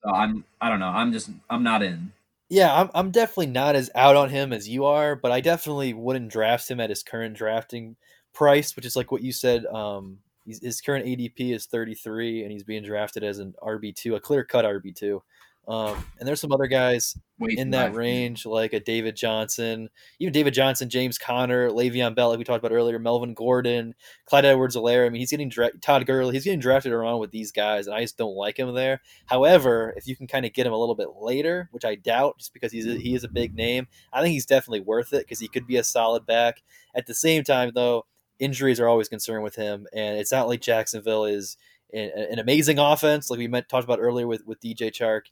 [0.05, 0.89] So I'm I don't know.
[0.89, 2.12] I'm just I'm not in.
[2.51, 5.95] Yeah, I'm I'm definitely not as out on him as you are, but I definitely
[5.95, 7.97] wouldn't draft him at his current drafting
[8.35, 9.65] price, which is like what you said.
[9.66, 14.20] Um, his current ADP is 33, and he's being drafted as an RB two, a
[14.20, 15.23] clear cut RB two.
[15.66, 19.89] Um, and there's some other guys Wait, in that range, like a David Johnson,
[20.19, 23.95] even David Johnson, James Conner, Le'Veon Bell, like we talked about earlier, Melvin Gordon,
[24.27, 25.07] Clyde Edwards-Helaire.
[25.07, 26.35] I mean, he's getting dra- Todd Gurley.
[26.35, 29.01] He's getting drafted around with these guys, and I just don't like him there.
[29.27, 32.39] However, if you can kind of get him a little bit later, which I doubt,
[32.39, 35.24] just because he's a, he is a big name, I think he's definitely worth it
[35.24, 36.62] because he could be a solid back.
[36.95, 38.05] At the same time, though,
[38.39, 41.57] injuries are always concerned with him, and it's not like Jacksonville is
[41.93, 45.23] an, an amazing offense like we met, talked about earlier with with DJ Chark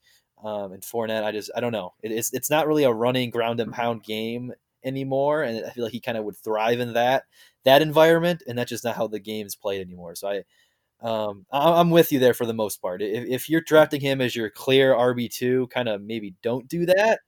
[0.45, 1.25] um, and Fournette.
[1.25, 1.95] I just I don't know.
[2.03, 4.53] It, it's it's not really a running ground and pound game
[4.85, 7.25] anymore, and I feel like he kind of would thrive in that
[7.65, 10.15] that environment, and that's just not how the game is played anymore.
[10.15, 10.43] So I.
[11.01, 13.03] Um, I'm with you there for the most part.
[13.03, 16.87] If, if you're drafting him as your clear RB two, kind of maybe don't do
[16.87, 17.21] that.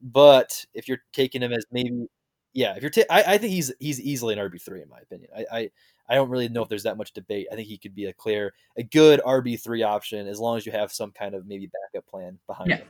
[0.00, 2.06] But if you're taking him as maybe
[2.52, 4.98] yeah, if you're, ta- I, I think he's he's easily an RB three in my
[5.00, 5.30] opinion.
[5.36, 5.70] I, I
[6.08, 7.48] I don't really know if there's that much debate.
[7.50, 10.66] I think he could be a clear, a good RB three option as long as
[10.66, 12.76] you have some kind of maybe backup plan behind yeah.
[12.76, 12.88] him.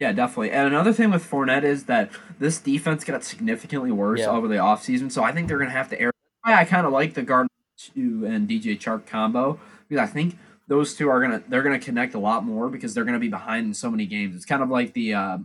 [0.00, 0.52] Yeah, definitely.
[0.52, 4.28] And another thing with Fournette is that this defense got significantly worse yeah.
[4.28, 5.10] over the offseason.
[5.10, 6.12] So I think they're going to have to air.
[6.44, 7.48] I kind of like the Gardner
[7.96, 10.36] and DJ Chark combo because I think
[10.66, 13.66] those two are gonna they're gonna connect a lot more because they're gonna be behind
[13.66, 14.36] in so many games.
[14.36, 15.38] It's kind of like the uh,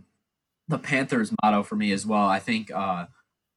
[0.68, 2.26] the Panthers motto for me as well.
[2.26, 3.06] I think uh,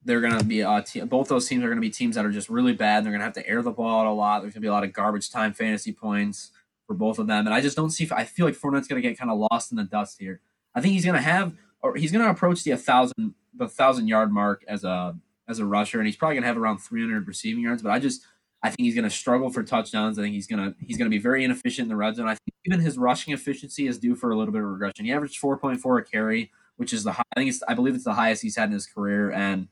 [0.08, 2.26] they're going to be uh, te- both those teams are going to be teams that
[2.26, 3.04] are just really bad.
[3.04, 4.42] they're going to have to air the ball out a lot.
[4.42, 6.52] There's going to be a lot of garbage time fantasy points
[6.88, 7.46] for both of them.
[7.46, 8.10] And I just don't see.
[8.12, 10.42] I feel like Fournette's going to get kind of lost in the dust here.
[10.74, 14.08] I think he's going to have or he's going to approach the thousand the thousand
[14.08, 15.16] yard mark as a
[15.48, 17.82] as a rusher, and he's probably going to have around 300 receiving yards.
[17.82, 18.24] But I just
[18.64, 20.18] I think he's going to struggle for touchdowns.
[20.18, 22.28] I think he's going to he's going to be very inefficient in the red zone.
[22.28, 25.06] I think even his rushing efficiency is due for a little bit of regression.
[25.06, 28.06] He averaged 4.4 a carry which is the high, I think it's I believe it's
[28.06, 29.68] the highest he's had in his career, and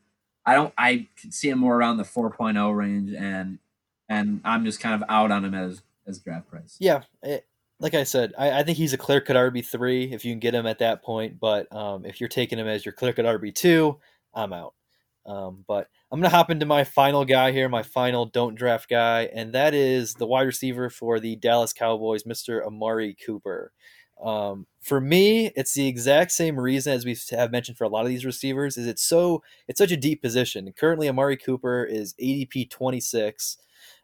[0.46, 3.60] I don't I could see him more around the 4.0 range, and
[4.10, 6.78] and I'm just kind of out on him as as draft price.
[6.80, 7.48] Yeah, it,
[7.80, 10.40] like I said, I, I, think he's a clear cut RB three if you can
[10.40, 11.40] get him at that point.
[11.40, 14.00] But um, if you're taking him as your clear cut RB two,
[14.34, 14.74] I'm out.
[15.26, 19.24] Um, but I'm gonna hop into my final guy here, my final don't draft guy,
[19.34, 22.64] and that is the wide receiver for the Dallas Cowboys, Mr.
[22.64, 23.72] Amari Cooper.
[24.24, 28.02] Um, for me, it's the exact same reason as we have mentioned for a lot
[28.06, 28.78] of these receivers.
[28.78, 30.72] Is it's so it's such a deep position.
[30.78, 33.58] Currently, Amari Cooper is ADP 26.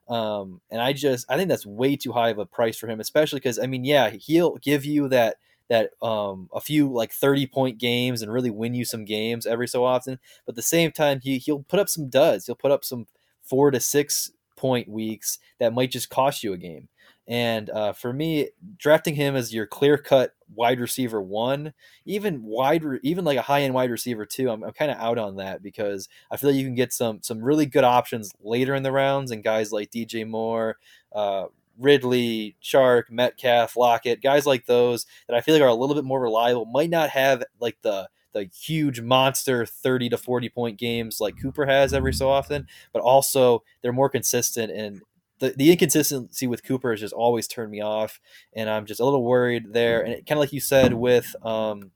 [0.10, 3.00] Um, and I just I think that's way too high of a price for him,
[3.00, 5.38] especially because I mean, yeah, he'll give you that
[5.70, 9.68] that um, a few like 30 point games and really win you some games every
[9.70, 10.20] so often.
[10.46, 12.46] But at the same time, he he'll put up some duds.
[12.46, 13.08] He'll put up some
[13.42, 16.90] four to six point weeks that might just cost you a game.
[17.32, 21.72] And uh, for me, drafting him as your clear cut wide receiver one,
[22.04, 25.18] even wide, even like a high end wide receiver two, I'm, I'm kind of out
[25.18, 28.76] on that because I feel like you can get some some really good options later
[28.76, 30.78] in the rounds, and guys like DJ Moore,
[31.16, 31.46] uh,
[31.80, 36.04] Ridley, Chark, Metcalf, Lockett, guys like those that I feel like are a little bit
[36.04, 41.22] more reliable, might not have like the the huge monster 30 to 40 point games
[41.22, 45.02] like Cooper has every so often, but also they're more consistent and
[45.42, 48.22] the, the inconsistency with Cooper has just always turned me off,
[48.54, 50.02] and I'm just a little worried there.
[50.02, 51.92] And kind of like you said with um,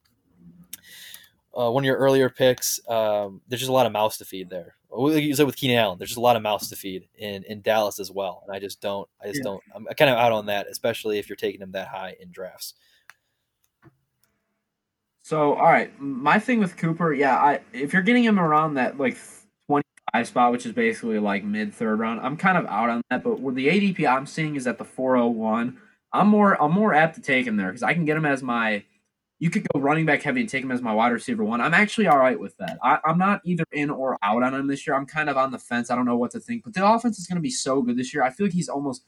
[1.58, 4.50] uh, one of your earlier picks, um, there's just a lot of mouths to feed
[4.50, 4.76] there.
[4.90, 7.44] Like you said with Keenan Allen, there's just a lot of mouths to feed in,
[7.44, 9.44] in Dallas as well, and I just don't, I just yeah.
[9.44, 12.32] don't, I'm kind of out on that, especially if you're taking him that high in
[12.32, 12.74] drafts.
[15.22, 18.98] So, all right, my thing with Cooper, yeah, I if you're getting him around that
[18.98, 19.18] like
[20.24, 22.22] spot, which is basically like mid third round.
[22.22, 24.86] I'm kind of out on that, but with the ADP I'm seeing is at the
[24.86, 25.78] 401.
[26.14, 28.42] I'm more I'm more apt to take him there because I can get him as
[28.42, 28.84] my.
[29.38, 31.60] You could go running back heavy and take him as my wide receiver one.
[31.60, 32.80] I'm actually all right with that.
[32.82, 34.96] I, I'm not either in or out on him this year.
[34.96, 35.92] I'm kind of on the fence.
[35.92, 37.98] I don't know what to think, but the offense is going to be so good
[37.98, 38.24] this year.
[38.24, 39.04] I feel like he's almost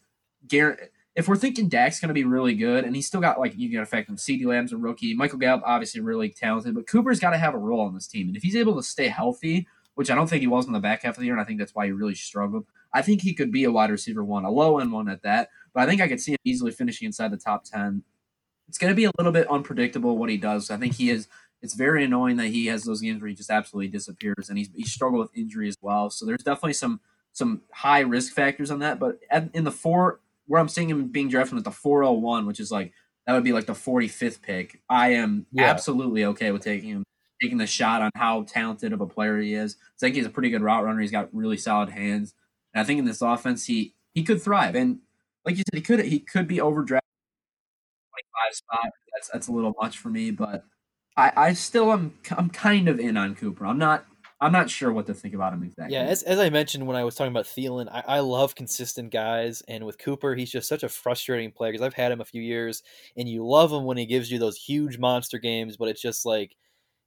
[0.45, 0.89] guaranteed.
[1.15, 3.69] If we're thinking Dak's going to be really good, and he's still got like you
[3.69, 4.17] can affect him.
[4.17, 5.15] CeeDee Lamb's a rookie.
[5.15, 8.27] Michael Gallup obviously really talented, but Cooper's got to have a role on this team,
[8.27, 9.65] and if he's able to stay healthy
[9.97, 11.43] which I don't think he was in the back half of the year, and I
[11.43, 12.67] think that's why he really struggled.
[12.93, 15.49] I think he could be a wide receiver one, a low end one at that,
[15.73, 18.03] but I think I could see him easily finishing inside the top 10.
[18.69, 20.69] It's going to be a little bit unpredictable what he does.
[20.69, 21.27] I think he is.
[21.63, 24.69] It's very annoying that he has those games where he just absolutely disappears, and he's
[24.75, 26.11] he struggled with injury as well.
[26.11, 26.99] So there's definitely some
[27.33, 28.99] some high risk factors on that.
[28.99, 32.59] But at, in the four, where I'm seeing him being drafted at the 401, which
[32.59, 32.93] is like
[33.25, 34.79] that would be like the 45th pick.
[34.87, 35.65] I am yeah.
[35.65, 37.03] absolutely okay with taking him,
[37.41, 39.75] taking the shot on how talented of a player he is.
[39.81, 41.01] I think he's a pretty good route runner.
[41.01, 42.33] He's got really solid hands,
[42.73, 44.75] and I think in this offense he he could thrive.
[44.75, 44.99] And
[45.45, 47.01] like you said, he could he could be overdrafted
[48.17, 48.89] 25 spot.
[49.13, 50.63] That's that's a little much for me, but
[51.15, 53.65] I I still am I'm kind of in on Cooper.
[53.65, 54.05] I'm not
[54.39, 55.95] I'm not sure what to think about him exactly.
[55.95, 59.11] Yeah, as, as I mentioned when I was talking about Thielen, I, I love consistent
[59.11, 62.25] guys, and with Cooper, he's just such a frustrating player because I've had him a
[62.25, 62.83] few years,
[63.15, 66.23] and you love him when he gives you those huge monster games, but it's just
[66.23, 66.55] like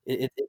[0.07, 0.49] it, it,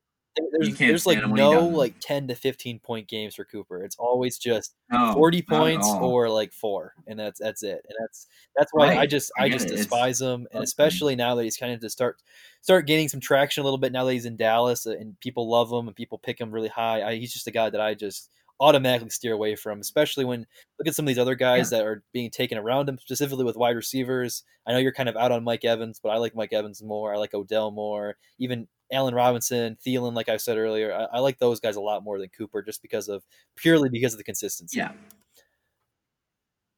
[0.52, 3.84] there's, there's like no like 10 to 15 point games for Cooper.
[3.84, 7.86] It's always just no, 40 points or like four and that's that's it.
[7.88, 8.98] And that's that's why right.
[9.00, 11.82] I just I, I just despise it's, him and especially now that he's kind of
[11.82, 12.22] to start
[12.62, 15.50] start gaining some traction a little bit now that he's in Dallas uh, and people
[15.50, 17.02] love him and people pick him really high.
[17.02, 18.30] I, he's just a guy that I just
[18.62, 20.46] automatically steer away from, especially when
[20.80, 21.80] look at some of these other guys yeah.
[21.80, 24.44] that are being taken around him, specifically with wide receivers.
[24.68, 27.14] I know you're kind of out on Mike Evans, but I like Mike Evans more.
[27.14, 28.16] I like Odell more.
[28.38, 32.04] Even Allen Robinson, Thielen, like I said earlier, I, I, like those guys a lot
[32.04, 33.24] more than Cooper, just because of
[33.56, 34.78] purely because of the consistency.
[34.78, 34.92] Yeah.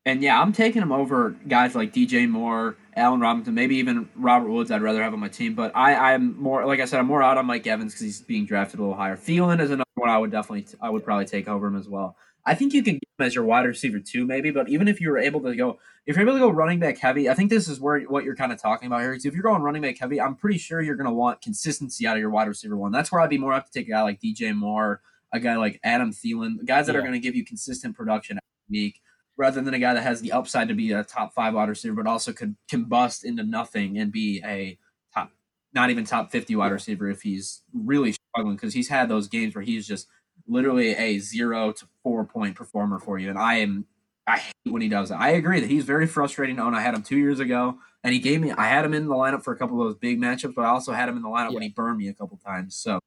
[0.06, 4.50] And yeah, I'm taking him over guys like DJ Moore, Allen Robinson, maybe even Robert
[4.50, 4.70] Woods.
[4.70, 7.24] I'd rather have on my team, but I, I'm more like I said, I'm more
[7.24, 9.16] out on Mike Evans because he's being drafted a little higher.
[9.16, 12.18] Thielen is another one I would definitely, I would probably take over him as well.
[12.46, 14.52] I think you can get him as your wide receiver too, maybe.
[14.52, 16.98] But even if you were able to go, if you're able to go running back
[16.98, 19.12] heavy, I think this is where what you're kind of talking about here.
[19.12, 22.06] Because if you're going running back heavy, I'm pretty sure you're going to want consistency
[22.06, 22.92] out of your wide receiver one.
[22.92, 25.02] That's where I'd be more apt to take a guy like DJ Moore,
[25.32, 27.00] a guy like Adam Thielen, guys that yeah.
[27.00, 29.02] are going to give you consistent production every week,
[29.38, 31.96] rather than a guy that has the upside to be a top five wide receiver,
[31.96, 34.78] but also could combust into nothing and be a
[35.14, 35.32] top,
[35.74, 38.56] not even top 50 wide receiver if he's really struggling.
[38.56, 40.08] Because he's had those games where he's just
[40.48, 43.30] literally a zero to four point performer for you.
[43.30, 43.86] And I am
[44.26, 45.20] I hate when he does that.
[45.20, 46.74] I agree that he's very frustrating to own.
[46.74, 49.16] I had him two years ago, and he gave me I had him in the
[49.16, 51.30] lineup for a couple of those big matchups, but I also had him in the
[51.30, 51.56] lineup yeah.
[51.56, 52.76] when he burned me a couple times.
[52.76, 53.00] So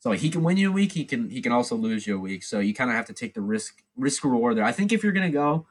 [0.00, 2.20] so he can win you a week, he can he can also lose you a
[2.20, 2.42] week.
[2.44, 4.64] So you kind of have to take the risk risk reward there.
[4.64, 5.66] I think if you're gonna go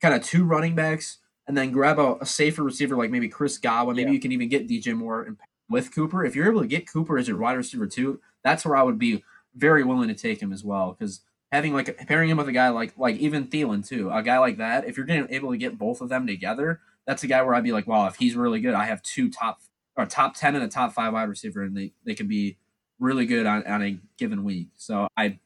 [0.00, 3.58] kind of two running backs and then grab a, a safer receiver like maybe Chris
[3.58, 4.14] Godwin, maybe yeah.
[4.14, 5.36] you can even get DJ Moore and
[5.68, 6.24] with Cooper.
[6.24, 8.98] If you're able to get Cooper as your wide receiver too, that's where I would
[8.98, 9.24] be
[9.54, 11.20] very willing to take him as well because
[11.52, 14.58] having like pairing him with a guy like like even Thielen too, a guy like
[14.58, 14.86] that.
[14.86, 17.64] If you're getting able to get both of them together, that's a guy where I'd
[17.64, 19.60] be like, wow, if he's really good, I have two top
[19.96, 22.56] or top ten and a top five wide receiver, and they they can be
[22.98, 24.68] really good on, on a given week.
[24.76, 25.38] So I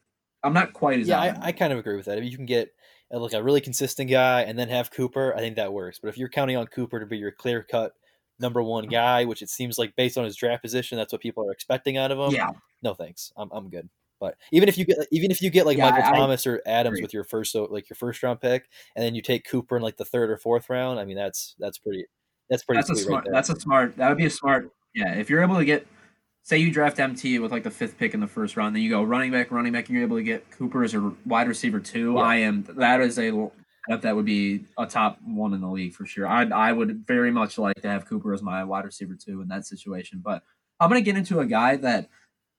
[0.43, 1.19] I'm not quite as yeah.
[1.19, 2.17] I, I, kind of agree with that.
[2.17, 2.73] If you can get
[3.13, 5.99] uh, like a really consistent guy and then have Cooper, I think that works.
[5.99, 7.93] But if you're counting on Cooper to be your clear cut
[8.39, 8.91] number one mm-hmm.
[8.91, 11.97] guy, which it seems like based on his draft position, that's what people are expecting
[11.97, 12.31] out of him.
[12.31, 12.51] Yeah.
[12.81, 13.31] No thanks.
[13.37, 13.89] I'm I'm good.
[14.19, 16.61] But even if you get even if you get like yeah, Michael I, Thomas or
[16.65, 19.77] Adams with your first so like your first round pick, and then you take Cooper
[19.77, 22.05] in like the third or fourth round, I mean that's that's pretty
[22.49, 22.79] that's pretty.
[22.79, 23.25] That's a smart.
[23.25, 23.97] Right that's a smart.
[23.97, 24.71] That would be a smart.
[24.93, 25.87] Yeah, if you're able to get,
[26.43, 28.89] say you draft MT with like the fifth pick in the first round, then you
[28.89, 31.79] go running back, running back, and you're able to get Cooper as a wide receiver
[31.79, 32.13] too.
[32.13, 32.21] Yeah.
[32.21, 32.65] I am.
[32.77, 33.31] That is a
[33.89, 36.27] that that would be a top one in the league for sure.
[36.27, 39.47] I I would very much like to have Cooper as my wide receiver too in
[39.47, 40.21] that situation.
[40.23, 40.43] But
[40.79, 42.09] I'm gonna get into a guy that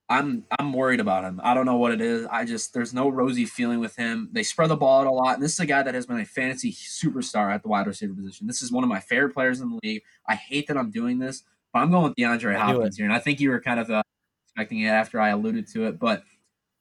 [0.09, 1.41] I'm I'm worried about him.
[1.43, 2.27] I don't know what it is.
[2.31, 4.29] I just there's no rosy feeling with him.
[4.33, 6.21] They spread the ball out a lot, and this is a guy that has been
[6.21, 8.47] a fantasy superstar at the wide receiver position.
[8.47, 10.03] This is one of my favorite players in the league.
[10.29, 11.43] I hate that I'm doing this,
[11.75, 14.03] I'm going with DeAndre Hopkins here, and I think you were kind of uh,
[14.47, 16.23] expecting it after I alluded to it, but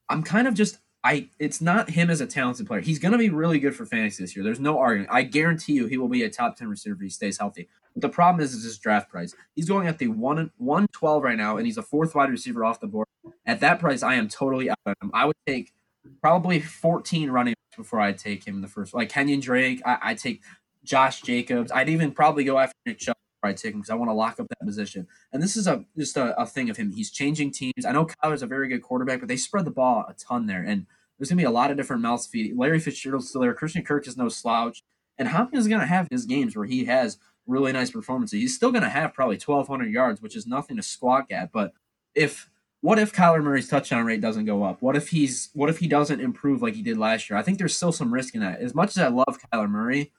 [0.10, 1.30] I'm kind of just I.
[1.40, 2.82] It's not him as a talented player.
[2.82, 4.44] He's going to be really good for fantasy this year.
[4.44, 5.10] There's no argument.
[5.12, 7.68] I guarantee you, he will be a top ten receiver if he stays healthy.
[7.94, 9.36] But the problem is, is his draft price.
[9.56, 12.64] He's going at the one one twelve right now, and he's a fourth wide receiver
[12.64, 13.08] off the board.
[13.46, 15.12] At that price, I am totally out of him.
[15.14, 15.74] I would take
[16.22, 18.94] probably 14 running before I'd take him in the first.
[18.94, 20.42] Like Kenyan Drake, I, I'd take
[20.84, 21.72] Josh Jacobs.
[21.72, 23.13] I'd even probably go after Nick Chubb
[23.44, 25.08] before I take him because I want to lock up that position.
[25.32, 26.92] And this is a just a, a, thing of him.
[26.92, 27.86] He's changing teams.
[27.86, 30.64] I know Kyler's a very good quarterback, but they spread the ball a ton there.
[30.64, 30.86] And
[31.18, 32.56] there's gonna be a lot of different mouths feed.
[32.56, 33.54] Larry Fitzgerald's still there.
[33.54, 34.84] Christian Kirk is no slouch.
[35.18, 38.40] And Hopkins is gonna have his games where he has really nice performances.
[38.40, 41.52] He's still gonna have probably 1,200 yards, which is nothing to squawk at.
[41.52, 41.74] But
[42.16, 42.50] if
[42.82, 44.82] what if Kyler Murray's touchdown rate doesn't go up?
[44.82, 47.38] What if he's what if he doesn't improve like he did last year?
[47.38, 48.60] I think there's still some risk in that.
[48.60, 50.12] As much as I love Kyler Murray,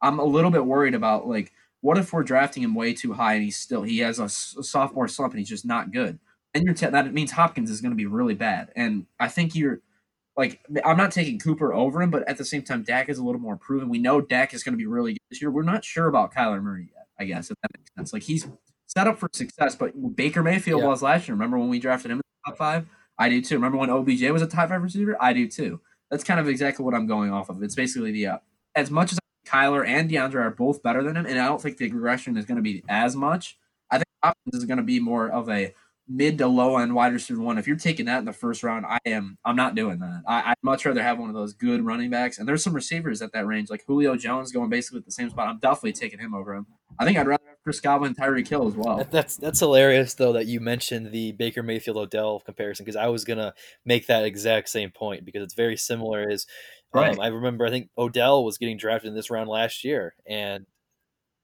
[0.00, 3.34] I'm a little bit worried about like what if we're drafting him way too high
[3.34, 4.28] and he's still he has a, a
[4.64, 6.18] sophomore slump and he's just not good.
[6.54, 8.70] And you're t- that means Hopkins is going to be really bad.
[8.74, 9.80] And I think you're
[10.36, 13.24] like I'm not taking Cooper over him, but at the same time, Dak is a
[13.24, 13.88] little more proven.
[13.88, 15.50] We know Dak is going to be really good this year.
[15.50, 17.06] We're not sure about Kyler Murray yet.
[17.18, 18.12] I guess if that makes sense.
[18.12, 18.48] Like he's
[18.86, 19.76] set up for success.
[19.76, 20.88] But Baker Mayfield yeah.
[20.88, 21.34] was last year.
[21.34, 22.86] Remember when we drafted him in the top five?
[23.18, 23.56] I do too.
[23.56, 25.16] Remember when OBJ was a top five receiver?
[25.20, 25.80] I do too.
[26.10, 27.62] that's kind of exactly what I'm going off of.
[27.62, 28.38] It's basically the uh,
[28.74, 29.18] as much as
[29.48, 32.44] Kyler and DeAndre are both better than him, and I don't think the regression is
[32.44, 33.58] going to be as much.
[33.90, 35.74] I think Hopkins is going to be more of a
[36.08, 37.58] mid to low end wide receiver one.
[37.58, 39.38] If you're taking that in the first round, I am.
[39.44, 40.22] I'm not doing that.
[40.26, 42.38] I, would much rather have one of those good running backs.
[42.38, 45.30] And there's some receivers at that range, like Julio Jones, going basically at the same
[45.30, 45.48] spot.
[45.48, 46.66] I'm definitely taking him over him.
[46.98, 48.96] I think I'd rather have Chris Godwin, and Tyreek Hill as well.
[48.96, 53.08] That, that's that's hilarious though that you mentioned the Baker Mayfield Odell comparison because I
[53.08, 53.54] was gonna
[53.84, 56.28] make that exact same point because it's very similar.
[56.28, 56.46] Is
[56.92, 57.14] right.
[57.14, 60.66] Um, I remember I think Odell was getting drafted in this round last year and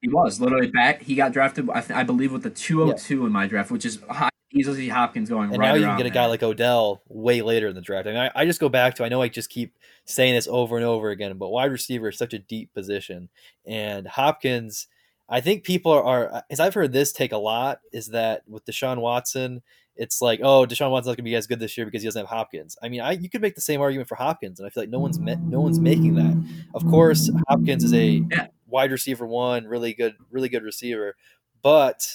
[0.01, 1.01] he was literally back.
[1.01, 3.27] He got drafted, I, th- I believe, with the 202 yeah.
[3.27, 5.51] in my draft, which is high easily Hopkins going.
[5.51, 8.07] And right now you can get a guy like Odell way later in the draft.
[8.07, 10.47] I mean, I, I, just go back to I know I just keep saying this
[10.49, 13.29] over and over again, but wide receiver is such a deep position,
[13.67, 14.87] and Hopkins.
[15.27, 18.67] I think people are, are as I've heard this take a lot is that with
[18.67, 19.63] Deshaun Watson,
[19.97, 22.09] it's like, oh, Deshaun Watson's not going to be as good this year because he
[22.09, 22.77] doesn't have Hopkins.
[22.83, 24.91] I mean, I you could make the same argument for Hopkins, and I feel like
[24.91, 26.45] no one's met, no one's making that.
[26.75, 28.49] Of course, Hopkins is a yeah.
[28.67, 31.17] wide receiver one, really good, really good receiver,
[31.63, 32.07] but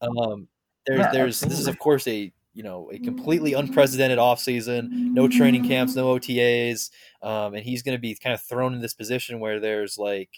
[0.00, 0.48] um,
[0.86, 1.54] there's yeah, there's absolutely.
[1.54, 6.06] this is of course a you know a completely unprecedented offseason no training camps no
[6.06, 6.90] otas
[7.22, 10.30] um, and he's going to be kind of thrown in this position where there's like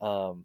[0.00, 0.44] um,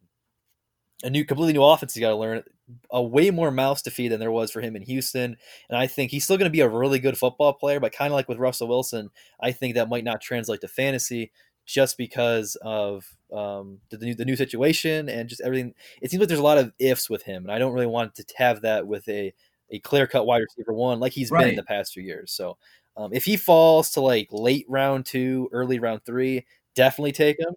[1.03, 2.43] a new completely new offense he's got to learn
[2.89, 5.37] a way more mouths to feed than there was for him in houston
[5.69, 8.11] and i think he's still going to be a really good football player but kind
[8.11, 9.09] of like with russell wilson
[9.39, 11.31] i think that might not translate to fantasy
[11.65, 15.73] just because of um, the, the, new, the new situation and just everything.
[16.01, 18.15] It seems like there's a lot of ifs with him, and I don't really want
[18.15, 19.33] to have that with a
[19.71, 21.41] a clear cut wide receiver one like he's right.
[21.41, 22.31] been in the past few years.
[22.31, 22.57] So
[22.95, 27.55] um, if he falls to like late round two, early round three, definitely take him.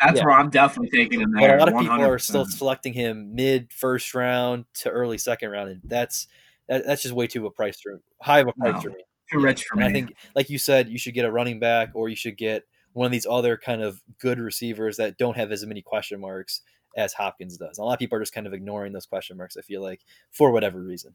[0.00, 0.24] That's yeah.
[0.24, 1.32] where I'm definitely taking him.
[1.32, 1.80] There, but a lot of 100%.
[1.80, 6.26] people are still selecting him mid first round to early second round, and that's
[6.68, 9.04] that, that's just way too a price for high of a price no, for me.
[9.30, 9.86] Too rich for and me.
[9.86, 12.64] I think, like you said, you should get a running back, or you should get
[12.92, 16.62] one of these other kind of good receivers that don't have as many question marks
[16.96, 17.78] as Hopkins does.
[17.78, 19.56] A lot of people are just kind of ignoring those question marks.
[19.56, 20.00] I feel like
[20.30, 21.14] for whatever reason.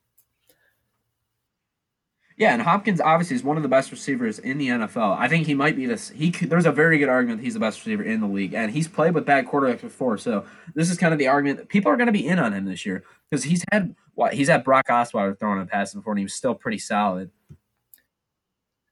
[2.37, 5.17] Yeah, and Hopkins obviously is one of the best receivers in the NFL.
[5.17, 6.09] I think he might be this.
[6.09, 8.89] He there's a very good argument he's the best receiver in the league, and he's
[8.89, 10.17] played with bad quarterbacks before.
[10.17, 12.51] So this is kind of the argument that people are going to be in on
[12.51, 16.11] him this year because he's had what he's had Brock Osweiler throwing a pass before,
[16.11, 17.31] and he was still pretty solid.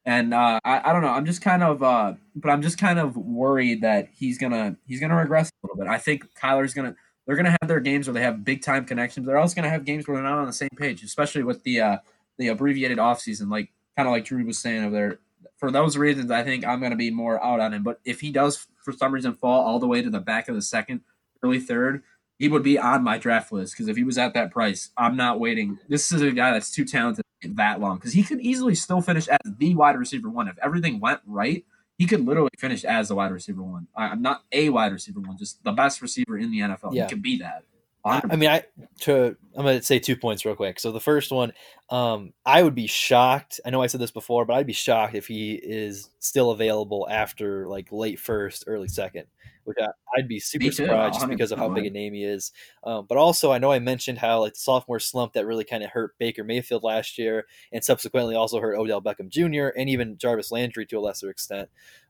[0.05, 1.09] And uh, I, I don't know.
[1.09, 5.01] I'm just kind of, uh, but I'm just kind of worried that he's gonna he's
[5.01, 5.87] gonna regress a little bit.
[5.87, 6.95] I think Kyler's gonna
[7.25, 9.27] they're gonna have their games where they have big time connections.
[9.27, 11.81] They're also gonna have games where they're not on the same page, especially with the
[11.81, 11.97] uh,
[12.37, 15.19] the abbreviated offseason, like kind of like Drew was saying over there.
[15.57, 17.83] For those reasons, I think I'm going to be more out on him.
[17.83, 20.55] But if he does, for some reason, fall all the way to the back of
[20.55, 21.01] the second,
[21.41, 22.03] early third,
[22.37, 25.15] he would be on my draft list because if he was at that price, I'm
[25.15, 25.77] not waiting.
[25.87, 29.27] This is a guy that's too talented that long because he could easily still finish
[29.27, 31.65] as the wide receiver one if everything went right.
[31.97, 33.87] He could literally finish as the wide receiver one.
[33.95, 36.93] I'm not a wide receiver one, just the best receiver in the NFL.
[36.93, 37.03] Yeah.
[37.03, 37.63] He could be that.
[38.05, 38.63] I mean, I
[39.01, 40.79] to I'm gonna say two points real quick.
[40.79, 41.53] So the first one,
[41.89, 43.61] um, I would be shocked.
[43.65, 47.07] I know I said this before, but I'd be shocked if he is still available
[47.09, 49.25] after like late first, early second.
[49.63, 52.51] Which I, would be super surprised just because of how big a name he is.
[52.83, 55.83] Um, but also, I know I mentioned how like the sophomore slump that really kind
[55.83, 59.67] of hurt Baker Mayfield last year, and subsequently also hurt Odell Beckham Jr.
[59.79, 61.69] and even Jarvis Landry to a lesser extent.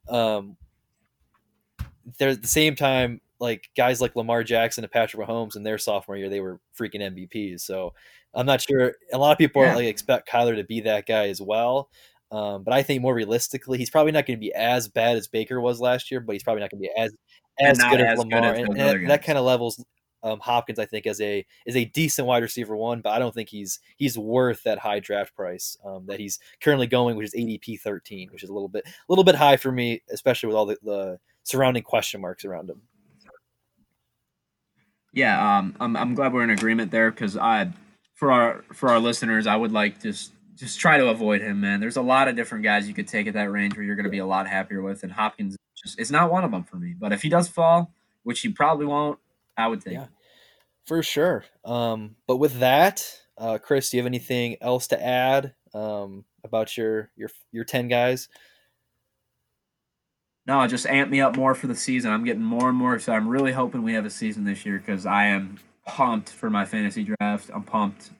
[0.09, 0.57] Um,
[2.17, 5.77] there at the same time like guys like Lamar Jackson and Patrick Mahomes in their
[5.77, 7.59] sophomore year, they were freaking MVPs.
[7.59, 7.93] So
[8.33, 8.93] I'm not sure.
[9.11, 9.75] A lot of people yeah.
[9.75, 11.89] like expect Kyler to be that guy as well.
[12.31, 15.27] Um, but I think more realistically, he's probably not going to be as bad as
[15.27, 17.11] Baker was last year, but he's probably not going to be as
[17.59, 18.41] as good as, Lamar.
[18.41, 19.83] Good as and, and that, that kind of levels
[20.23, 23.35] um, Hopkins, I think, as a is a decent wide receiver one, but I don't
[23.35, 27.33] think he's he's worth that high draft price um, that he's currently going, which is
[27.33, 30.55] ADP 13, which is a little bit a little bit high for me, especially with
[30.55, 32.81] all the, the surrounding question marks around him.
[35.13, 37.71] Yeah, um, I'm I'm glad we're in agreement there because I,
[38.15, 41.79] for our for our listeners, I would like just just try to avoid him, man.
[41.79, 44.05] There's a lot of different guys you could take at that range where you're going
[44.05, 46.77] to be a lot happier with, and Hopkins just it's not one of them for
[46.77, 46.95] me.
[46.97, 49.19] But if he does fall, which he probably won't,
[49.55, 49.93] I would take.
[49.93, 50.07] Yeah,
[50.85, 51.45] for sure.
[51.63, 53.05] Um, but with that,
[53.37, 57.87] uh, Chris, do you have anything else to add um, about your your your ten
[57.87, 58.29] guys?
[60.45, 62.11] No, just amp me up more for the season.
[62.11, 64.77] I'm getting more and more So I'm really hoping we have a season this year
[64.77, 67.49] because I am pumped for my fantasy draft.
[67.53, 68.11] I'm pumped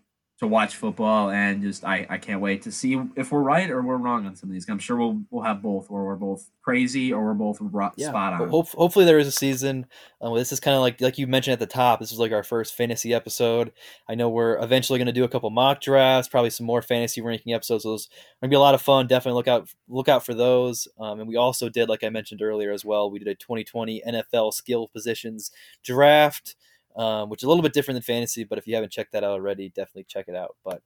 [0.43, 3.81] to watch football, and just I, I can't wait to see if we're right or
[3.81, 4.67] we're wrong on some of these.
[4.69, 7.61] I'm sure we'll we'll have both, or we're both crazy, or we're both
[7.95, 8.09] yeah.
[8.09, 8.49] spot on.
[8.49, 9.85] Hope, hopefully, there is a season.
[10.21, 11.99] Uh, this is kind of like like you mentioned at the top.
[11.99, 13.71] This is like our first fantasy episode.
[14.07, 17.21] I know we're eventually going to do a couple mock drafts, probably some more fantasy
[17.21, 17.83] ranking episodes.
[17.83, 19.07] Those are going to be a lot of fun.
[19.07, 20.87] Definitely look out look out for those.
[20.99, 24.03] Um, and we also did, like I mentioned earlier as well, we did a 2020
[24.05, 25.51] NFL skill positions
[25.83, 26.55] draft
[26.95, 28.43] um, which is a little bit different than fantasy.
[28.43, 30.55] But if you haven't checked that out already, definitely check it out.
[30.63, 30.81] But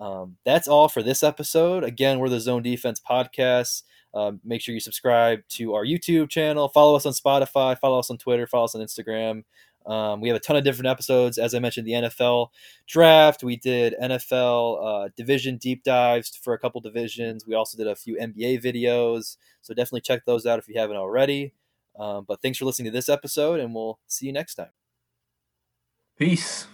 [0.00, 1.84] um, that's all for this episode.
[1.84, 3.82] Again, we're the Zone Defense Podcast.
[4.14, 8.10] Um, make sure you subscribe to our YouTube channel, follow us on Spotify, follow us
[8.10, 9.44] on Twitter, follow us on Instagram.
[9.86, 11.38] Um, we have a ton of different episodes.
[11.38, 12.48] As I mentioned, the NFL
[12.88, 13.44] draft.
[13.44, 17.46] We did NFL uh, division deep dives for a couple divisions.
[17.46, 19.36] We also did a few NBA videos.
[19.62, 21.52] So definitely check those out if you haven't already.
[21.98, 24.85] Um, but thanks for listening to this episode, and we'll see you next time.
[26.18, 26.66] Peace.